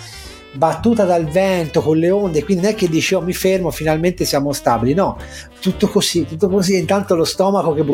battuta 0.54 1.04
dal 1.04 1.26
vento 1.26 1.82
con 1.82 1.95
le 1.97 2.10
onde, 2.10 2.43
quindi 2.43 2.64
non 2.64 2.72
è 2.72 2.76
che 2.76 2.89
dici 2.89 3.14
oh 3.14 3.22
mi 3.22 3.34
fermo, 3.34 3.70
finalmente 3.70 4.26
siamo 4.26 4.51
stabili, 4.51 4.95
no, 4.95 5.20
tutto 5.60 5.88
così, 5.88 6.26
tutto 6.26 6.49
così, 6.49 6.78
intanto 6.78 7.14
lo 7.14 7.24
stomaco 7.24 7.74
che 7.76 7.86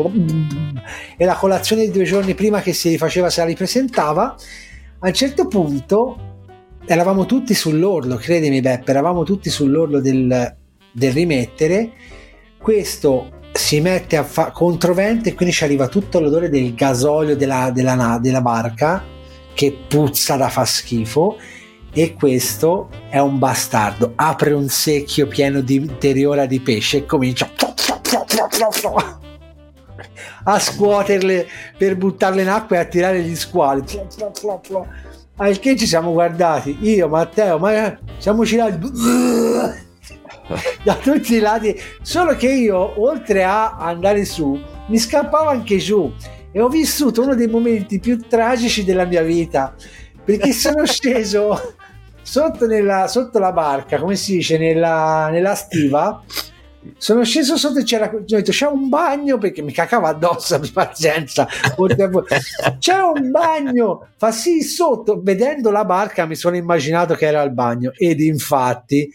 e 1.18 1.24
la 1.26 1.34
colazione 1.34 1.84
di 1.84 1.90
due 1.90 2.04
giorni 2.04 2.32
prima 2.32 2.62
che 2.62 2.72
si 2.72 2.88
rifaceva 2.88 3.28
se 3.28 3.40
la 3.42 3.46
ripresentava, 3.46 4.36
a 5.00 5.06
un 5.06 5.14
certo 5.14 5.46
punto 5.48 6.29
eravamo 6.92 7.24
tutti 7.24 7.54
sull'orlo, 7.54 8.16
credimi 8.16 8.60
Beppe, 8.60 8.90
eravamo 8.90 9.22
tutti 9.22 9.48
sull'orlo 9.48 10.00
del, 10.00 10.56
del 10.90 11.12
rimettere, 11.12 11.92
questo 12.58 13.38
si 13.52 13.80
mette 13.80 14.16
a 14.16 14.24
fa- 14.24 14.50
controvento 14.50 15.28
e 15.28 15.34
quindi 15.34 15.54
ci 15.54 15.62
arriva 15.62 15.86
tutto 15.86 16.18
l'odore 16.18 16.48
del 16.48 16.74
gasolio 16.74 17.36
della, 17.36 17.70
della, 17.70 18.18
della 18.20 18.40
barca 18.40 19.04
che 19.54 19.84
puzza 19.86 20.34
da 20.34 20.48
fa 20.48 20.64
schifo. 20.64 21.36
E 21.92 22.14
questo 22.14 22.88
è 23.08 23.18
un 23.18 23.38
bastardo. 23.38 24.12
Apre 24.14 24.52
un 24.52 24.68
secchio 24.68 25.26
pieno 25.26 25.60
di 25.60 25.74
interiora 25.74 26.46
di 26.46 26.60
pesce 26.60 26.98
e 26.98 27.06
comincia 27.06 27.50
a 30.44 30.58
scuoterle 30.58 31.48
per 31.76 31.96
buttarle 31.96 32.42
in 32.42 32.48
acqua 32.48 32.76
e 32.76 32.78
a 32.78 32.84
tirare 32.84 33.22
gli 33.22 33.34
squali 33.34 33.82
al 35.40 35.58
che 35.58 35.76
ci 35.76 35.86
siamo 35.86 36.12
guardati? 36.12 36.76
Io, 36.82 37.08
Matteo, 37.08 37.58
ma 37.58 37.98
siamo 38.18 38.44
girati 38.44 38.78
da 40.84 40.94
tutti 40.96 41.34
i 41.34 41.40
lati. 41.40 41.78
Solo 42.02 42.36
che 42.36 42.50
io 42.50 43.00
oltre 43.00 43.42
a 43.44 43.76
andare 43.76 44.24
su 44.24 44.58
mi 44.88 44.98
scappavo 44.98 45.48
anche 45.48 45.78
giù 45.78 46.12
e 46.52 46.60
ho 46.60 46.68
vissuto 46.68 47.22
uno 47.22 47.34
dei 47.34 47.48
momenti 47.48 48.00
più 48.00 48.18
tragici 48.18 48.84
della 48.84 49.04
mia 49.04 49.22
vita 49.22 49.74
perché 50.24 50.52
sono 50.52 50.84
sceso 50.90 51.74
sotto, 52.22 52.66
nella, 52.66 53.06
sotto 53.06 53.38
la 53.38 53.52
barca 53.52 53.98
come 53.98 54.16
si 54.16 54.34
dice 54.36 54.58
nella, 54.58 55.28
nella 55.30 55.54
stiva 55.54 56.22
sono 56.96 57.24
sceso 57.24 57.56
sotto 57.56 57.80
e 57.80 57.84
c'era 57.84 58.10
ho 58.10 58.24
detto 58.24 58.50
c'è 58.50 58.66
un 58.66 58.88
bagno? 58.88 59.38
Perché 59.38 59.62
mi 59.62 59.72
cacava 59.72 60.08
addosso 60.08 60.54
abbi 60.56 60.70
pazienza. 60.70 61.46
C'è 62.78 62.98
un 63.00 63.30
bagno? 63.30 64.08
Fa 64.16 64.32
sì 64.32 64.62
sotto. 64.62 65.20
Vedendo 65.22 65.70
la 65.70 65.84
barca 65.84 66.26
mi 66.26 66.36
sono 66.36 66.56
immaginato 66.56 67.14
che 67.14 67.26
era 67.26 67.42
il 67.42 67.52
bagno. 67.52 67.92
Ed 67.94 68.20
infatti 68.20 69.10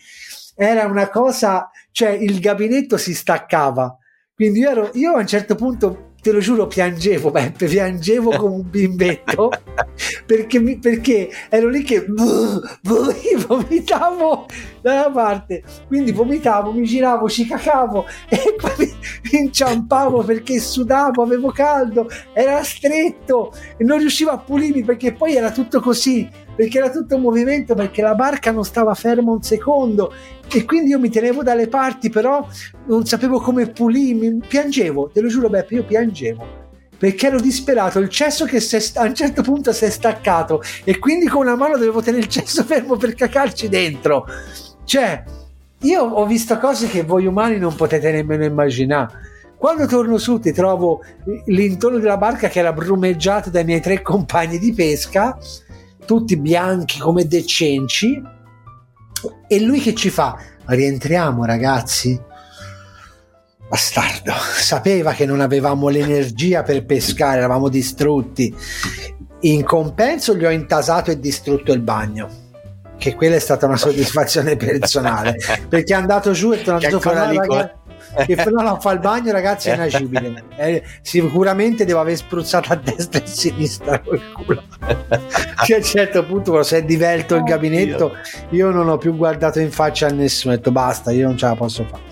era 0.55 0.86
una 0.86 1.09
cosa 1.09 1.70
cioè 1.95 2.09
il 2.09 2.41
gabinetto 2.41 2.97
si 2.97 3.13
staccava. 3.13 3.97
Quindi 4.36 4.59
io, 4.59 4.70
ero, 4.70 4.89
io 4.95 5.13
a 5.13 5.20
un 5.20 5.28
certo 5.28 5.55
punto 5.55 6.14
te 6.26 6.32
lo 6.32 6.39
giuro, 6.39 6.65
piangevo, 6.65 7.30
Beppe, 7.30 7.67
piangevo 7.67 8.32
come 8.32 8.55
un 8.55 8.67
bimbetto 8.67 9.51
perché, 10.26 10.59
perché 10.80 11.30
ero 11.49 11.69
lì 11.69 11.84
che 11.84 12.03
vomitavo 13.45 14.47
da 14.82 14.91
una 14.91 15.11
parte, 15.11 15.61
quindi 15.86 16.11
vomitavo, 16.11 16.71
mi 16.71 16.84
giravo, 16.84 17.30
ci 17.30 17.45
cacavo 17.45 18.07
e 18.28 18.41
poi 18.57 18.91
mi 19.32 19.39
inciampavo 19.39 20.23
perché 20.23 20.59
sudavo, 20.59 21.21
avevo 21.21 21.51
caldo, 21.51 22.09
era 22.34 22.63
stretto 22.63 23.53
e 23.78 23.84
non 23.84 23.99
riuscivo 23.99 24.32
a 24.32 24.39
pulirmi 24.39 24.84
perché 24.84 25.13
poi 25.13 25.36
era 25.36 25.51
tutto 25.51 25.80
così, 25.80 26.28
perché 26.56 26.78
era 26.78 26.89
tutto 26.89 27.16
un 27.16 27.22
movimento, 27.22 27.76
perché 27.76 28.01
la 28.01 28.16
barca 28.16 28.51
non 28.51 28.64
stava 28.64 28.93
ferma 28.93 29.32
un 29.32 29.43
secondo 29.43 30.14
e 30.51 30.64
quindi 30.66 30.91
io 30.91 30.99
mi 30.99 31.10
tenevo 31.10 31.43
dalle 31.43 31.68
parti, 31.68 32.10
però 32.10 32.47
non 32.86 33.06
sapevo 33.06 33.39
come 33.39 33.68
pulirmi, 33.68 34.41
piangevo, 34.47 35.10
te 35.14 35.22
lo 35.22 35.28
giuro 35.28 35.49
Beppe, 35.49 35.76
io 35.76 35.84
piangevo 35.84 36.64
perché 36.97 37.28
ero 37.28 37.39
disperato, 37.39 37.99
il 37.99 38.10
cesso 38.10 38.45
che 38.45 38.58
a 38.95 39.03
un 39.03 39.14
certo 39.14 39.41
punto 39.41 39.74
si 39.74 39.86
è 39.86 39.89
staccato 39.89 40.62
e 40.84 40.97
quindi 40.97 41.28
con 41.28 41.41
una 41.41 41.56
mano 41.56 41.78
dovevo 41.78 42.01
tenere 42.01 42.24
il 42.24 42.30
cesso 42.30 42.64
fermo 42.64 42.95
per 42.95 43.14
cacarci 43.14 43.68
dentro. 43.68 44.26
Cioè, 44.86 45.24
io 45.80 46.01
ho 46.01 46.26
visto 46.26 46.58
cose 46.58 46.88
che 46.88 47.03
voi 47.03 47.26
umani 47.26 47.58
non 47.58 47.76
potete 47.76 48.12
nemmeno 48.12 48.45
immaginare. 48.45 49.34
Quando 49.58 49.86
torno 49.88 50.18
su 50.18 50.39
ti 50.39 50.51
trovo 50.51 51.01
l'intorno 51.45 51.97
della 51.97 52.18
barca 52.18 52.49
che 52.49 52.60
era 52.60 52.74
brumeggiato 52.74 53.49
dai 53.49 53.64
miei 53.64 53.82
tre 53.82 54.01
compagni 54.01 54.58
di 54.58 54.74
pesca, 54.74 55.38
tutti 56.06 56.38
bianchi 56.38 56.99
come 56.99 57.28
dei 57.28 57.45
cenci, 57.45 58.22
E 59.47 59.60
lui 59.60 59.80
che 59.80 59.95
ci 59.95 60.10
fa? 60.10 60.38
Rientriamo 60.66 61.45
ragazzi? 61.45 62.20
Bastardo, 63.68 64.34
sapeva 64.58 65.14
che 65.14 65.26
non 65.26 65.41
avevamo 65.41 65.89
l'energia 65.89 66.62
per 66.62 66.86
pescare, 66.86 67.38
eravamo 67.39 67.70
distrutti. 67.70 68.56
In 69.41 69.64
compenso 69.64 70.36
gli 70.36 70.45
ho 70.45 70.51
intasato 70.51 71.12
e 71.12 71.20
distrutto 71.20 71.72
il 71.74 71.82
bagno 71.82 72.43
che 72.97 73.16
quella 73.16 73.36
è 73.36 73.39
stata 73.39 73.66
una 73.66 73.78
soddisfazione 73.78 74.56
personale 74.56 75.36
perché 75.68 75.93
è 75.93 75.97
andato 75.97 76.32
giù 76.32 76.53
e 76.53 76.62
tornato 76.62 76.99
fuori 76.99 77.39
che 78.26 78.36
però 78.36 78.61
non 78.61 78.80
fa 78.80 78.91
il 78.91 78.99
bagno 78.99 79.32
ragazzi 79.32 79.70
è 79.70 79.74
inagibile. 79.74 80.43
Eh, 80.57 80.84
sicuramente 81.01 81.84
devo 81.84 81.99
aver 81.99 82.16
spruzzato 82.16 82.72
a 82.72 82.76
destra 82.76 83.20
e 83.20 83.24
a 83.24 83.26
sinistra 83.26 83.99
col 83.99 84.22
culo. 84.32 84.63
Che 85.66 85.74
a 85.74 85.78
un 85.78 85.84
certo 85.84 86.24
punto 86.26 86.63
si 86.63 86.76
è 86.76 86.84
divelto 86.84 87.36
il 87.36 87.43
gabinetto 87.43 88.13
io 88.51 88.72
non 88.72 88.88
ho 88.88 88.97
più 88.97 89.16
guardato 89.16 89.59
in 89.59 89.72
faccia 89.72 90.07
a 90.07 90.11
nessuno 90.11 90.53
ho 90.53 90.57
detto 90.57 90.72
basta 90.72 91.11
io 91.11 91.28
non 91.28 91.38
ce 91.38 91.45
la 91.45 91.55
posso 91.55 91.86
fare 91.86 92.03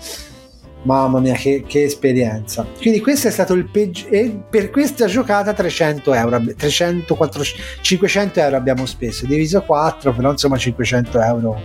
Mamma 0.84 1.18
mia, 1.18 1.34
che, 1.34 1.64
che, 1.66 1.84
esperienza. 1.84 2.66
Quindi 2.78 3.00
questo 3.00 3.28
è 3.28 3.30
stato 3.30 3.54
il 3.54 3.68
peggio. 3.68 4.06
E 4.08 4.44
per 4.48 4.70
questa 4.70 5.06
giocata 5.06 5.52
300 5.52 6.12
euro, 6.14 6.42
300, 6.56 7.14
400, 7.14 7.62
500 7.80 8.40
euro 8.40 8.56
abbiamo 8.56 8.86
speso, 8.86 9.26
diviso 9.26 9.62
4, 9.62 10.12
però 10.12 10.30
insomma 10.30 10.56
500 10.56 11.20
euro. 11.20 11.60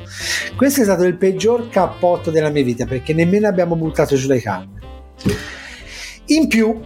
Questo 0.55 0.81
è 0.81 0.83
stato 0.83 1.03
il 1.03 1.17
peggior 1.17 1.69
cappotto 1.69 2.31
della 2.31 2.49
mia 2.49 2.63
vita 2.63 2.85
perché 2.85 3.13
nemmeno 3.13 3.47
abbiamo 3.47 3.75
buttato 3.75 4.15
giù 4.15 4.27
le 4.27 4.41
canne. 4.41 4.79
In 6.27 6.47
più, 6.47 6.79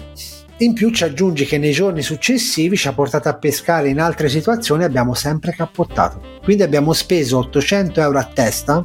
in 0.57 0.73
più 0.73 0.89
ci 0.91 1.03
aggiungi 1.03 1.45
che 1.45 1.57
nei 1.57 1.71
giorni 1.71 2.01
successivi 2.01 2.77
ci 2.77 2.87
ha 2.87 2.93
portato 2.93 3.29
a 3.29 3.37
pescare 3.37 3.89
in 3.89 3.99
altre 3.99 4.29
situazioni 4.29 4.83
e 4.83 4.85
abbiamo 4.85 5.13
sempre 5.13 5.53
cappottato. 5.53 6.39
Quindi 6.41 6.63
abbiamo 6.63 6.93
speso 6.93 7.37
800 7.37 8.01
euro 8.01 8.17
a 8.17 8.23
testa 8.23 8.83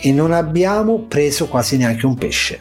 e 0.00 0.12
non 0.12 0.32
abbiamo 0.32 1.00
preso 1.00 1.48
quasi 1.48 1.76
neanche 1.76 2.06
un 2.06 2.14
pesce. 2.14 2.60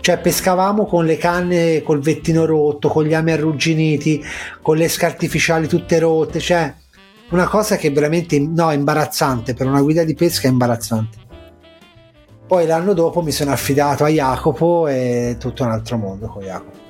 Cioè 0.00 0.18
pescavamo 0.18 0.86
con 0.86 1.04
le 1.04 1.16
canne 1.16 1.82
col 1.82 2.00
vettino 2.00 2.46
rotto, 2.46 2.88
con 2.88 3.04
gli 3.04 3.12
ami 3.12 3.32
arrugginiti, 3.32 4.24
con 4.62 4.76
le 4.76 4.88
scarpe 4.88 5.14
artificiali 5.16 5.66
tutte 5.66 5.98
rotte, 5.98 6.40
cioè 6.40 6.72
una 7.30 7.46
cosa 7.46 7.76
che 7.76 7.90
veramente 7.90 8.38
no, 8.38 8.70
è 8.70 8.74
imbarazzante 8.74 9.54
per 9.54 9.66
una 9.66 9.82
guida 9.82 10.04
di 10.04 10.14
pesca 10.14 10.46
è 10.46 10.50
imbarazzante. 10.50 11.24
Poi 12.46 12.64
l'anno 12.64 12.92
dopo 12.92 13.22
mi 13.22 13.32
sono 13.32 13.50
affidato 13.50 14.04
a 14.04 14.08
Jacopo 14.08 14.86
e 14.86 15.36
tutto 15.38 15.64
un 15.64 15.70
altro 15.72 15.96
mondo 15.96 16.28
con 16.28 16.42
Jacopo. 16.42 16.84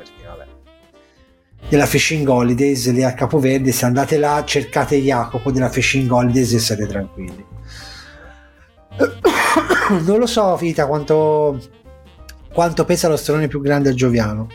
Della 1.69 1.87
Fishing 1.87 2.29
Holidays 2.29 2.93
lì 2.93 3.03
a 3.03 3.15
Capoverde, 3.15 3.73
se 3.73 3.87
andate 3.87 4.19
là 4.19 4.45
cercate 4.45 4.99
Jacopo 4.99 5.51
della 5.51 5.71
Fishing 5.71 6.09
Holidays 6.09 6.53
e 6.53 6.59
siete 6.61 6.87
tranquilli 6.87 7.56
non 10.05 10.19
lo 10.19 10.27
so, 10.27 10.57
Vita, 10.57 10.87
quanto, 10.87 11.61
quanto 12.53 12.85
pesa 12.85 13.09
lo 13.09 13.17
stronone 13.17 13.49
più 13.49 13.61
grande 13.61 13.91
a 13.91 13.95
Gioviano. 13.95 14.49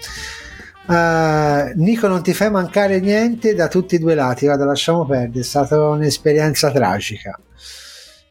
Uh, 0.87 1.71
Nico, 1.75 2.07
non 2.07 2.23
ti 2.23 2.33
fai 2.33 2.49
mancare 2.49 2.99
niente 2.99 3.53
da 3.53 3.67
tutti 3.67 3.95
i 3.95 3.99
due 3.99 4.15
lati. 4.15 4.45
Guarda, 4.45 4.65
lasciamo 4.65 5.05
perdere. 5.05 5.41
È 5.41 5.43
stata 5.43 5.79
un'esperienza 5.89 6.71
tragica, 6.71 7.39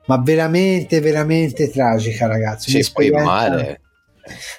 ma 0.06 0.20
veramente, 0.22 1.00
veramente 1.00 1.70
tragica, 1.70 2.26
ragazzi. 2.26 2.82
Sì, 2.82 2.92
poi 2.92 3.10
male. 3.10 3.80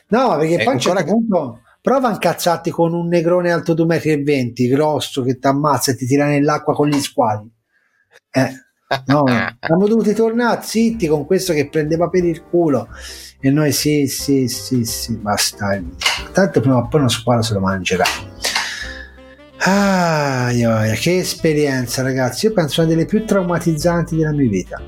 No, 0.07 0.37
perché 0.37 0.57
poi 0.57 0.67
a 0.67 0.71
un 0.71 0.79
certo 0.79 1.03
punto 1.03 1.61
prova 1.81 2.07
a 2.09 2.11
incazzarti 2.11 2.71
con 2.71 2.93
un 2.93 3.07
negrone 3.07 3.51
alto 3.51 3.73
2,20 3.73 4.67
m, 4.67 4.73
grosso, 4.73 5.21
che 5.21 5.37
ti 5.37 5.47
ammazza 5.47 5.91
e 5.91 5.95
ti 5.95 6.05
tira 6.05 6.25
nell'acqua 6.25 6.73
con 6.73 6.87
gli 6.87 6.99
squali. 6.99 7.49
Eh 8.31 8.69
No, 9.05 9.23
siamo 9.59 9.87
dovuti 9.87 10.13
tornare 10.13 10.61
zitti 10.63 11.07
con 11.07 11.25
questo 11.25 11.53
che 11.53 11.69
prendeva 11.69 12.09
per 12.09 12.25
il 12.25 12.43
culo. 12.43 12.89
E 13.39 13.49
noi 13.49 13.71
sì, 13.71 14.07
sì, 14.07 14.47
sì, 14.47 14.83
sì, 14.83 15.15
basta. 15.15 15.81
Tanto 16.33 16.59
prima 16.59 16.77
o 16.77 16.87
poi 16.87 16.99
uno 16.99 17.09
squalo 17.09 17.41
se 17.41 17.53
lo 17.53 17.61
mangerà. 17.61 18.03
Ah, 19.59 20.49
che 20.99 21.17
esperienza, 21.17 22.01
ragazzi. 22.01 22.47
Io 22.47 22.53
penso 22.53 22.81
una 22.81 22.89
delle 22.89 23.05
più 23.05 23.25
traumatizzanti 23.25 24.15
della 24.15 24.33
mia 24.33 24.49
vita. 24.49 24.81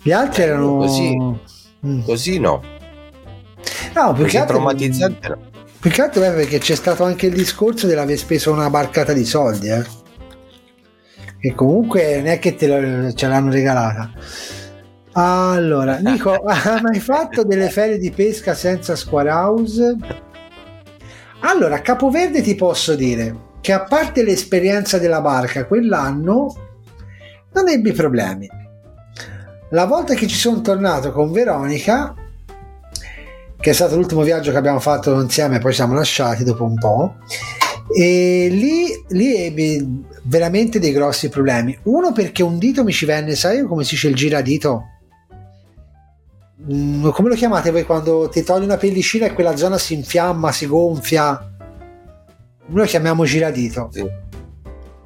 Gli 0.00 0.12
altri 0.12 0.42
eh, 0.42 0.46
erano 0.46 0.76
così. 0.76 1.16
Mm. 1.84 2.02
Così 2.02 2.38
no. 2.38 2.62
No, 3.94 4.12
che 4.12 4.38
altro 4.38 4.56
traumatizzante 4.56 5.28
no. 5.28 5.38
Più 5.80 5.90
che 5.90 6.02
altro 6.02 6.22
è 6.22 6.32
perché 6.32 6.58
c'è 6.58 6.74
stato 6.74 7.04
anche 7.04 7.26
il 7.26 7.34
discorso 7.34 7.86
dell'aver 7.86 8.16
speso 8.16 8.52
una 8.52 8.70
barcata 8.70 9.12
di 9.12 9.24
soldi, 9.24 9.68
eh 9.68 10.04
che 11.46 11.54
comunque 11.54 12.16
non 12.16 12.26
è 12.26 12.38
che 12.40 12.56
te 12.56 12.66
lo, 12.66 13.12
ce 13.12 13.28
l'hanno 13.28 13.50
regalata. 13.52 14.10
Allora, 15.12 15.98
Nico, 16.02 16.32
hai 16.32 16.82
mai 16.82 16.98
fatto 16.98 17.44
delle 17.44 17.70
ferie 17.70 17.98
di 17.98 18.10
pesca 18.10 18.54
senza 18.54 18.96
square 18.96 19.30
house? 19.30 19.96
Allora, 21.40 21.76
a 21.76 21.80
Capoverde 21.80 22.42
ti 22.42 22.54
posso 22.56 22.96
dire 22.96 23.44
che 23.60 23.72
a 23.72 23.84
parte 23.84 24.24
l'esperienza 24.24 24.98
della 24.98 25.20
barca 25.20 25.66
quell'anno, 25.66 26.54
non 27.52 27.68
ebbi 27.68 27.92
problemi. 27.92 28.48
La 29.70 29.86
volta 29.86 30.14
che 30.14 30.26
ci 30.26 30.36
sono 30.36 30.60
tornato 30.60 31.12
con 31.12 31.30
Veronica, 31.32 32.14
che 33.58 33.70
è 33.70 33.72
stato 33.72 33.96
l'ultimo 33.96 34.22
viaggio 34.22 34.50
che 34.50 34.56
abbiamo 34.56 34.80
fatto 34.80 35.20
insieme, 35.20 35.58
poi 35.58 35.72
siamo 35.72 35.94
lasciati 35.94 36.44
dopo 36.44 36.64
un 36.64 36.74
po', 36.74 37.16
e 37.96 38.48
lì, 38.50 38.86
lì 39.08 39.36
ebbi 39.46 40.04
veramente 40.26 40.78
dei 40.78 40.92
grossi 40.92 41.28
problemi. 41.28 41.76
Uno 41.84 42.12
perché 42.12 42.42
un 42.42 42.58
dito 42.58 42.84
mi 42.84 42.92
ci 42.92 43.04
venne, 43.04 43.34
sai 43.34 43.62
come 43.62 43.84
si 43.84 43.94
dice 43.94 44.08
il 44.08 44.14
giradito? 44.14 44.84
Mm, 46.72 47.08
come 47.10 47.28
lo 47.28 47.34
chiamate 47.34 47.70
voi 47.70 47.84
quando 47.84 48.28
ti 48.28 48.42
togli 48.42 48.64
una 48.64 48.76
pellicina 48.76 49.26
e 49.26 49.32
quella 49.32 49.56
zona 49.56 49.78
si 49.78 49.94
infiamma, 49.94 50.52
si 50.52 50.66
gonfia? 50.66 51.54
Noi 52.68 52.80
lo 52.80 52.84
chiamiamo 52.84 53.24
giradito. 53.24 53.88
Sì. 53.92 54.04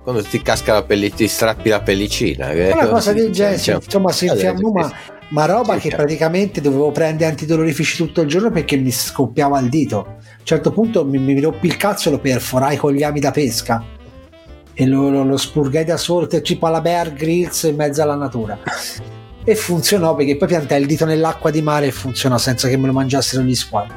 Quando 0.03 0.23
ti 0.23 0.41
casca 0.41 0.73
la 0.73 0.83
pellicina, 0.83 1.17
ti 1.17 1.29
strappi 1.29 1.69
la 1.69 1.83
pellicina. 1.83 2.51
Una 2.51 2.89
cosa 2.89 3.13
del 3.13 3.31
genere, 3.31 3.75
insomma, 3.75 4.13
si 4.13 4.27
infiamma, 4.27 4.71
ma, 4.71 4.93
ma 5.29 5.45
roba 5.45 5.77
che 5.77 5.91
praticamente 5.91 6.63
dovevo 6.63 6.91
prendere 6.91 7.31
antidolorifici 7.31 7.99
tutto 7.99 8.23
il 8.23 8.29
giorno 8.29 8.51
perché 8.51 8.77
mi 8.77 8.91
scoppiava 8.91 9.59
il 9.61 9.69
dito. 9.69 9.99
A 9.99 10.09
un 10.39 10.45
certo 10.45 10.73
punto 10.73 11.05
mi, 11.05 11.19
mi 11.19 11.39
rompi 11.39 11.67
il 11.67 11.77
cazzo 11.77 12.09
e 12.09 12.13
lo 12.13 12.19
perforai 12.19 12.79
con 12.79 12.95
gli 12.95 13.03
ami 13.03 13.21
da 13.21 13.31
pesca 13.31 13.99
e 14.81 14.87
lo, 14.87 15.11
lo, 15.11 15.25
lo 15.25 15.37
spurgai 15.37 15.85
da 15.85 15.99
solo 15.99 16.27
tipo 16.27 16.67
alla 16.67 16.81
Bear 16.81 17.13
Grylls 17.13 17.65
in 17.65 17.77
mezzo 17.77 18.01
alla 18.01 18.15
natura. 18.15 18.59
E 19.45 19.55
funzionò 19.55 20.15
perché 20.15 20.39
poi 20.39 20.49
piantai 20.49 20.81
il 20.81 20.87
dito 20.87 21.05
nell'acqua 21.05 21.51
di 21.51 21.61
mare 21.61 21.89
e 21.89 21.91
funzionò 21.91 22.39
senza 22.39 22.67
che 22.67 22.79
me 22.79 22.87
lo 22.87 22.95
mangiassero 22.95 23.43
gli 23.43 23.55
squali. 23.55 23.91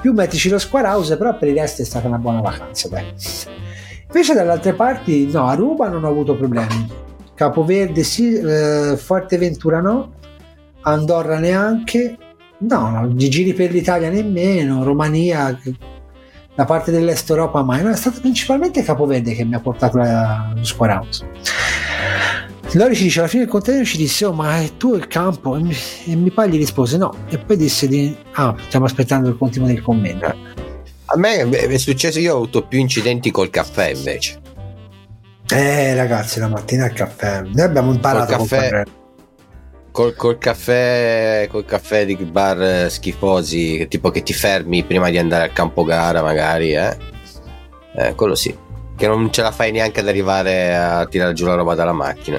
Più 0.00 0.14
mettici 0.14 0.48
lo 0.48 0.58
square 0.58 0.88
house 0.88 1.18
però 1.18 1.36
per 1.36 1.48
il 1.48 1.56
resto 1.56 1.82
è 1.82 1.84
stata 1.84 2.08
una 2.08 2.16
buona 2.16 2.40
vacanza 2.40 2.88
dai. 2.88 3.04
invece 4.06 4.32
dalle 4.32 4.50
altre 4.50 4.72
parti 4.72 5.26
no 5.30 5.46
a 5.46 5.52
Ruba 5.52 5.88
non 5.88 6.04
ho 6.04 6.08
avuto 6.08 6.34
problemi. 6.34 6.88
Capoverde 7.34 8.02
sì 8.02 8.32
eh, 8.32 8.96
Forteventura 8.96 9.80
no. 9.80 10.12
Andorra 10.82 11.38
neanche. 11.38 12.16
No, 12.60 12.88
no 12.88 13.14
giri 13.14 13.52
per 13.52 13.72
l'Italia 13.72 14.08
nemmeno. 14.08 14.84
Romania 14.84 15.54
da 16.60 16.66
parte 16.66 16.90
dell'est 16.90 17.30
Europa 17.30 17.62
mai, 17.62 17.82
no, 17.82 17.88
è 17.88 17.96
stato 17.96 18.20
principalmente 18.20 18.82
Capoverde 18.82 19.32
che 19.32 19.44
mi 19.44 19.54
ha 19.54 19.60
portato 19.60 19.96
la, 19.96 20.52
lo 20.54 20.62
Square 20.62 20.92
House. 20.92 21.26
Lori 22.72 22.94
ci 22.94 23.04
dice 23.04 23.20
alla 23.20 23.28
fine 23.28 23.44
del 23.44 23.50
container 23.50 23.86
ci 23.86 23.96
disse 23.96 24.26
oh 24.26 24.34
ma 24.34 24.60
è 24.60 24.76
tu 24.76 24.94
il 24.94 25.06
campo? 25.06 25.56
E 25.56 25.60
mi, 25.60 25.74
e 26.04 26.14
mi 26.16 26.30
pare 26.30 26.50
gli 26.50 26.58
rispose 26.58 26.98
no. 26.98 27.14
E 27.30 27.38
poi 27.38 27.56
disse 27.56 27.88
di 27.88 28.14
ah 28.32 28.54
stiamo 28.66 28.84
aspettando 28.84 29.30
il 29.30 29.38
continuo 29.38 29.68
del 29.68 29.80
commento. 29.80 30.26
A 31.06 31.16
me 31.16 31.48
è 31.48 31.78
successo 31.78 32.18
io 32.18 32.34
ho 32.34 32.36
avuto 32.36 32.66
più 32.66 32.78
incidenti 32.78 33.30
col 33.30 33.48
caffè 33.48 33.88
invece. 33.88 34.38
Eh 35.48 35.94
ragazzi 35.94 36.40
la 36.40 36.48
mattina 36.48 36.84
il 36.84 36.92
caffè. 36.92 37.40
Noi 37.40 37.62
abbiamo 37.62 37.90
imparato 37.90 38.36
col 38.36 38.48
caffè 38.48 38.82
Col, 39.92 40.14
col, 40.14 40.38
caffè, 40.38 41.48
col 41.50 41.64
caffè 41.64 42.06
di 42.06 42.14
bar 42.16 42.90
schifosi, 42.90 43.88
tipo 43.88 44.10
che 44.10 44.22
ti 44.22 44.32
fermi 44.32 44.84
prima 44.84 45.10
di 45.10 45.18
andare 45.18 45.44
al 45.44 45.52
campo 45.52 45.82
gara, 45.84 46.22
magari, 46.22 46.74
eh? 46.74 46.96
eh 47.96 48.14
quello 48.14 48.34
sì. 48.34 48.56
Che 48.96 49.06
non 49.06 49.32
ce 49.32 49.42
la 49.42 49.50
fai 49.50 49.72
neanche 49.72 50.00
ad 50.00 50.08
arrivare 50.08 50.76
a 50.76 51.06
tirare 51.06 51.32
giù 51.32 51.46
la 51.46 51.54
roba 51.54 51.74
dalla 51.74 51.92
macchina. 51.92 52.38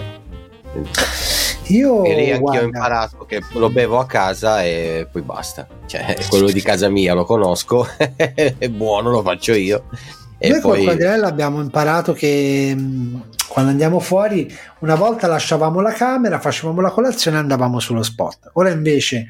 Io 1.67 2.03
e 2.03 2.15
lì 2.15 2.31
anch'io 2.31 2.61
ho 2.61 2.63
imparato 2.63 3.25
che 3.25 3.41
lo 3.53 3.69
bevo 3.69 3.99
a 3.99 4.05
casa 4.05 4.63
e 4.63 5.07
poi 5.11 5.21
basta. 5.21 5.67
Cioè, 5.85 6.17
quello 6.29 6.51
di 6.51 6.61
casa 6.61 6.89
mia 6.89 7.13
lo 7.13 7.25
conosco, 7.25 7.87
è 7.97 8.69
buono, 8.69 9.09
lo 9.09 9.21
faccio 9.21 9.53
io. 9.53 9.85
E 10.37 10.49
Noi 10.49 10.59
poi... 10.59 10.77
col 10.77 10.83
quadrella 10.85 11.27
abbiamo 11.27 11.61
imparato 11.61 12.13
che 12.13 12.75
quando 13.51 13.71
andiamo 13.71 13.99
fuori, 13.99 14.49
una 14.79 14.95
volta 14.95 15.27
lasciavamo 15.27 15.81
la 15.81 15.91
camera, 15.91 16.39
facevamo 16.39 16.79
la 16.79 16.89
colazione 16.89 17.35
e 17.35 17.41
andavamo 17.41 17.81
sullo 17.81 18.01
spot. 18.01 18.51
Ora 18.53 18.69
invece 18.69 19.27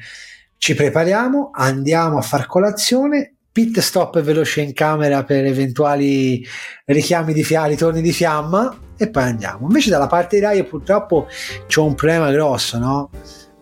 ci 0.58 0.76
prepariamo, 0.76 1.50
andiamo 1.52 2.18
a 2.18 2.22
far 2.22 2.46
colazione, 2.46 3.34
pit 3.50 3.80
stop 3.80 4.20
veloce 4.20 4.60
in 4.60 4.74
camera 4.74 5.24
per 5.24 5.44
eventuali 5.44 6.46
richiami 6.84 7.32
di 7.32 7.42
fiamma, 7.42 7.66
ritorni 7.66 8.00
di 8.00 8.12
fiamma 8.12 8.78
e 8.96 9.10
poi 9.10 9.24
andiamo. 9.24 9.66
Invece 9.66 9.90
dalla 9.90 10.06
parte 10.06 10.36
di 10.36 10.42
Rai 10.42 10.64
purtroppo 10.64 11.26
c'è 11.66 11.80
un 11.80 11.96
problema 11.96 12.30
grosso, 12.30 12.78
no? 12.78 13.10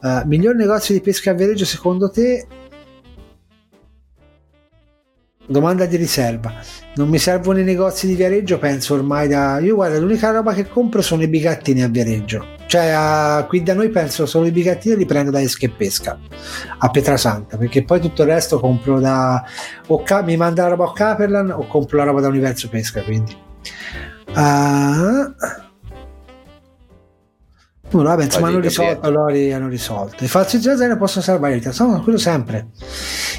Uh, 0.03 0.27
miglior 0.27 0.57
negozio 0.57 0.93
di 0.93 1.01
pesca 1.01 1.31
a 1.31 1.35
Viareggio 1.35 1.65
secondo 1.65 2.11
te? 2.11 2.47
Domanda 5.51 5.85
di 5.85 5.97
riserva. 5.97 6.55
Non 6.95 7.09
mi 7.09 7.19
servono 7.19 7.59
i 7.59 7.65
negozi 7.65 8.07
di 8.07 8.15
Viareggio, 8.15 8.61
penso 8.61 8.95
ormai 8.95 9.27
da... 9.27 9.59
Io 9.59 9.75
guarda, 9.75 9.99
l'unica 9.99 10.31
roba 10.31 10.55
che 10.55 10.69
compro 10.69 11.03
sono 11.03 11.23
i 11.23 11.27
bigattini 11.27 11.83
a 11.83 11.89
Viareggio. 11.89 12.47
Cioè, 12.67 13.43
uh, 13.43 13.47
qui 13.49 13.61
da 13.65 13.75
noi 13.75 13.89
penso 13.89 14.27
solo 14.27 14.47
i 14.47 14.53
bigattini 14.53 14.95
li 14.95 15.07
prendo 15.07 15.33
da 15.33 15.41
Esche 15.41 15.69
Pesca 15.69 16.17
a 16.79 16.89
Pietrasanta, 16.89 17.57
perché 17.57 17.83
poi 17.83 17.99
tutto 18.01 18.23
il 18.23 18.29
resto 18.29 18.61
compro 18.61 19.01
da... 19.01 19.43
O 19.89 20.05
ca- 20.05 20.23
mi 20.23 20.37
manda 20.37 20.63
la 20.63 20.69
roba 20.69 20.85
a 20.85 20.93
Caperlan 20.93 21.51
o 21.51 21.67
compro 21.67 21.97
la 21.97 22.05
roba 22.05 22.21
da 22.21 22.29
Universo 22.29 22.69
Pesca, 22.69 23.03
quindi... 23.03 23.37
Uh, 24.29 25.35
No, 27.93 28.03
vabbè, 28.03 28.25
insomma, 28.25 28.49
hanno 28.49 28.61
risolto, 28.61 29.11
loro 29.11 29.35
hanno 29.35 29.69
risolto. 29.69 30.23
I 30.23 30.29
falsi 30.29 30.61
zero 30.61 30.97
possono 30.97 31.25
salvare 31.25 31.55
vita, 31.55 31.73
sono 31.73 32.01
quello 32.03 32.19
sempre. 32.19 32.69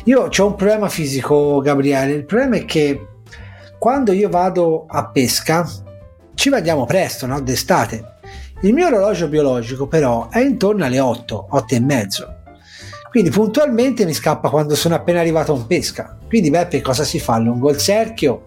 Io 0.05 0.29
ho 0.35 0.45
un 0.45 0.55
problema 0.55 0.89
fisico, 0.89 1.61
Gabriele. 1.61 2.13
Il 2.13 2.25
problema 2.25 2.57
è 2.57 2.65
che 2.65 3.07
quando 3.79 4.11
io 4.11 4.29
vado 4.29 4.85
a 4.87 5.07
pesca, 5.09 5.67
ci 6.35 6.49
vediamo 6.49 6.85
presto, 6.85 7.25
no? 7.25 7.39
D'estate. 7.39 8.15
Il 8.61 8.73
mio 8.73 8.87
orologio 8.87 9.27
biologico, 9.27 9.87
però, 9.87 10.29
è 10.29 10.39
intorno 10.39 10.85
alle 10.85 10.99
8, 10.99 11.47
8 11.49 11.75
e 11.75 11.79
mezzo. 11.79 12.35
Quindi 13.09 13.29
puntualmente 13.29 14.05
mi 14.05 14.13
scappa 14.13 14.49
quando 14.49 14.75
sono 14.75 14.95
appena 14.95 15.19
arrivato 15.19 15.53
a 15.53 15.65
pesca. 15.65 16.17
Quindi, 16.27 16.49
Beppe, 16.49 16.81
cosa 16.81 17.03
si 17.03 17.19
fa? 17.19 17.37
Lungo 17.37 17.69
il 17.69 17.77
cerchio 17.77 18.45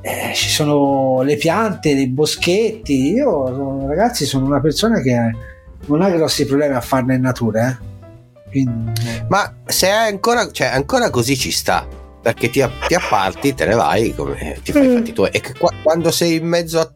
eh, 0.00 0.32
ci 0.34 0.48
sono 0.48 1.22
le 1.22 1.36
piante, 1.36 1.90
i 1.90 2.08
boschetti. 2.08 3.12
Io, 3.12 3.86
ragazzi, 3.86 4.26
sono 4.26 4.46
una 4.46 4.60
persona 4.60 5.00
che 5.00 5.34
non 5.86 6.02
ha 6.02 6.10
grossi 6.10 6.46
problemi 6.46 6.74
a 6.74 6.80
farne 6.80 7.14
in 7.14 7.22
natura. 7.22 7.68
Eh. 7.68 7.76
Quindi... 8.50 9.00
Ma 9.28 9.54
se 9.66 9.88
è 9.88 9.92
ancora, 9.92 10.50
cioè, 10.50 10.68
ancora 10.68 11.10
così 11.10 11.36
ci 11.36 11.50
sta 11.50 11.86
perché 12.20 12.50
ti, 12.50 12.64
ti 12.86 12.94
apparti, 12.94 13.54
te 13.54 13.66
ne 13.66 13.74
vai, 13.74 14.14
come, 14.14 14.58
ti 14.62 14.72
fai 14.72 14.84
i 14.84 14.88
mm. 14.88 14.96
fatti 14.96 15.12
tuoi. 15.12 15.30
E 15.30 15.40
che 15.40 15.54
qua, 15.54 15.70
quando 15.82 16.10
sei 16.10 16.36
in 16.36 16.46
mezzo 16.46 16.80
a 16.80 16.90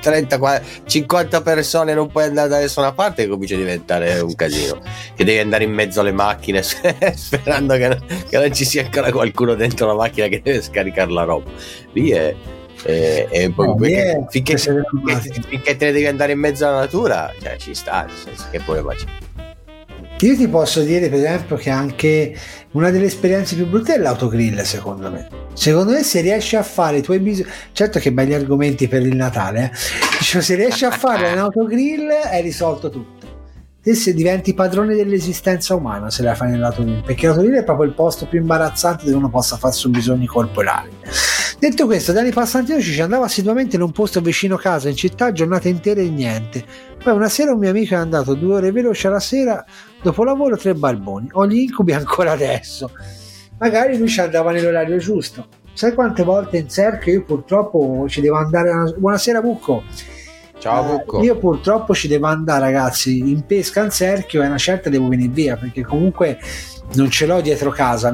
30, 0.00 0.38
40, 0.38 0.66
50 0.86 1.42
persone 1.42 1.94
non 1.94 2.08
puoi 2.08 2.24
andare 2.24 2.48
da 2.48 2.58
nessuna 2.58 2.92
parte 2.92 3.26
comincia 3.26 3.54
a 3.54 3.58
diventare 3.58 4.20
un 4.20 4.34
casino. 4.34 4.80
Che 5.14 5.24
devi 5.24 5.38
andare 5.38 5.64
in 5.64 5.72
mezzo 5.72 6.00
alle 6.00 6.12
macchine 6.12 6.62
sperando 7.14 7.74
che, 7.74 7.98
che, 8.28 8.38
non 8.38 8.52
ci 8.52 8.64
sia 8.64 8.84
ancora 8.84 9.10
qualcuno 9.10 9.54
dentro 9.54 9.86
la 9.86 9.94
macchina 9.94 10.28
che 10.28 10.40
deve 10.42 10.62
scaricare 10.62 11.10
la 11.10 11.24
roba. 11.24 11.50
Lì 11.92 12.10
è, 12.10 12.34
è, 12.82 13.26
è 13.30 13.48
no, 13.48 13.74
perché, 13.74 14.26
finché, 14.28 14.56
finché, 14.56 15.42
finché, 15.48 15.76
te 15.76 15.86
ne 15.86 15.92
devi 15.92 16.06
andare 16.06 16.32
in 16.32 16.38
mezzo 16.38 16.66
alla 16.66 16.80
natura 16.80 17.32
cioè 17.42 17.56
ci 17.56 17.74
sta 17.74 18.04
nel 18.04 18.14
senso 18.14 18.46
che 18.50 18.60
problema 18.60 18.94
c'è 18.94 19.04
io 20.26 20.36
ti 20.36 20.48
posso 20.48 20.82
dire, 20.82 21.08
per 21.08 21.18
esempio, 21.18 21.56
che 21.56 21.70
anche 21.70 22.34
una 22.72 22.90
delle 22.90 23.06
esperienze 23.06 23.54
più 23.54 23.68
brutte 23.68 23.94
è 23.94 23.98
l'autogrill, 23.98 24.60
secondo 24.62 25.10
me. 25.10 25.28
Secondo 25.54 25.92
me, 25.92 26.02
se 26.02 26.20
riesci 26.20 26.56
a 26.56 26.62
fare 26.62 26.98
i 26.98 27.02
tuoi 27.02 27.20
bisogni, 27.20 27.48
certo 27.72 27.98
che 27.98 28.12
belli 28.12 28.34
argomenti 28.34 28.88
per 28.88 29.02
il 29.02 29.14
Natale, 29.14 29.70
eh? 29.72 30.22
cioè, 30.22 30.42
se 30.42 30.54
riesci 30.56 30.84
a 30.84 30.90
fare 30.90 31.32
un 31.32 31.38
autogrill, 31.38 32.10
hai 32.10 32.42
risolto 32.42 32.90
tutto. 32.90 33.26
Te 33.80 33.94
se 33.94 34.12
diventi 34.12 34.54
padrone 34.54 34.96
dell'esistenza 34.96 35.76
umana 35.76 36.10
se 36.10 36.22
la 36.22 36.34
fai 36.34 36.50
nell'autogrill, 36.50 37.04
perché 37.04 37.26
l'autogrill 37.26 37.58
è 37.58 37.64
proprio 37.64 37.86
il 37.86 37.94
posto 37.94 38.26
più 38.26 38.40
imbarazzante 38.40 39.04
dove 39.04 39.16
uno 39.16 39.30
possa 39.30 39.56
fare 39.56 39.74
i 39.82 39.88
bisogni 39.88 40.26
corporali. 40.26 40.90
Detto 41.58 41.86
questo, 41.86 42.12
Dani 42.12 42.30
Passantino 42.30 42.80
ci 42.80 43.00
andava 43.00 43.24
assiduamente 43.24 43.74
in 43.74 43.82
un 43.82 43.90
posto 43.90 44.20
vicino 44.20 44.56
casa, 44.56 44.88
in 44.88 44.94
città, 44.94 45.32
giornate 45.32 45.68
intere 45.68 46.02
e 46.02 46.08
niente. 46.08 46.64
Poi 47.02 47.12
una 47.12 47.28
sera 47.28 47.52
un 47.52 47.58
mio 47.58 47.70
amico 47.70 47.94
è 47.94 47.96
andato 47.96 48.34
due 48.34 48.54
ore 48.54 48.70
veloci 48.70 49.06
alla 49.08 49.18
sera 49.18 49.64
Dopo 50.00 50.22
lavoro 50.22 50.56
tre 50.56 50.74
barboni, 50.74 51.28
ho 51.32 51.46
gli 51.46 51.56
incubi 51.56 51.92
ancora 51.92 52.32
adesso. 52.32 52.92
Magari 53.58 53.98
lui 53.98 54.06
ci 54.06 54.20
andava 54.20 54.52
nell'orario 54.52 54.98
giusto. 54.98 55.46
Sai 55.72 55.92
quante 55.92 56.22
volte 56.22 56.58
in 56.58 56.68
cerchio 56.68 57.12
io 57.12 57.24
purtroppo 57.24 58.06
ci 58.08 58.20
devo 58.20 58.36
andare. 58.36 58.70
A... 58.70 58.94
Buonasera 58.96 59.40
Bucco. 59.40 59.82
Ciao 60.58 60.84
eh, 60.84 60.86
Bucco. 60.86 61.22
io 61.22 61.36
purtroppo 61.36 61.94
ci 61.94 62.06
devo 62.06 62.26
andare 62.26 62.60
ragazzi 62.60 63.18
in 63.18 63.44
pesca 63.44 63.82
in 63.82 63.90
cerchio 63.90 64.42
e 64.42 64.46
una 64.46 64.58
certa 64.58 64.88
devo 64.88 65.08
venire 65.08 65.32
via 65.32 65.56
perché 65.56 65.82
comunque 65.82 66.38
non 66.94 67.10
ce 67.10 67.26
l'ho 67.26 67.40
dietro 67.40 67.70
casa, 67.70 68.08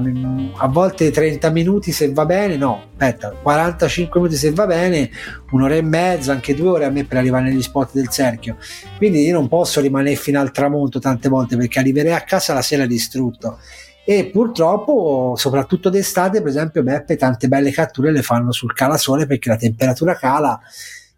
a 0.56 0.68
volte 0.68 1.10
30 1.10 1.50
minuti 1.50 1.92
se 1.92 2.12
va 2.12 2.26
bene, 2.26 2.56
no, 2.56 2.88
aspetta, 2.90 3.30
45 3.30 4.20
minuti 4.20 4.36
se 4.36 4.50
va 4.50 4.66
bene, 4.66 5.10
un'ora 5.52 5.76
e 5.76 5.82
mezza, 5.82 6.32
anche 6.32 6.54
due 6.54 6.68
ore 6.68 6.84
a 6.84 6.90
me 6.90 7.04
per 7.04 7.18
arrivare 7.18 7.44
negli 7.44 7.62
spot 7.62 7.92
del 7.92 8.08
cerchio. 8.08 8.56
Quindi 8.96 9.22
io 9.22 9.32
non 9.32 9.48
posso 9.48 9.80
rimanere 9.80 10.16
fino 10.16 10.40
al 10.40 10.50
tramonto 10.50 10.98
tante 10.98 11.28
volte 11.28 11.56
perché 11.56 11.78
arriverei 11.78 12.12
a 12.12 12.22
casa 12.22 12.52
la 12.52 12.62
sera 12.62 12.84
distrutto. 12.84 13.58
E 14.04 14.26
purtroppo, 14.26 15.34
soprattutto 15.36 15.88
d'estate, 15.88 16.40
per 16.40 16.48
esempio, 16.48 16.82
Beppe 16.82 17.16
tante 17.16 17.48
belle 17.48 17.70
catture 17.70 18.10
le 18.10 18.22
fanno 18.22 18.52
sul 18.52 18.74
calasole 18.74 19.26
perché 19.26 19.48
la 19.48 19.56
temperatura 19.56 20.14
cala 20.14 20.60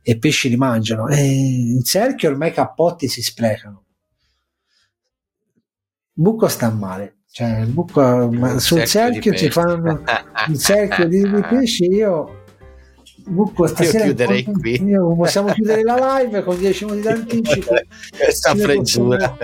e 0.02 0.12
i 0.12 0.18
pesci 0.18 0.48
li 0.48 0.56
mangiano. 0.56 1.08
E 1.08 1.24
in 1.24 1.82
cerchio 1.82 2.28
ormai 2.30 2.50
i 2.50 2.52
cappotti 2.52 3.08
si 3.08 3.22
sprecano. 3.22 3.82
Buco 6.12 6.48
sta 6.48 6.70
male 6.70 7.15
cioè 7.36 7.58
il 7.60 7.66
buco 7.66 8.30
ma 8.32 8.58
sul 8.58 8.86
cerchio 8.86 9.34
ci 9.34 9.50
fanno 9.50 10.00
un 10.48 10.58
cerchio 10.58 11.06
di, 11.06 11.20
di 11.20 11.42
pesci 11.42 11.84
io 11.84 12.44
buco 13.26 13.66
stasera 13.66 14.04
io 14.06 14.14
chiuderei 14.14 14.42
qui. 14.44 14.82
possiamo 15.14 15.52
chiudere 15.52 15.82
la 15.82 16.18
live 16.18 16.42
con 16.42 16.56
10 16.56 16.84
minuti 16.86 17.02
d'anticipo 17.02 17.74
questa 18.16 18.54
freggura 18.54 19.36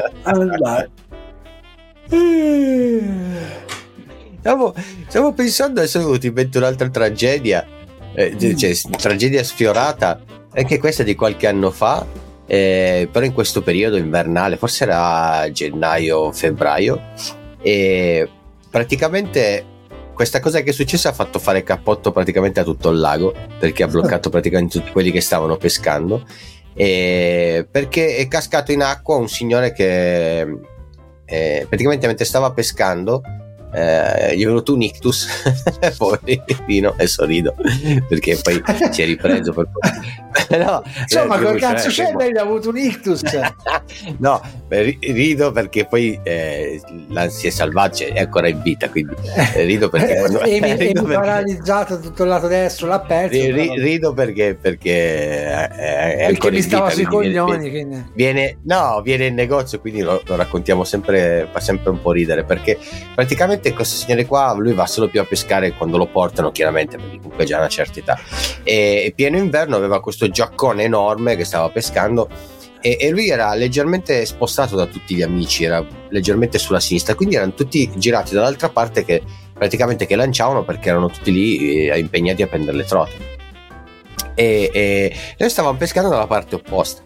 stavo, 4.41 4.75
stavo 5.09 5.33
pensando 5.35 5.81
adesso 5.81 6.19
in 6.19 6.33
mente 6.33 6.57
un'altra 6.57 6.89
tragedia 6.89 7.67
eh, 8.15 8.35
mm. 8.35 8.55
cioè, 8.57 8.75
tragedia 8.97 9.45
sfiorata 9.45 10.19
anche 10.55 10.79
questa 10.79 11.03
di 11.03 11.15
qualche 11.15 11.47
anno 11.47 11.71
fa 11.71 12.07
eh, 12.47 13.07
però 13.13 13.27
in 13.27 13.35
questo 13.35 13.61
periodo 13.61 13.99
invernale 13.99 14.57
forse 14.57 14.85
era 14.85 15.47
gennaio 15.53 16.33
febbraio 16.33 17.42
e 17.63 18.29
praticamente 18.69 19.65
questa 20.15 20.41
cosa 20.41 20.61
che 20.61 20.71
è 20.71 20.73
successa 20.73 21.09
ha 21.09 21.13
fatto 21.13 21.39
fare 21.39 21.63
cappotto 21.63 22.13
praticamente 22.13 22.61
a 22.61 22.65
tutto 22.65 22.91
il 22.91 22.99
lago 22.99 23.35
perché 23.59 23.83
ha 23.83 23.89
bloccato 23.89 24.29
praticamente 24.31 24.79
tutti 24.79 24.93
quelli 24.93 25.11
che 25.11 25.21
stavano 25.21 25.57
pescando. 25.57 26.27
E 26.75 27.67
perché 27.71 28.17
è 28.17 28.29
cascato 28.29 28.73
in 28.73 28.83
acqua 28.83 29.17
un 29.17 29.29
signore 29.29 29.73
che 29.73 30.41
eh, 31.25 31.67
praticamente 31.69 32.07
mentre 32.07 32.25
stava 32.25 32.53
pescando 32.53 33.23
eh, 33.73 34.37
gli 34.37 34.43
è 34.43 34.47
venuto 34.47 34.75
un 34.75 34.83
ictus 34.83 35.27
poverino 35.97 36.95
e 36.97 37.07
sorrido 37.07 37.55
perché 38.09 38.39
poi 38.43 38.63
si 38.91 39.03
è 39.03 39.07
ripreso 39.07 39.53
per... 39.53 39.69
no, 40.59 40.83
insomma 41.01 41.39
col 41.39 41.59
cazzo 41.59 41.89
c'è 41.89 42.13
lei 42.17 42.37
ha 42.37 42.43
avuto 42.43 42.71
un 42.71 42.79
ictus. 42.79 43.23
No 44.19 44.41
rido 44.69 45.53
perché 45.53 45.85
poi 45.85 46.19
eh, 46.23 46.81
l'ansia 47.09 47.51
selvaggia 47.51 48.07
è 48.07 48.21
ancora 48.21 48.49
in 48.49 48.63
vita 48.63 48.89
quindi 48.89 49.15
eh, 49.55 49.65
rido 49.65 49.89
perché 49.89 50.19
quando, 50.19 50.41
e 50.41 50.61
mi, 50.61 50.75
rido 50.77 51.03
perché, 51.03 51.19
paralizzato 51.19 52.01
tutto 52.01 52.23
il 52.23 52.29
lato 52.31 52.47
destro 52.47 52.87
l'ha 52.87 53.01
perso 53.01 53.39
ri, 53.39 53.75
rido 53.77 54.15
perché 54.15 54.57
perché 54.61 55.47
è, 55.47 56.17
è 56.17 56.27
perché 56.29 56.51
mi 56.51 56.63
stava 56.63 56.91
sui 56.91 57.05
coglioni 57.05 57.69
viene, 57.69 58.11
viene, 58.15 58.59
no 58.65 59.03
viene 59.03 59.27
in 59.27 59.35
negozio 59.35 59.79
quindi 59.79 60.01
lo, 60.01 60.23
lo 60.25 60.37
raccontiamo 60.37 60.85
sempre 60.85 61.49
fa 61.51 61.61
sempre 61.61 61.91
un 61.91 62.01
po' 62.01 62.13
ridere 62.13 62.45
perché 62.45 62.79
praticamente 63.15 63.62
praticamente 63.63 63.73
questo 63.73 63.97
signore 63.97 64.27
qua 64.27 64.55
lui 64.59 64.75
va 64.75 64.87
solo 64.87 65.09
più 65.09 65.21
a 65.21 65.25
pescare 65.25 65.73
quando 65.73 65.97
lo 65.97 66.07
portano 66.07 66.51
chiaramente 66.51 66.97
perché 66.97 67.17
comunque 67.19 67.45
già 67.45 67.57
ha 67.57 67.61
una 67.61 67.69
certa 67.69 68.01
età. 68.01 68.19
E 68.65 69.13
pieno 69.15 69.39
inverno 69.39 69.77
aveva 69.77 70.01
questo 70.01 70.29
giaccone 70.29 70.83
enorme 70.83 71.37
che 71.37 71.45
stava 71.45 71.71
pescando 71.71 72.29
e, 72.81 72.97
e, 73.01 73.11
lui 73.11 73.29
era 73.29 73.55
leggermente 73.55 74.27
spostato 74.27 74.75
da 74.75 74.87
tutti 74.87 75.15
gli 75.15 75.23
amici 75.23 75.63
era 75.63 75.87
leggermente 76.09 76.59
sulla 76.59 76.81
sinistra 76.81 77.15
quindi 77.15 77.37
erano 77.37 77.55
tutti 77.55 77.89
girati 77.95 78.35
dall'altra 78.35 78.71
parte 78.71 79.05
che 79.05 79.23
praticamente 79.55 80.05
che 80.05 80.17
lanciavano 80.17 80.65
perché 80.65 80.89
erano 80.89 81.09
tutti 81.09 81.31
lì 81.31 81.89
eh, 81.89 81.99
impegnati 81.99 82.43
a 82.43 82.49
prendere 82.49 82.77
le 82.77 82.85
trote. 82.85 83.31
E, 84.35 84.71
e 84.73 85.17
noi 85.39 85.51
stavamo 85.51 85.79
pescando 85.79 86.09
dalla 86.09 86.27
parte 86.27 86.57
opposta. 86.57 87.03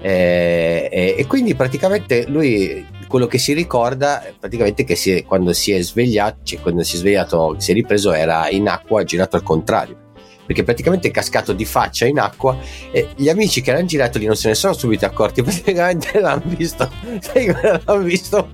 E, 0.00 0.88
e, 0.92 1.14
e 1.18 1.26
quindi 1.26 1.56
praticamente 1.56 2.24
lui 2.28 2.86
quello 3.08 3.26
che 3.26 3.38
si 3.38 3.52
ricorda 3.52 4.22
praticamente 4.38 4.84
che 4.84 4.94
si 4.94 5.10
è, 5.10 5.24
quando 5.24 5.52
si 5.52 5.72
è 5.72 5.82
svegliato, 5.82 6.38
cioè 6.44 6.60
quando 6.60 6.84
si 6.84 6.94
è 6.94 6.98
svegliato, 6.98 7.56
si 7.58 7.72
è 7.72 7.74
ripreso, 7.74 8.12
era 8.12 8.48
in 8.50 8.68
acqua 8.68 9.02
girato 9.02 9.36
al 9.36 9.42
contrario. 9.42 10.06
Perché 10.46 10.62
praticamente 10.62 11.08
è 11.08 11.10
cascato 11.10 11.52
di 11.52 11.64
faccia 11.64 12.06
in 12.06 12.18
acqua 12.18 12.56
e 12.90 13.08
gli 13.16 13.28
amici 13.28 13.60
che 13.60 13.70
erano 13.70 13.86
girati 13.86 14.18
lì 14.18 14.26
non 14.26 14.36
se 14.36 14.48
ne 14.48 14.54
sono 14.54 14.72
subito 14.72 15.04
accorti, 15.04 15.42
praticamente 15.42 16.20
l'hanno 16.20 16.42
visto. 16.44 16.90
Sai 17.20 17.46
come 17.46 17.82
l'hanno 17.84 18.02
visto? 18.02 18.48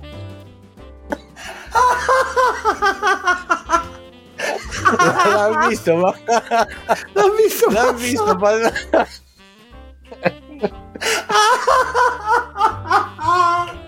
l'ha 4.97 5.67
visto, 5.67 5.95
ma 5.95 6.13
l'ho 7.13 7.35
visto, 7.35 7.69
l'ha 7.69 7.91
visto, 7.93 8.35
ma... 8.35 8.51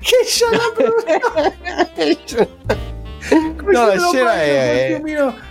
che 0.00 0.24
scena 0.24 0.58
brutta. 0.74 1.18
No 3.72 3.86
la 3.86 3.98
scena 3.98 4.34
è 4.34 5.00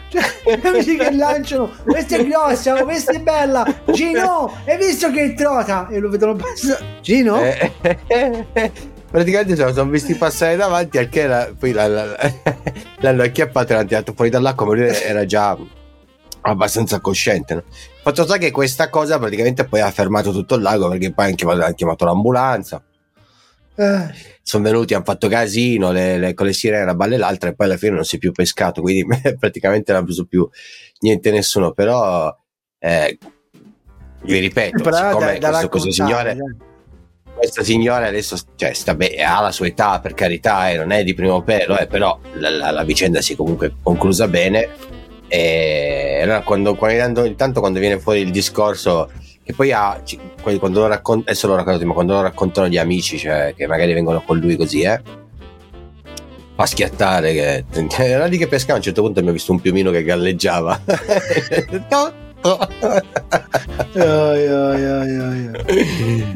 cioè, 0.07 0.59
amici 0.63 0.95
che 0.95 1.11
lanciano 1.11 1.71
questa 1.83 2.15
è 2.15 2.25
grossa 2.25 2.83
questa 2.83 3.11
è 3.11 3.19
bella. 3.19 3.65
Gino 3.91 4.55
hai 4.65 4.77
visto 4.77 5.11
che 5.11 5.33
trota? 5.33 5.87
E 5.89 5.99
lo 5.99 6.09
vedono 6.09 6.35
passare. 6.35 6.99
Gino? 7.01 7.41
Eh, 7.41 7.71
praticamente 9.11 9.55
cioè, 9.55 9.73
sono 9.73 9.89
visti 9.89 10.15
passare 10.15 10.55
davanti 10.55 10.97
al 10.97 11.09
che 11.09 11.27
la, 11.27 11.49
poi 11.57 11.71
la, 11.71 11.87
la, 11.87 12.15
l'hanno 12.99 13.23
acchiappato 13.23 13.71
e 13.71 13.75
l'hanno 13.75 13.87
tirato 13.87 14.13
fuori 14.13 14.29
dall'acqua 14.29 14.65
ma 14.65 14.73
lui 14.73 14.87
era 14.87 15.25
già 15.25 15.57
abbastanza 16.41 16.99
cosciente 16.99 17.53
no? 17.53 17.63
Fatto 18.05 18.23
sta 18.23 18.37
che 18.37 18.51
questa 18.51 18.89
cosa 18.89 19.17
praticamente 19.17 19.65
poi 19.65 19.81
ha 19.81 19.89
fermato 19.89 20.31
tutto 20.31 20.55
il 20.55 20.61
lago 20.61 20.89
perché 20.89 21.11
poi 21.11 21.25
hanno 21.25 21.35
chiamato, 21.35 21.63
hanno 21.63 21.73
chiamato 21.73 22.05
l'ambulanza 22.05 22.83
eh. 23.75 24.13
sono 24.41 24.63
venuti, 24.63 24.93
hanno 24.93 25.03
fatto 25.03 25.27
casino 25.27 25.91
le, 25.91 26.17
le, 26.17 26.33
con 26.33 26.45
le 26.45 26.53
sirene, 26.53 26.83
una 26.83 26.95
balle 26.95 27.17
l'altra 27.17 27.49
e 27.49 27.55
poi 27.55 27.67
alla 27.67 27.77
fine 27.77 27.95
non 27.95 28.05
si 28.05 28.15
è 28.15 28.19
più 28.19 28.31
pescato, 28.31 28.81
quindi 28.81 29.05
praticamente 29.37 29.91
non 29.91 30.01
ha 30.01 30.05
preso 30.05 30.25
più 30.25 30.47
niente 30.99 31.31
nessuno, 31.31 31.71
però 31.71 32.35
eh, 32.79 33.17
vi 34.21 34.39
ripeto, 34.39 34.83
però 34.83 35.09
siccome 35.09 35.39
da, 35.39 35.49
questo, 35.49 35.69
questo 35.69 35.91
signore... 35.91 36.37
Questa 37.35 37.63
signora 37.63 38.07
adesso 38.07 38.37
cioè, 38.55 38.71
sta 38.73 38.95
be- 38.95 39.21
ha 39.21 39.41
la 39.41 39.51
sua 39.51 39.67
età, 39.67 39.99
per 39.99 40.13
carità, 40.13 40.69
eh, 40.69 40.77
non 40.77 40.91
è 40.91 41.03
di 41.03 41.13
primo 41.13 41.41
pelo, 41.43 41.77
eh, 41.77 41.85
però 41.85 42.17
la, 42.35 42.49
la, 42.49 42.71
la 42.71 42.83
vicenda 42.85 43.19
si 43.19 43.33
è 43.33 43.35
comunque 43.35 43.75
conclusa 43.83 44.29
bene. 44.29 44.69
E 45.35 46.21
allora, 46.21 46.41
quando, 46.41 46.75
quando, 46.75 47.25
intanto, 47.25 47.59
quando 47.59 47.79
viene 47.79 47.99
fuori 47.99 48.21
il 48.21 48.31
discorso 48.31 49.11
che 49.43 49.53
poi 49.53 49.71
ha, 49.73 50.01
quando 50.41 50.79
lo 50.79 50.87
racconta, 50.87 51.29
adesso 51.29 51.47
lo 51.47 51.55
racconto, 51.55 51.85
ma 51.85 51.93
quando 51.93 52.13
lo 52.13 52.21
raccontano 52.21 52.67
gli 52.67 52.77
amici, 52.77 53.17
cioè 53.17 53.53
che 53.55 53.67
magari 53.67 53.93
vengono 53.93 54.21
con 54.21 54.39
lui 54.39 54.55
così, 54.55 54.81
eh, 54.81 55.01
fa 56.55 56.65
schiattare. 56.65 57.33
Che, 57.33 57.65
era 58.03 58.25
lì 58.25 58.37
che 58.37 58.47
pescava, 58.47 58.75
a 58.75 58.77
un 58.77 58.83
certo 58.83 59.01
punto 59.01 59.21
mi 59.21 59.29
ho 59.29 59.33
visto 59.33 59.51
un 59.51 59.59
piumino 59.59 59.91
che 59.91 60.03
galleggiava. 60.03 60.81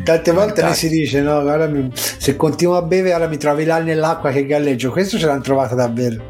Tante 0.03 0.31
volte 0.31 0.63
mi 0.63 0.73
si 0.73 0.89
dice: 0.89 1.21
No, 1.21 1.41
mi, 1.69 1.89
se 1.93 2.35
continuo 2.35 2.75
a 2.75 2.81
bere, 2.81 3.13
ora 3.13 3.27
mi 3.27 3.37
trovi 3.37 3.63
là 3.63 3.79
nell'acqua 3.79 4.31
che 4.31 4.45
galleggio. 4.45 4.91
Questo 4.91 5.17
ce 5.17 5.25
l'hanno 5.25 5.41
trovato 5.41 5.75
davvero. 5.75 6.23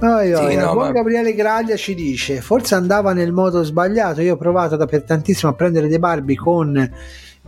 Oh, 0.00 0.20
io, 0.20 0.48
sì, 0.48 0.56
no, 0.56 0.74
ma... 0.74 0.90
Gabriele 0.92 1.34
Graglia 1.34 1.76
ci 1.76 1.94
dice: 1.94 2.40
Forse 2.40 2.74
andava 2.74 3.12
nel 3.12 3.32
modo 3.32 3.62
sbagliato. 3.62 4.20
Io 4.22 4.34
ho 4.34 4.38
provato 4.38 4.76
da 4.76 4.86
per 4.86 5.02
tantissimo 5.02 5.52
a 5.52 5.54
prendere 5.54 5.88
dei 5.88 5.98
barbi 5.98 6.36
con 6.36 6.90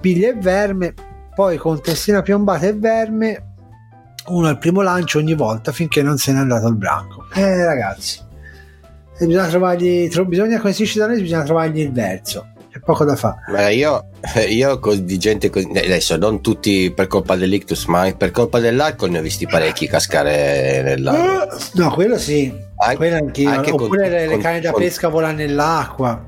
piglia 0.00 0.28
e 0.28 0.34
verme, 0.34 0.94
poi 1.34 1.56
con 1.56 1.80
testina 1.80 2.22
piombata 2.22 2.66
e 2.66 2.74
verme. 2.74 3.46
Uno 4.26 4.46
al 4.46 4.58
primo 4.58 4.82
lancio 4.82 5.18
ogni 5.18 5.34
volta 5.34 5.72
finché 5.72 6.02
non 6.02 6.16
se 6.16 6.32
n'è 6.32 6.38
andato 6.38 6.68
il 6.68 6.76
branco. 6.76 7.24
Eh, 7.34 7.64
ragazzi, 7.64 8.20
bisogna 9.18 9.48
trovargli, 9.48 10.08
tro- 10.08 10.26
bisogna, 10.26 10.60
come 10.60 10.72
si 10.72 10.82
dice 10.82 10.98
da 10.98 11.06
noi, 11.06 11.20
bisogna 11.20 11.42
trovargli 11.42 11.80
il 11.80 11.90
verso 11.90 12.51
c'è 12.72 12.78
poco 12.80 13.04
da 13.04 13.16
fare. 13.16 13.74
io, 13.74 14.06
io 14.48 14.80
di 14.96 15.18
gente 15.18 15.50
così, 15.50 15.68
adesso 15.74 16.16
non 16.16 16.40
tutti 16.40 16.90
per 16.90 17.06
colpa 17.06 17.36
dell'ictus, 17.36 17.84
ma 17.84 18.10
per 18.16 18.30
colpa 18.30 18.60
dell'alcol 18.60 19.10
ne 19.10 19.18
ho 19.18 19.22
visti 19.22 19.46
parecchi 19.46 19.86
cascare 19.86 20.80
nel 20.82 21.02
lago. 21.02 21.54
Uh, 21.54 21.58
no, 21.74 21.90
quello 21.92 22.16
sì, 22.16 22.50
anche, 22.76 22.96
quello 22.96 23.16
anch'io. 23.16 23.50
Anche 23.50 23.72
Oppure 23.72 23.88
con, 23.88 24.10
le, 24.10 24.26
le 24.26 24.38
canne 24.38 24.60
da 24.60 24.72
pesca 24.72 25.08
volano 25.08 25.36
nell'acqua. 25.36 26.24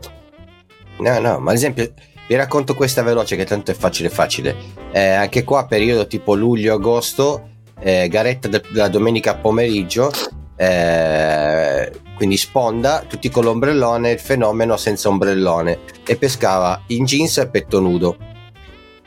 No, 0.99 1.19
no, 1.19 1.39
ma 1.39 1.51
ad 1.51 1.57
esempio 1.57 1.91
vi 2.29 2.35
racconto 2.35 2.75
questa 2.75 3.03
veloce 3.03 3.37
che 3.37 3.47
tanto 3.47 3.71
è 3.71 3.75
facile 3.75 4.11
facile. 4.11 4.55
Eh, 4.93 5.09
anche 5.09 5.45
qua 5.45 5.65
periodo 5.65 6.07
tipo 6.07 6.35
luglio-agosto, 6.35 7.49
eh, 7.81 8.07
garetta 8.09 8.49
della 8.49 8.89
domenica 8.89 9.35
pomeriggio, 9.35 10.11
eh, 10.57 11.91
quindi 12.15 12.37
sponda, 12.37 13.05
tutti 13.07 13.29
con 13.29 13.45
l'ombrellone, 13.45 14.13
il 14.13 14.21
fenomeno 14.21 14.77
senza 14.77 15.09
ombrellone 15.09 15.81
e 16.07 16.17
pescava 16.17 16.83
in 16.89 17.05
jeans 17.05 17.39
e 17.39 17.49
petto 17.49 17.81
nudo. 17.81 18.17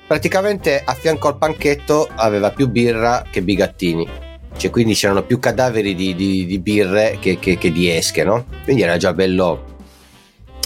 Praticamente 0.05 0.81
a 0.83 0.93
fianco 0.93 1.27
al 1.27 1.37
panchetto 1.37 2.07
aveva 2.15 2.51
più 2.51 2.69
birra 2.69 3.25
che 3.29 3.41
bigattini, 3.41 4.07
cioè 4.55 4.69
quindi 4.69 4.93
c'erano 4.93 5.23
più 5.23 5.39
cadaveri 5.39 5.95
di, 5.95 6.15
di, 6.15 6.45
di 6.45 6.59
birre 6.59 7.17
che, 7.19 7.39
che, 7.39 7.57
che, 7.57 7.71
di 7.71 7.89
esche, 7.89 8.23
no? 8.23 8.45
Quindi 8.63 8.83
era 8.83 8.97
già 8.97 9.13
bello 9.13 9.75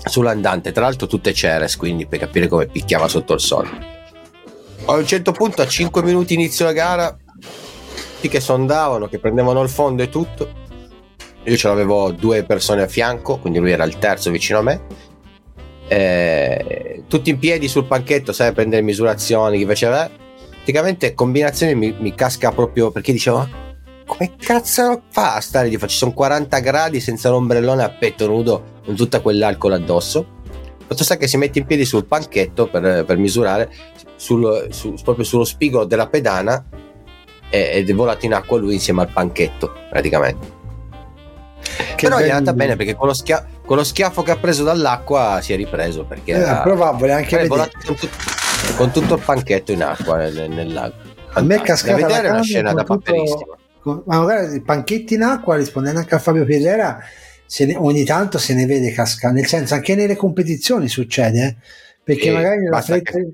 sull'andante, 0.03 0.71
tra 0.71 0.83
l'altro 0.83 1.07
tutte 1.07 1.33
ceres, 1.33 1.75
quindi 1.75 2.05
per 2.05 2.19
capire 2.19 2.47
come 2.47 2.67
picchiava 2.67 3.07
sotto 3.07 3.33
il 3.33 3.39
sole. 3.39 3.69
A 4.85 4.93
un 4.93 5.05
certo 5.05 5.31
punto, 5.31 5.61
a 5.61 5.67
5 5.67 6.03
minuti 6.03 6.33
inizio 6.33 6.65
la 6.65 6.73
gara, 6.73 7.15
tutti 8.15 8.27
che 8.27 8.39
sondavano, 8.39 9.07
che 9.07 9.19
prendevano 9.19 9.61
il 9.61 9.69
fondo 9.69 10.03
e 10.03 10.09
tutto, 10.09 10.60
io 11.43 11.57
ce 11.57 11.67
l'avevo 11.67 12.11
due 12.11 12.43
persone 12.43 12.83
a 12.83 12.87
fianco, 12.87 13.37
quindi 13.39 13.59
lui 13.59 13.71
era 13.71 13.83
il 13.83 13.97
terzo 13.97 14.29
vicino 14.29 14.59
a 14.59 14.61
me. 14.61 14.81
Eh, 15.87 17.03
tutti 17.07 17.31
in 17.31 17.39
piedi 17.39 17.67
sul 17.67 17.85
panchetto, 17.85 18.31
sai, 18.31 18.49
a 18.49 18.51
prendere 18.53 18.81
misurazioni, 18.81 19.57
chi 19.57 19.65
faceva. 19.65 20.09
Praticamente 20.49 21.13
combinazione 21.15 21.73
mi, 21.73 21.95
mi 21.99 22.13
casca 22.13 22.51
proprio 22.51 22.91
perché 22.91 23.11
dicevo: 23.11 23.47
come 24.05 24.35
cazzo 24.37 25.03
fa 25.09 25.35
a 25.35 25.41
stare 25.41 25.69
di 25.69 25.77
Ci 25.79 25.87
sono 25.87 26.13
40 26.13 26.59
gradi 26.59 26.99
senza 26.99 27.29
l'ombrellone 27.29 27.83
a 27.83 27.89
petto 27.89 28.27
nudo 28.27 28.79
con 28.85 28.95
tutta 28.95 29.19
quell'alcol 29.21 29.73
addosso. 29.73 30.39
Fatto 30.85 31.03
sta 31.03 31.17
che 31.17 31.27
si 31.27 31.37
mette 31.37 31.59
in 31.59 31.65
piedi 31.65 31.85
sul 31.85 32.05
panchetto 32.05 32.67
per, 32.67 33.05
per 33.05 33.17
misurare 33.17 33.71
sul, 34.17 34.67
su, 34.71 34.93
proprio 35.03 35.23
sullo 35.23 35.45
spigolo 35.45 35.85
della 35.85 36.07
pedana 36.07 36.63
ed 37.49 37.89
è 37.89 37.93
volato 37.93 38.25
in 38.25 38.33
acqua 38.33 38.57
lui 38.57 38.73
insieme 38.73 39.01
al 39.01 39.09
panchetto 39.11 39.73
praticamente. 39.89 40.60
Che 41.95 42.07
Però 42.07 42.19
gli 42.19 42.23
è 42.23 42.31
andata 42.31 42.55
bene 42.55 42.75
perché 42.75 42.95
con 42.95 43.07
lo, 43.07 43.13
schia- 43.13 43.45
con 43.65 43.77
lo, 43.77 43.83
schiaffo 43.83 44.23
che 44.23 44.31
ha 44.31 44.37
preso 44.37 44.63
dall'acqua 44.63 45.39
si 45.41 45.53
è 45.53 45.55
ripreso 45.55 46.05
perché 46.05 46.31
eh, 46.33 46.39
era 46.39 46.61
probabile 46.61 47.13
anche 47.13 47.39
eh, 47.39 47.47
con, 47.47 47.67
tutto, 47.83 48.07
con, 48.75 48.91
tutto, 48.91 49.15
il 49.15 49.21
panchetto 49.23 49.71
in 49.71 49.83
acqua 49.83 50.17
nel, 50.17 50.49
nel 50.49 50.73
lago. 50.73 50.95
A 51.33 51.41
me 51.41 51.55
è 51.55 51.61
cascata 51.61 51.95
vedere 51.95 52.29
una 52.29 52.41
scena 52.41 52.73
da 52.73 52.83
paperissima. 52.83 53.57
Ma 53.83 54.19
magari 54.19 54.55
i 54.55 54.61
panchetti 54.61 55.15
in 55.15 55.23
acqua, 55.23 55.55
rispondendo 55.55 55.99
anche 55.99 56.13
a 56.13 56.19
Fabio 56.19 56.45
Piedera, 56.45 56.99
ne, 57.59 57.75
ogni 57.77 58.03
tanto 58.03 58.37
se 58.37 58.53
ne 58.53 58.65
vede 58.65 58.91
cascare, 58.91 59.33
nel 59.33 59.47
senso 59.47 59.73
anche 59.73 59.95
nelle 59.95 60.15
competizioni 60.15 60.87
succede, 60.87 61.45
eh? 61.45 61.55
perché 62.03 62.29
e 62.29 62.33
magari 62.33 62.69
basta 62.69 62.93
fretta, 62.93 63.11
che... 63.11 63.27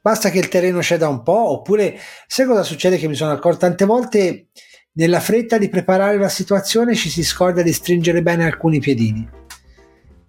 basta 0.00 0.30
che 0.30 0.38
il 0.38 0.48
terreno 0.48 0.82
ceda 0.82 1.08
un 1.08 1.22
po', 1.22 1.50
oppure 1.52 1.98
sai 2.26 2.46
cosa 2.46 2.62
succede 2.62 2.98
che 2.98 3.08
mi 3.08 3.14
sono 3.14 3.32
accorto 3.32 3.60
tante 3.60 3.84
volte 3.86 4.46
nella 4.92 5.20
fretta 5.20 5.58
di 5.58 5.68
preparare 5.68 6.18
la 6.18 6.28
situazione 6.28 6.94
ci 6.94 7.08
si 7.08 7.22
scorda 7.22 7.62
di 7.62 7.72
stringere 7.72 8.22
bene 8.22 8.44
alcuni 8.44 8.80
piedini. 8.80 9.28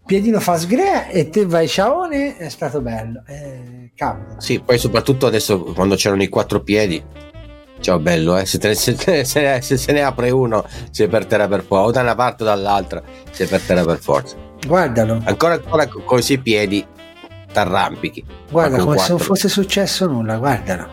Piedino 0.06 0.40
fa 0.40 0.58
sgre 0.58 1.12
e 1.12 1.30
te 1.30 1.46
vai 1.46 1.68
ciaone, 1.68 2.38
è 2.38 2.50
stato 2.50 2.82
bello. 2.82 3.24
Eh, 3.28 3.92
cavolo. 3.96 4.40
Sì, 4.40 4.60
poi 4.60 4.78
soprattutto 4.78 5.28
adesso 5.28 5.62
quando 5.62 5.96
c'erano 5.96 6.24
i 6.24 6.30
quattro 6.30 6.62
piedi. 6.62 7.04
Ciao 7.80 8.00
bello, 8.00 8.36
eh? 8.38 8.46
se, 8.46 8.58
te, 8.58 8.76
se, 8.76 8.98
se, 8.98 9.24
se, 9.24 9.78
se 9.78 9.92
ne 9.92 10.02
apre 10.02 10.32
uno 10.32 10.66
sei 10.92 11.08
per 11.08 11.26
terra 11.26 11.48
per 11.48 11.64
forza, 11.64 11.86
o 11.86 11.92
da 11.92 12.02
una 12.02 12.16
parte 12.16 12.44
o 12.44 12.46
dall'altra 12.46 13.02
sei 13.32 13.48
per 13.48 13.62
terra 13.62 13.86
per 13.86 14.00
forza. 14.00 14.36
Guardalo. 14.66 15.22
Ancora, 15.24 15.54
ancora 15.54 15.88
con 15.88 16.20
i 16.28 16.38
piedi 16.40 16.86
t'arrampichi. 17.52 18.26
Guarda, 18.52 18.78
come 18.78 18.96
quattro. 18.96 19.04
se 19.04 19.10
non 19.12 19.20
fosse 19.20 19.48
successo 19.48 20.08
nulla, 20.08 20.38
guardalo. 20.38 20.88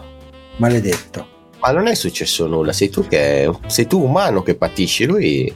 Maledetto. 0.58 1.34
Ma 1.58 1.70
non 1.70 1.86
è 1.86 1.94
successo 1.94 2.46
nulla, 2.46 2.72
sei 2.72 2.90
tu 2.90 3.06
che 3.06 3.50
sei 3.66 3.86
tu 3.86 4.02
umano 4.02 4.42
che 4.42 4.56
patisci, 4.56 5.06
lui 5.06 5.54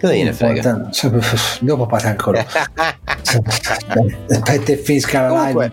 cosa 0.00 0.14
gliene 0.14 0.32
frega? 0.32 0.90
Dopo 1.60 1.86
pata 1.86 2.08
ancora. 2.08 2.44
Aspetta 4.28 4.72
e 4.72 4.76
finisca 4.76 5.28
la 5.28 5.46
live. 5.46 5.72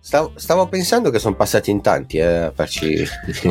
Stavo, 0.00 0.32
stavo, 0.36 0.68
pensando 0.68 1.10
che 1.10 1.18
sono 1.18 1.34
passati 1.34 1.70
in 1.70 1.82
tanti 1.82 2.16
eh, 2.16 2.24
a 2.24 2.52
farci. 2.54 3.06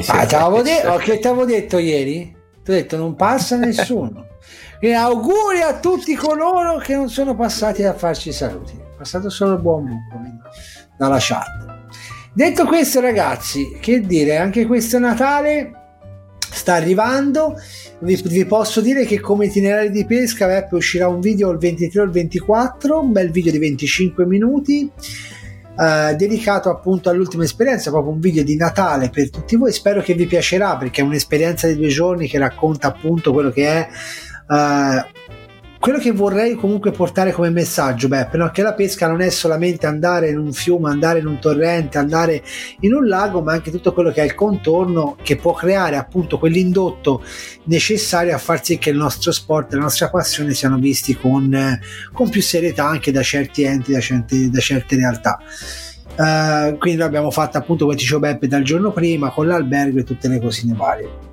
Ah, 0.07 0.25
t'avevo 0.25 0.63
de- 0.63 0.87
oh, 0.87 0.97
che 0.97 1.19
ti 1.19 1.27
avevo 1.27 1.45
detto 1.45 1.77
ieri? 1.77 2.35
Ti 2.63 2.71
ho 2.71 2.73
detto 2.73 2.97
non 2.97 3.15
passa 3.15 3.57
nessuno. 3.57 4.25
e 4.79 4.93
auguri 4.93 5.61
a 5.61 5.79
tutti 5.79 6.15
coloro 6.15 6.77
che 6.77 6.95
non 6.95 7.09
sono 7.09 7.35
passati 7.35 7.83
a 7.83 7.93
farci 7.93 8.31
saluti. 8.31 8.73
È 8.73 8.97
passato 8.97 9.29
solo 9.29 9.53
il 9.53 9.61
buon 9.61 9.85
buco 9.85 10.19
dalla 10.97 11.17
chat. 11.19 11.76
Detto 12.37 12.65
questo, 12.65 12.99
ragazzi, 12.99 13.79
che 13.81 13.99
dire, 14.01 14.37
anche 14.37 14.67
questo 14.67 14.99
Natale 14.99 15.71
sta 16.37 16.75
arrivando. 16.75 17.55
Vi, 18.01 18.13
vi 18.25 18.45
posso 18.45 18.79
dire 18.79 19.05
che 19.05 19.19
come 19.19 19.47
itinerari 19.47 19.89
di 19.89 20.05
pesca 20.05 20.45
Beppe 20.45 20.75
uscirà 20.75 21.07
un 21.07 21.19
video 21.19 21.49
il 21.49 21.57
23 21.57 22.01
o 22.01 22.03
il 22.03 22.11
24, 22.11 22.99
un 22.99 23.11
bel 23.11 23.31
video 23.31 23.51
di 23.51 23.57
25 23.57 24.27
minuti 24.27 24.87
eh, 25.79 26.13
dedicato 26.15 26.69
appunto 26.69 27.09
all'ultima 27.09 27.43
esperienza, 27.43 27.89
proprio 27.89 28.13
un 28.13 28.19
video 28.19 28.43
di 28.43 28.55
Natale 28.55 29.09
per 29.09 29.31
tutti 29.31 29.55
voi. 29.55 29.71
Spero 29.71 30.03
che 30.03 30.13
vi 30.13 30.27
piacerà 30.27 30.77
perché 30.77 31.01
è 31.01 31.05
un'esperienza 31.05 31.65
di 31.65 31.75
due 31.75 31.87
giorni 31.87 32.27
che 32.27 32.37
racconta 32.37 32.89
appunto 32.89 33.33
quello 33.33 33.49
che 33.49 33.65
è. 33.65 33.87
Eh, 34.47 35.05
quello 35.79 35.99
che 35.99 36.11
vorrei 36.11 36.55
comunque 36.55 36.91
portare 36.91 37.31
come 37.31 37.49
messaggio, 37.49 38.07
beh, 38.07 38.27
però 38.31 38.51
che 38.51 38.61
la 38.61 38.73
pesca 38.73 39.07
non 39.07 39.21
è 39.21 39.29
solamente 39.29 39.85
andare 39.85 40.29
in 40.29 40.37
un 40.37 40.51
fiume, 40.51 40.89
andare 40.89 41.19
in 41.19 41.27
un 41.27 41.39
torrente, 41.39 41.97
andare 41.97 42.43
in 42.81 42.93
un 42.93 43.07
lago, 43.07 43.41
ma 43.41 43.53
anche 43.53 43.71
tutto 43.71 43.93
quello 43.93 44.11
che 44.11 44.21
è 44.21 44.25
il 44.25 44.33
contorno 44.33 45.17
che 45.21 45.35
può 45.35 45.53
creare 45.53 45.95
appunto 45.97 46.39
quell'indotto 46.39 47.23
necessario 47.65 48.33
a 48.33 48.37
far 48.37 48.63
sì 48.63 48.77
che 48.77 48.89
il 48.89 48.97
nostro 48.97 49.31
sport, 49.31 49.73
la 49.73 49.81
nostra 49.81 50.09
passione 50.09 50.53
siano 50.53 50.77
visti 50.77 51.15
con, 51.15 51.79
con 52.11 52.29
più 52.29 52.41
serietà 52.41 52.85
anche 52.85 53.11
da 53.11 53.21
certi 53.21 53.63
enti, 53.63 53.91
da 53.91 53.99
certe, 53.99 54.49
da 54.49 54.59
certe 54.59 54.95
realtà. 54.95 55.39
Uh, 56.17 56.75
quindi 56.79 57.03
abbiamo 57.03 57.29
fatto 57.29 57.59
appunto 57.59 57.85
come 57.85 57.95
dicevo 57.95 58.19
Beppe 58.19 58.47
dal 58.47 58.63
giorno 58.63 58.91
prima 58.91 59.29
con 59.29 59.45
l'albergo 59.45 59.99
e 59.99 60.03
tutte 60.03 60.27
le 60.27 60.41
cosine 60.41 60.73
varie 60.73 61.26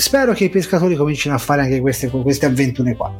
spero 0.00 0.32
che 0.32 0.44
i 0.44 0.48
pescatori 0.48 0.96
comincino 0.96 1.34
a 1.34 1.38
fare 1.38 1.62
anche 1.62 1.80
queste, 1.80 2.08
queste 2.08 2.46
avventure 2.46 2.96
qua. 2.96 3.14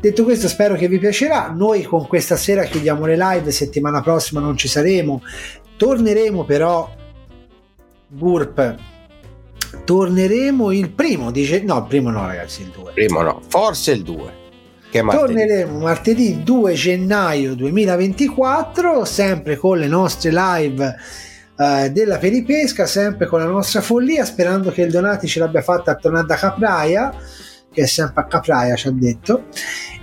Detto 0.00 0.24
questo, 0.24 0.48
spero 0.48 0.74
che 0.76 0.86
vi 0.86 0.98
piacerà. 0.98 1.48
Noi 1.48 1.82
con 1.82 2.06
questa 2.06 2.36
sera 2.36 2.64
chiudiamo 2.64 3.06
le 3.06 3.16
live, 3.16 3.50
settimana 3.50 4.02
prossima 4.02 4.40
non 4.40 4.56
ci 4.56 4.68
saremo. 4.68 5.22
Torneremo 5.76 6.44
però 6.44 6.94
Burp. 8.08 8.76
Torneremo 9.84 10.72
il 10.72 10.90
primo, 10.90 11.30
dice 11.30 11.62
no, 11.62 11.78
il 11.78 11.84
primo 11.88 12.10
no, 12.10 12.26
ragazzi, 12.26 12.62
il 12.62 12.68
2. 12.68 12.92
Primo 12.92 13.22
no, 13.22 13.40
forse 13.48 13.92
il 13.92 14.02
2. 14.02 14.44
Torneremo 14.90 15.78
martedì 15.80 16.42
2 16.42 16.72
gennaio 16.72 17.54
2024, 17.54 19.04
sempre 19.04 19.56
con 19.56 19.78
le 19.78 19.88
nostre 19.88 20.30
live 20.32 20.96
eh, 21.58 21.90
della 21.90 22.18
peripesca, 22.18 22.86
sempre 22.86 23.26
con 23.26 23.40
la 23.40 23.46
nostra 23.46 23.80
follia, 23.80 24.24
sperando 24.24 24.70
che 24.70 24.82
il 24.82 24.90
Donati 24.90 25.26
ce 25.26 25.38
l'abbia 25.38 25.62
fatta 25.62 25.92
a 25.92 25.94
tornare 25.96 26.26
da 26.26 26.36
Capraia, 26.36 27.14
che 27.72 27.82
è 27.82 27.86
sempre 27.86 28.22
a 28.22 28.26
Capraia, 28.26 28.74
ci 28.74 28.88
ha 28.88 28.92
detto 28.92 29.44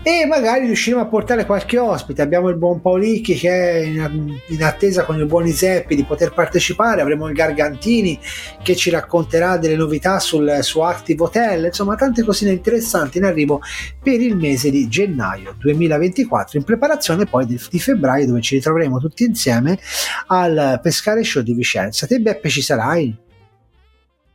e 0.03 0.25
magari 0.25 0.65
riusciremo 0.65 1.01
a 1.01 1.05
portare 1.05 1.45
qualche 1.45 1.77
ospite. 1.77 2.21
Abbiamo 2.21 2.49
il 2.49 2.57
buon 2.57 2.81
Paolicchi 2.81 3.35
che 3.35 3.49
è 3.49 3.77
in, 3.77 4.63
attesa 4.63 5.05
con 5.05 5.17
il 5.17 5.25
buon 5.25 5.47
Iseppi 5.47 5.95
di 5.95 6.03
poter 6.03 6.33
partecipare, 6.33 7.01
avremo 7.01 7.27
il 7.27 7.33
Gargantini 7.33 8.19
che 8.61 8.75
ci 8.75 8.89
racconterà 8.89 9.57
delle 9.57 9.77
novità 9.77 10.19
sul, 10.19 10.59
su 10.61 10.81
Active 10.81 11.23
Hotel, 11.23 11.65
insomma 11.65 11.95
tante 11.95 12.23
cosine 12.23 12.51
interessanti 12.51 13.17
in 13.17 13.23
arrivo 13.23 13.61
per 14.01 14.19
il 14.19 14.35
mese 14.35 14.69
di 14.69 14.89
gennaio 14.89 15.55
2024 15.57 16.57
in 16.57 16.65
preparazione 16.65 17.25
poi 17.25 17.45
di, 17.45 17.59
di 17.69 17.79
febbraio 17.79 18.27
dove 18.27 18.41
ci 18.41 18.55
ritroveremo 18.55 18.99
tutti 18.99 19.23
insieme 19.23 19.79
al 20.27 20.79
Pescare 20.83 21.23
Show 21.23 21.41
di 21.41 21.53
Vicenza. 21.53 22.05
Te 22.05 22.19
Beppe 22.19 22.49
ci 22.49 22.61
sarai? 22.61 23.15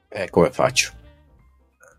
Eh, 0.08 0.30
come 0.30 0.50
faccio? 0.50 0.92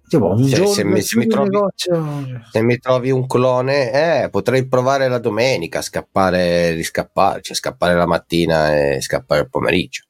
Tipo, 0.10 0.32
un 0.32 0.47
cioè, 0.47 0.66
se, 0.66 0.84
mi, 0.84 1.01
se, 1.01 1.20
mi 1.20 1.28
trovi, 1.28 1.55
se, 1.78 2.62
mi, 2.64 2.80
trovi, 2.80 3.12
un 3.12 3.28
clone, 3.28 4.24
eh, 4.24 4.30
potrei 4.32 4.68
provare 4.68 5.07
la 5.07 5.20
domenica 5.20 5.80
a 5.80 5.84
scappare, 5.84 6.72
riscappare, 6.72 7.41
cioè 7.43 7.55
scappare 7.55 7.93
la 7.93 8.07
mattina 8.07 8.76
e 8.76 9.01
scappare 9.01 9.41
il 9.41 9.49
pomeriggio. 9.51 10.05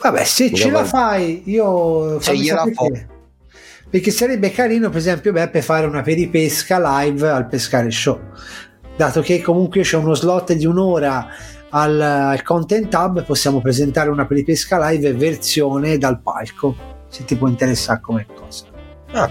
Vabbè, 0.00 0.24
se 0.24 0.50
mi 0.50 0.56
ce 0.56 0.70
la 0.70 0.84
fai, 0.84 1.42
io 1.48 2.20
se 2.20 2.36
gliela 2.36 2.66
fo. 2.74 2.88
Perché 3.88 4.10
sarebbe 4.10 4.50
carino, 4.50 4.88
per 4.88 4.98
esempio, 4.98 5.30
Beppe, 5.30 5.62
fare 5.62 5.86
una 5.86 6.02
peripesca 6.02 7.02
live 7.02 7.28
al 7.28 7.46
pescare 7.46 7.90
show. 7.92 8.18
Dato 8.96 9.20
che 9.20 9.40
comunque 9.40 9.82
c'è 9.82 9.96
uno 9.96 10.14
slot 10.14 10.54
di 10.54 10.66
un'ora 10.66 11.28
al, 11.70 12.00
al 12.00 12.42
Content 12.42 12.92
Hub, 12.94 13.24
possiamo 13.24 13.60
presentare 13.60 14.10
una 14.10 14.26
peripesca 14.26 14.90
live 14.90 15.12
versione 15.12 15.98
dal 15.98 16.20
palco. 16.20 16.74
Se 17.08 17.24
ti 17.24 17.36
può 17.36 17.46
interessare 17.46 18.00
come 18.00 18.26
cosa. 18.34 18.69
Ah. 19.12 19.30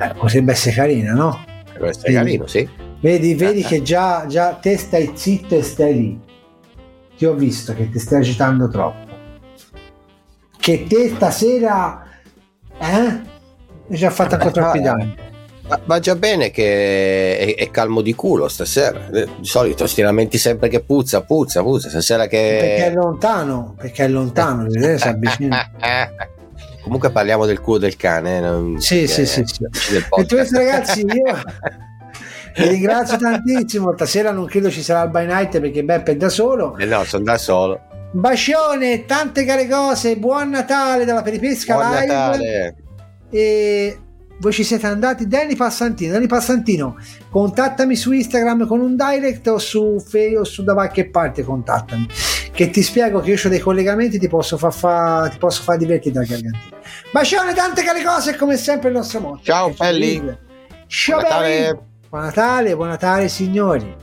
Eh, 0.00 0.14
potrebbe 0.14 0.52
essere 0.52 0.74
carino, 0.74 1.14
no? 1.14 1.44
Potrebbe 1.64 1.88
essere 1.88 2.12
carino, 2.12 2.46
sì. 2.46 2.68
Vedi, 3.00 3.34
vedi 3.34 3.62
che 3.62 3.82
già, 3.82 4.26
già 4.26 4.52
te 4.54 4.76
stai 4.78 5.12
zitto 5.14 5.56
e 5.56 5.62
stai 5.62 5.94
lì. 5.94 6.20
Ti 7.16 7.24
ho 7.26 7.34
visto 7.34 7.74
che 7.74 7.90
ti 7.90 7.98
stai 7.98 8.20
agitando 8.20 8.68
troppo. 8.68 9.10
Che 10.56 10.86
te 10.88 11.08
stasera... 11.08 12.06
Eh? 12.78 13.30
Hai 13.90 13.96
già 13.96 14.10
fatto 14.10 14.34
ancora 14.34 14.52
troppi 14.52 14.80
danni. 14.80 15.14
Va 15.84 15.98
già 16.00 16.16
bene 16.16 16.50
che 16.50 17.38
è, 17.38 17.54
è, 17.56 17.70
calmo 17.70 18.02
di 18.02 18.14
culo 18.14 18.48
stasera. 18.48 18.98
Di 19.10 19.26
solito 19.40 19.86
ti 19.86 20.02
lamenti 20.02 20.36
sempre 20.36 20.68
che 20.68 20.80
puzza, 20.80 21.22
puzza, 21.22 21.62
puzza. 21.62 21.88
Stasera 21.88 22.26
che. 22.26 22.56
Perché 22.60 22.86
è 22.86 22.92
lontano, 22.92 23.74
perché 23.78 24.04
è 24.04 24.08
lontano, 24.08 24.68
si 24.70 25.08
avvicina. 25.08 25.70
Comunque 26.82 27.10
parliamo 27.10 27.46
del 27.46 27.60
culo 27.60 27.78
del 27.78 27.96
cane. 27.96 28.40
Non... 28.40 28.80
Sì, 28.80 29.06
sì, 29.06 29.24
sì, 29.24 29.42
sì. 29.44 29.64
E 29.94 30.26
questo 30.26 30.58
ragazzi, 30.58 31.00
io 31.00 31.42
vi 32.56 32.68
ringrazio 32.68 33.16
tantissimo. 33.16 33.92
Stasera 33.94 34.32
non 34.32 34.46
credo 34.46 34.70
ci 34.70 34.82
sarà 34.82 35.04
il 35.04 35.10
by 35.10 35.26
night 35.26 35.60
perché 35.60 35.84
Beppe 35.84 36.12
è 36.12 36.16
da 36.16 36.28
solo. 36.28 36.76
Eh 36.76 36.86
no, 36.86 37.04
sono 37.04 37.24
da 37.24 37.38
solo. 37.38 37.80
Bacione, 38.12 39.06
tante 39.06 39.44
care 39.44 39.66
cose, 39.68 40.16
buon 40.16 40.50
Natale 40.50 41.04
dalla 41.04 41.22
Peripesca 41.22 41.74
buon 41.74 41.90
Live. 41.92 42.06
Natale. 42.06 42.76
E 43.30 43.98
voi 44.42 44.52
ci 44.52 44.64
siete 44.64 44.88
andati? 44.88 45.28
Danny 45.28 45.54
Passantino 45.54 46.12
Danny 46.12 46.26
Passantino 46.26 46.96
contattami 47.30 47.94
su 47.94 48.10
Instagram 48.10 48.66
con 48.66 48.80
un 48.80 48.96
direct 48.96 49.46
o 49.46 49.58
su 49.58 50.02
Fe 50.04 50.36
o 50.36 50.42
su 50.42 50.64
da 50.64 50.74
qualche 50.74 51.08
parte 51.08 51.44
contattami. 51.44 52.08
Che 52.52 52.68
ti 52.68 52.82
spiego 52.82 53.20
che 53.20 53.30
io 53.30 53.40
ho 53.42 53.48
dei 53.48 53.60
collegamenti 53.60 54.18
ti 54.18 54.28
posso 54.28 54.58
far 54.58 54.74
fa, 54.74 55.28
ti 55.30 55.38
posso 55.38 55.62
far 55.62 55.78
divertire 55.78 56.14
dal 56.14 56.26
gargantino 56.26 56.80
bacione 57.12 57.54
tante 57.54 57.82
care 57.82 58.02
cose 58.02 58.36
come 58.36 58.56
sempre 58.56 58.88
il 58.88 58.96
nostro 58.96 59.20
motto. 59.20 59.42
Ciao 59.44 59.70
belli 59.70 60.20
ciao 60.88 61.20
buon 61.20 61.30
Natale. 61.30 61.82
Buon 62.08 62.22
Natale 62.22 62.76
buon 62.76 62.88
Natale 62.88 63.28
signori 63.28 64.01